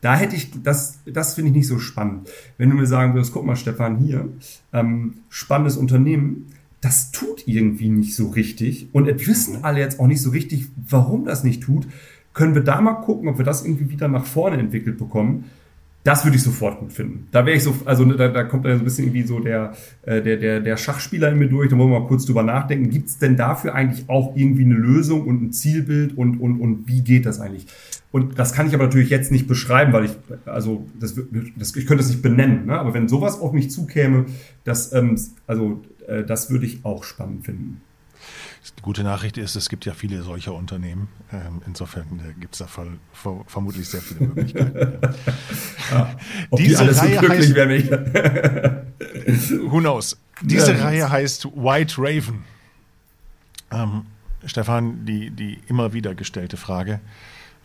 Da 0.00 0.16
hätte 0.16 0.36
ich, 0.36 0.62
das, 0.62 1.00
das 1.04 1.34
finde 1.34 1.50
ich 1.50 1.56
nicht 1.56 1.68
so 1.68 1.78
spannend. 1.78 2.30
Wenn 2.56 2.70
du 2.70 2.76
mir 2.76 2.86
sagen 2.86 3.12
würdest, 3.12 3.34
guck 3.34 3.44
mal, 3.44 3.56
Stefan, 3.56 3.98
hier, 3.98 4.26
ähm, 4.72 5.16
spannendes 5.28 5.76
Unternehmen, 5.76 6.46
das 6.82 7.12
tut 7.12 7.46
irgendwie 7.46 7.88
nicht 7.88 8.14
so 8.14 8.28
richtig. 8.28 8.88
Und 8.92 9.06
wissen 9.26 9.64
alle 9.64 9.78
jetzt 9.78 9.98
auch 10.00 10.08
nicht 10.08 10.20
so 10.20 10.30
richtig, 10.30 10.66
warum 10.76 11.24
das 11.24 11.44
nicht 11.44 11.62
tut. 11.62 11.86
Können 12.34 12.54
wir 12.54 12.62
da 12.62 12.80
mal 12.80 12.94
gucken, 12.94 13.28
ob 13.28 13.38
wir 13.38 13.44
das 13.44 13.64
irgendwie 13.64 13.88
wieder 13.88 14.08
nach 14.08 14.26
vorne 14.26 14.58
entwickelt 14.58 14.98
bekommen? 14.98 15.44
Das 16.02 16.24
würde 16.24 16.36
ich 16.36 16.42
sofort 16.42 16.80
gut 16.80 16.92
finden. 16.92 17.28
Da 17.30 17.46
wäre 17.46 17.56
ich 17.56 17.62
so, 17.62 17.76
also 17.84 18.04
ne, 18.04 18.16
da, 18.16 18.26
da 18.26 18.42
kommt 18.42 18.64
dann 18.64 18.72
so 18.72 18.78
ein 18.80 18.84
bisschen 18.84 19.04
irgendwie 19.04 19.22
so 19.22 19.38
der, 19.38 19.74
äh, 20.02 20.20
der, 20.20 20.36
der, 20.36 20.58
der 20.58 20.76
Schachspieler 20.76 21.30
in 21.30 21.38
mir 21.38 21.48
durch. 21.48 21.70
Da 21.70 21.78
wollen 21.78 21.92
wir 21.92 22.00
mal 22.00 22.08
kurz 22.08 22.26
drüber 22.26 22.42
nachdenken. 22.42 22.90
Gibt 22.90 23.08
es 23.08 23.18
denn 23.18 23.36
dafür 23.36 23.76
eigentlich 23.76 24.08
auch 24.08 24.34
irgendwie 24.34 24.64
eine 24.64 24.74
Lösung 24.74 25.24
und 25.28 25.40
ein 25.40 25.52
Zielbild 25.52 26.18
und, 26.18 26.40
und, 26.40 26.60
und 26.60 26.88
wie 26.88 27.02
geht 27.02 27.26
das 27.26 27.38
eigentlich? 27.38 27.68
Und 28.10 28.38
das 28.38 28.52
kann 28.52 28.66
ich 28.66 28.74
aber 28.74 28.84
natürlich 28.84 29.10
jetzt 29.10 29.30
nicht 29.30 29.46
beschreiben, 29.46 29.92
weil 29.92 30.06
ich, 30.06 30.12
also 30.44 30.84
das, 30.98 31.14
das 31.56 31.76
ich 31.76 31.86
könnte 31.86 32.02
es 32.02 32.10
nicht 32.10 32.20
benennen. 32.20 32.66
Ne? 32.66 32.78
Aber 32.78 32.92
wenn 32.92 33.08
sowas 33.08 33.40
auf 33.40 33.52
mich 33.52 33.70
zukäme, 33.70 34.26
das, 34.64 34.92
ähm, 34.92 35.16
also 35.46 35.82
das 36.26 36.50
würde 36.50 36.66
ich 36.66 36.84
auch 36.84 37.04
spannend 37.04 37.44
finden. 37.46 37.80
Die 38.78 38.82
gute 38.82 39.02
Nachricht 39.02 39.38
ist, 39.38 39.56
es 39.56 39.68
gibt 39.68 39.84
ja 39.84 39.92
viele 39.92 40.22
solcher 40.22 40.54
Unternehmen. 40.54 41.08
Ähm, 41.32 41.62
insofern 41.66 42.20
äh, 42.20 42.40
gibt 42.40 42.54
es 42.54 42.58
da 42.60 42.68
vermutlich 43.46 43.88
sehr 43.88 44.00
viele 44.00 44.28
Möglichkeiten. 44.28 44.98
ja. 45.90 46.16
Ob 46.50 46.58
Diese 46.58 46.70
die 46.70 46.76
alles 46.76 47.02
Reihe 47.02 47.14
so 47.14 47.20
glücklich 47.20 47.54
wäre, 47.54 48.86
Who 49.70 49.78
knows? 49.80 50.16
Diese 50.42 50.72
ja, 50.72 50.84
Reihe 50.84 51.10
heißt 51.10 51.46
White 51.56 51.94
Raven. 51.98 52.44
Ähm, 53.72 54.02
Stefan, 54.44 55.04
die, 55.04 55.30
die 55.30 55.60
immer 55.66 55.92
wieder 55.92 56.14
gestellte 56.14 56.56
Frage. 56.56 57.00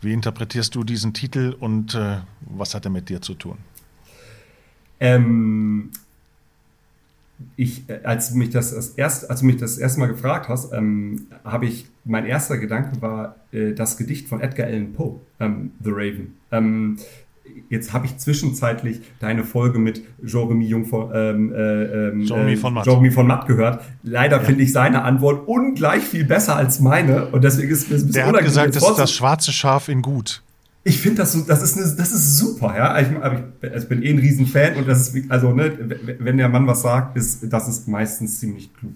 Wie 0.01 0.13
interpretierst 0.13 0.73
du 0.75 0.83
diesen 0.83 1.13
Titel 1.13 1.55
und 1.59 1.95
äh, 1.95 2.17
was 2.41 2.75
hat 2.75 2.85
er 2.85 2.91
mit 2.91 3.09
dir 3.09 3.21
zu 3.21 3.33
tun? 3.33 3.57
Ähm, 4.99 5.91
ich, 7.55 7.89
äh, 7.89 7.99
als 8.03 8.33
mich 8.33 8.49
das, 8.49 8.73
das 8.73 8.89
erst, 8.89 9.29
als 9.29 9.41
du 9.41 9.45
mich 9.45 9.57
das 9.57 9.77
erste 9.77 9.99
Mal 9.99 10.07
gefragt 10.07 10.49
hast, 10.49 10.73
ähm, 10.73 11.27
habe 11.43 11.65
ich, 11.65 11.87
mein 12.03 12.25
erster 12.25 12.57
Gedanke 12.57 13.01
war 13.01 13.35
äh, 13.51 13.73
das 13.73 13.97
Gedicht 13.97 14.27
von 14.27 14.41
Edgar 14.41 14.67
Allan 14.67 14.93
Poe, 14.93 15.19
ähm, 15.39 15.71
The 15.83 15.91
Raven. 15.91 16.35
Ähm, 16.51 16.97
jetzt 17.69 17.93
habe 17.93 18.05
ich 18.05 18.17
zwischenzeitlich 18.17 19.01
deine 19.19 19.43
Folge 19.43 19.79
mit 19.79 20.01
Jeremy 20.23 20.65
Jung 20.65 20.85
von, 20.85 21.11
ähm, 21.13 21.53
äh, 21.53 22.09
ähm, 22.09 22.21
Jeremy 22.21 22.53
äh, 22.53 22.57
von 22.57 22.73
Matt. 22.73 22.85
Jeremy 22.85 23.11
von 23.11 23.27
Matt 23.27 23.47
gehört. 23.47 23.83
Leider 24.03 24.37
ja. 24.37 24.43
finde 24.43 24.63
ich 24.63 24.71
seine 24.71 25.03
Antwort 25.03 25.47
ungleich 25.47 26.03
viel 26.03 26.25
besser 26.25 26.55
als 26.55 26.79
meine 26.79 27.27
und 27.27 27.43
deswegen 27.43 27.69
ist 27.69 27.83
es 27.83 27.85
ein 27.85 28.07
bisschen 28.07 28.11
Der 28.13 28.25
hat 28.27 28.39
gesagt, 28.39 28.75
das 28.75 28.87
ist 28.87 28.97
das 28.97 29.11
schwarze 29.11 29.51
Schaf 29.51 29.89
in 29.89 30.01
gut 30.01 30.41
ich 30.87 31.01
finde 31.01 31.17
das 31.17 31.33
so, 31.33 31.41
das 31.41 31.61
ist, 31.61 31.77
eine, 31.77 31.85
das 31.95 32.13
ist 32.13 32.37
super, 32.37 32.73
ja. 32.77 32.97
Ich, 32.99 33.09
ich, 33.09 33.17
also 33.71 33.83
ich 33.83 33.89
bin 33.89 34.01
eh 34.01 34.09
ein 34.09 34.19
Riesenfan 34.19 34.75
und 34.75 34.87
das 34.87 35.09
ist, 35.13 35.29
also, 35.29 35.51
ne, 35.51 35.71
wenn 36.19 36.37
der 36.37 36.47
Mann 36.47 36.65
was 36.65 36.81
sagt, 36.81 37.17
ist, 37.17 37.51
das 37.51 37.67
ist 37.67 37.89
meistens 37.89 38.39
ziemlich 38.39 38.73
klug. 38.73 38.93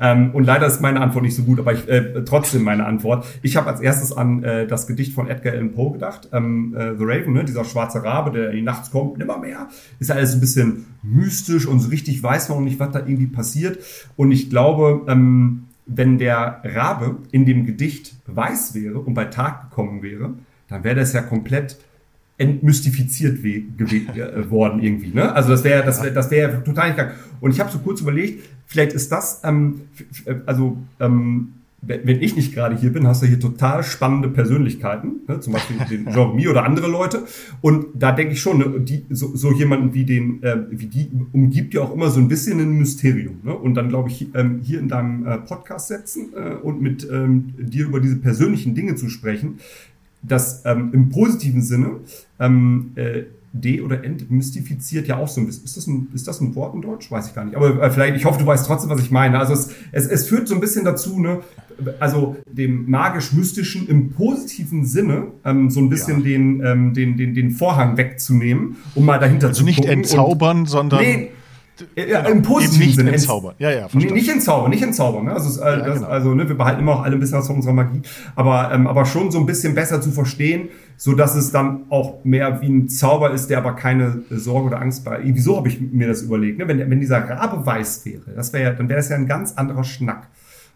Ähm, 0.00 0.32
und 0.32 0.44
leider 0.44 0.66
ist 0.66 0.82
meine 0.82 1.00
Antwort 1.00 1.24
nicht 1.24 1.34
so 1.34 1.42
gut, 1.42 1.58
aber 1.58 1.72
ich, 1.72 1.88
äh, 1.88 2.24
trotzdem 2.24 2.62
meine 2.62 2.84
Antwort. 2.84 3.26
Ich 3.40 3.56
habe 3.56 3.68
als 3.68 3.80
erstes 3.80 4.12
an 4.12 4.44
äh, 4.44 4.66
das 4.66 4.86
Gedicht 4.86 5.14
von 5.14 5.28
Edgar 5.28 5.54
Allan 5.54 5.72
Poe 5.72 5.92
gedacht, 5.92 6.28
ähm, 6.32 6.74
äh, 6.76 6.94
The 6.98 7.04
Raven, 7.04 7.32
ne, 7.32 7.44
dieser 7.44 7.64
schwarze 7.64 8.04
Rabe, 8.04 8.32
der 8.32 8.50
in 8.50 8.56
die 8.56 8.62
Nachts 8.62 8.90
kommt, 8.90 9.16
nimmer 9.16 9.38
mehr. 9.38 9.68
Ist 9.98 10.10
alles 10.10 10.34
ein 10.34 10.40
bisschen 10.40 10.86
mystisch 11.02 11.66
und 11.66 11.80
so 11.80 11.88
richtig 11.88 12.22
weiß 12.22 12.50
man 12.50 12.58
noch 12.58 12.64
nicht, 12.64 12.78
was 12.78 12.90
da 12.90 12.98
irgendwie 12.98 13.28
passiert. 13.28 13.78
Und 14.16 14.30
ich 14.30 14.50
glaube, 14.50 15.06
ähm, 15.08 15.64
wenn 15.86 16.18
der 16.18 16.60
Rabe 16.64 17.16
in 17.32 17.46
dem 17.46 17.64
Gedicht 17.64 18.14
weiß 18.26 18.74
wäre 18.74 18.98
und 18.98 19.14
bei 19.14 19.24
Tag 19.24 19.70
gekommen 19.70 20.02
wäre, 20.02 20.34
dann 20.70 20.84
wäre 20.84 20.96
das 20.96 21.12
ja 21.12 21.20
komplett 21.20 21.76
entmystifiziert 22.38 23.44
äh, 23.44 24.50
worden 24.50 24.82
irgendwie. 24.82 25.12
Ne? 25.12 25.30
Also 25.34 25.50
das 25.50 25.62
wäre 25.62 25.84
das 25.84 26.02
wäre 26.02 26.14
das 26.14 26.30
wäre 26.30 26.64
total 26.64 26.88
nicht 26.88 26.96
krank. 26.96 27.12
Und 27.40 27.50
ich 27.50 27.60
habe 27.60 27.70
so 27.70 27.78
kurz 27.80 28.00
überlegt, 28.00 28.48
vielleicht 28.66 28.92
ist 28.92 29.12
das, 29.12 29.42
ähm, 29.44 29.82
äh, 30.24 30.36
also 30.46 30.78
ähm, 31.00 31.52
wenn 31.82 32.20
ich 32.20 32.36
nicht 32.36 32.52
gerade 32.52 32.76
hier 32.76 32.92
bin, 32.92 33.06
hast 33.06 33.22
du 33.22 33.26
hier 33.26 33.40
total 33.40 33.82
spannende 33.82 34.28
Persönlichkeiten, 34.28 35.20
ne? 35.26 35.40
zum 35.40 35.54
Beispiel 35.54 35.76
den 35.90 36.06
Jean-Mi 36.12 36.46
oder 36.46 36.64
andere 36.64 36.88
Leute. 36.88 37.24
Und 37.62 37.86
da 37.94 38.12
denke 38.12 38.34
ich 38.34 38.40
schon, 38.42 38.58
ne, 38.58 38.80
die, 38.80 39.06
so, 39.08 39.34
so 39.34 39.52
jemanden 39.52 39.94
wie 39.94 40.04
den, 40.04 40.42
äh, 40.42 40.58
wie 40.70 40.86
die 40.86 41.10
umgibt 41.32 41.72
ja 41.72 41.80
auch 41.80 41.94
immer 41.94 42.10
so 42.10 42.20
ein 42.20 42.28
bisschen 42.28 42.60
ein 42.60 42.72
Mysterium. 42.72 43.40
Ne? 43.42 43.54
Und 43.54 43.74
dann 43.76 43.88
glaube 43.88 44.10
ich, 44.10 44.28
ähm, 44.34 44.60
hier 44.62 44.78
in 44.78 44.88
deinem 44.88 45.26
äh, 45.26 45.38
Podcast 45.38 45.88
setzen 45.88 46.34
äh, 46.36 46.54
und 46.56 46.82
mit 46.82 47.08
ähm, 47.10 47.54
dir 47.58 47.86
über 47.86 48.00
diese 48.00 48.16
persönlichen 48.16 48.74
Dinge 48.74 48.96
zu 48.96 49.08
sprechen, 49.08 49.58
das 50.22 50.62
ähm, 50.64 50.90
im 50.92 51.08
positiven 51.08 51.62
Sinne 51.62 51.96
ähm, 52.38 52.92
äh, 52.96 53.22
de- 53.52 53.80
oder 53.80 54.04
entmystifiziert 54.04 55.08
ja 55.08 55.16
auch 55.16 55.28
so 55.28 55.40
ein 55.40 55.46
bisschen. 55.46 55.64
Ist 55.64 55.76
das 55.76 55.86
ein, 55.86 56.08
ist 56.14 56.28
das 56.28 56.40
ein 56.40 56.54
Wort 56.54 56.74
in 56.74 56.82
Deutsch? 56.82 57.10
Weiß 57.10 57.28
ich 57.28 57.34
gar 57.34 57.44
nicht. 57.44 57.56
Aber 57.56 57.82
äh, 57.82 57.90
vielleicht, 57.90 58.16
ich 58.16 58.24
hoffe, 58.24 58.38
du 58.38 58.46
weißt 58.46 58.66
trotzdem, 58.66 58.90
was 58.90 59.00
ich 59.00 59.10
meine. 59.10 59.38
Also 59.38 59.52
es, 59.52 59.70
es, 59.92 60.06
es 60.06 60.28
führt 60.28 60.46
so 60.46 60.54
ein 60.54 60.60
bisschen 60.60 60.84
dazu, 60.84 61.18
ne, 61.18 61.40
also 61.98 62.36
dem 62.46 62.88
magisch-mystischen 62.90 63.88
im 63.88 64.10
positiven 64.10 64.84
Sinne 64.84 65.28
ähm, 65.44 65.70
so 65.70 65.80
ein 65.80 65.88
bisschen 65.88 66.18
ja. 66.18 66.24
den, 66.24 66.62
ähm, 66.64 66.94
den, 66.94 67.16
den, 67.16 67.34
den 67.34 67.50
Vorhang 67.50 67.96
wegzunehmen, 67.96 68.76
um 68.94 69.04
mal 69.04 69.18
dahinter 69.18 69.48
also 69.48 69.64
zu 69.64 69.66
gucken. 69.66 69.84
Also 69.84 69.96
nicht 69.96 70.12
entzaubern, 70.12 70.66
sondern. 70.66 71.00
Nee, 71.00 71.30
ja, 71.96 72.20
Im 72.20 72.42
positiven 72.42 72.86
nicht 72.86 72.96
Sinne. 72.96 73.12
Entzaubern. 73.12 73.54
Ja, 73.58 73.70
ja, 73.70 73.88
verstanden. 73.88 74.14
Nicht 74.14 74.28
entzaubern, 74.28 74.70
nicht 74.70 74.82
entzaubern. 74.82 75.24
Ne? 75.24 75.32
Also, 75.32 75.60
äh, 75.60 75.64
ja, 75.64 75.76
das, 75.76 75.94
genau. 75.96 76.08
also 76.08 76.34
ne, 76.34 76.48
wir 76.48 76.56
behalten 76.56 76.80
immer 76.80 76.96
auch 76.96 77.02
alle 77.02 77.14
ein 77.14 77.20
bisschen 77.20 77.38
was 77.38 77.46
von 77.46 77.56
unserer 77.56 77.72
Magie, 77.72 78.02
aber, 78.36 78.72
ähm, 78.72 78.86
aber 78.86 79.06
schon 79.06 79.30
so 79.30 79.38
ein 79.38 79.46
bisschen 79.46 79.74
besser 79.74 80.00
zu 80.00 80.10
verstehen, 80.10 80.68
so 80.96 81.14
dass 81.14 81.34
es 81.34 81.50
dann 81.50 81.82
auch 81.88 82.24
mehr 82.24 82.60
wie 82.62 82.68
ein 82.68 82.88
Zauber 82.88 83.30
ist, 83.30 83.48
der 83.48 83.58
aber 83.58 83.74
keine 83.74 84.22
Sorge 84.30 84.68
oder 84.68 84.80
Angst 84.80 85.04
bei. 85.04 85.20
Wieso 85.22 85.56
habe 85.56 85.68
ich 85.68 85.80
mir 85.80 86.08
das 86.08 86.22
überlegt? 86.22 86.58
Ne? 86.58 86.68
Wenn, 86.68 86.78
wenn 86.90 87.00
dieser 87.00 87.28
Rabe 87.28 87.64
weiß 87.64 88.04
wäre, 88.04 88.30
das 88.34 88.52
wäre, 88.52 88.74
dann 88.74 88.88
wäre 88.88 88.98
das 88.98 89.08
ja 89.08 89.16
ein 89.16 89.26
ganz 89.26 89.54
anderer 89.54 89.84
Schnack. 89.84 90.28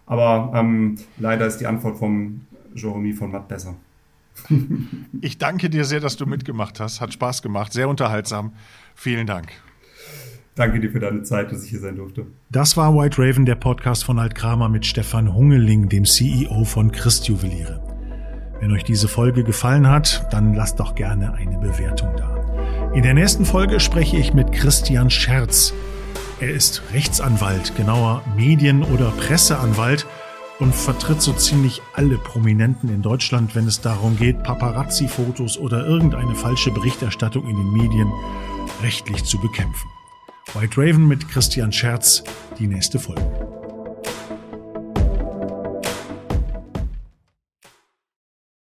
Aber 0.06 0.52
ähm, 0.54 0.96
leider 1.18 1.46
ist 1.46 1.58
die 1.58 1.66
Antwort 1.66 1.98
vom 1.98 2.42
Jeremy 2.74 3.12
von 3.12 3.30
Matt 3.30 3.48
besser. 3.48 3.74
ich 5.20 5.38
danke 5.38 5.70
dir 5.70 5.84
sehr, 5.84 6.00
dass 6.00 6.16
du 6.16 6.26
mitgemacht 6.26 6.80
hast. 6.80 7.00
Hat 7.00 7.12
Spaß 7.12 7.42
gemacht, 7.42 7.72
sehr 7.72 7.88
unterhaltsam. 7.88 8.52
Vielen 8.94 9.26
Dank. 9.26 9.48
Danke 10.54 10.78
dir 10.78 10.90
für 10.90 11.00
deine 11.00 11.22
Zeit, 11.22 11.50
dass 11.50 11.64
ich 11.64 11.70
hier 11.70 11.80
sein 11.80 11.96
durfte. 11.96 12.26
Das 12.48 12.76
war 12.76 12.94
White 12.94 13.20
Raven, 13.20 13.44
der 13.44 13.56
Podcast 13.56 14.04
von 14.04 14.20
Alt 14.20 14.36
Kramer 14.36 14.68
mit 14.68 14.86
Stefan 14.86 15.34
Hungeling, 15.34 15.88
dem 15.88 16.04
CEO 16.04 16.64
von 16.64 16.92
Christ 16.92 17.26
Juweliere. 17.26 17.80
Wenn 18.60 18.70
euch 18.70 18.84
diese 18.84 19.08
Folge 19.08 19.42
gefallen 19.42 19.88
hat, 19.88 20.28
dann 20.30 20.54
lasst 20.54 20.78
doch 20.78 20.94
gerne 20.94 21.34
eine 21.34 21.58
Bewertung 21.58 22.10
da. 22.16 22.92
In 22.94 23.02
der 23.02 23.14
nächsten 23.14 23.44
Folge 23.44 23.80
spreche 23.80 24.16
ich 24.16 24.32
mit 24.32 24.52
Christian 24.52 25.10
Scherz. 25.10 25.74
Er 26.38 26.50
ist 26.50 26.82
Rechtsanwalt, 26.92 27.74
genauer 27.76 28.22
Medien- 28.36 28.84
oder 28.84 29.10
Presseanwalt 29.10 30.06
und 30.60 30.72
vertritt 30.72 31.20
so 31.20 31.32
ziemlich 31.32 31.82
alle 31.94 32.16
Prominenten 32.16 32.88
in 32.90 33.02
Deutschland, 33.02 33.56
wenn 33.56 33.66
es 33.66 33.80
darum 33.80 34.16
geht, 34.16 34.44
Paparazzi-Fotos 34.44 35.58
oder 35.58 35.84
irgendeine 35.84 36.36
falsche 36.36 36.70
Berichterstattung 36.70 37.48
in 37.48 37.56
den 37.56 37.72
Medien 37.72 38.12
rechtlich 38.82 39.24
zu 39.24 39.40
bekämpfen. 39.40 39.93
White 40.52 40.76
Raven 40.76 41.08
mit 41.08 41.28
Christian 41.28 41.72
Scherz, 41.72 42.22
die 42.58 42.66
nächste 42.66 42.98
Folge. 42.98 43.53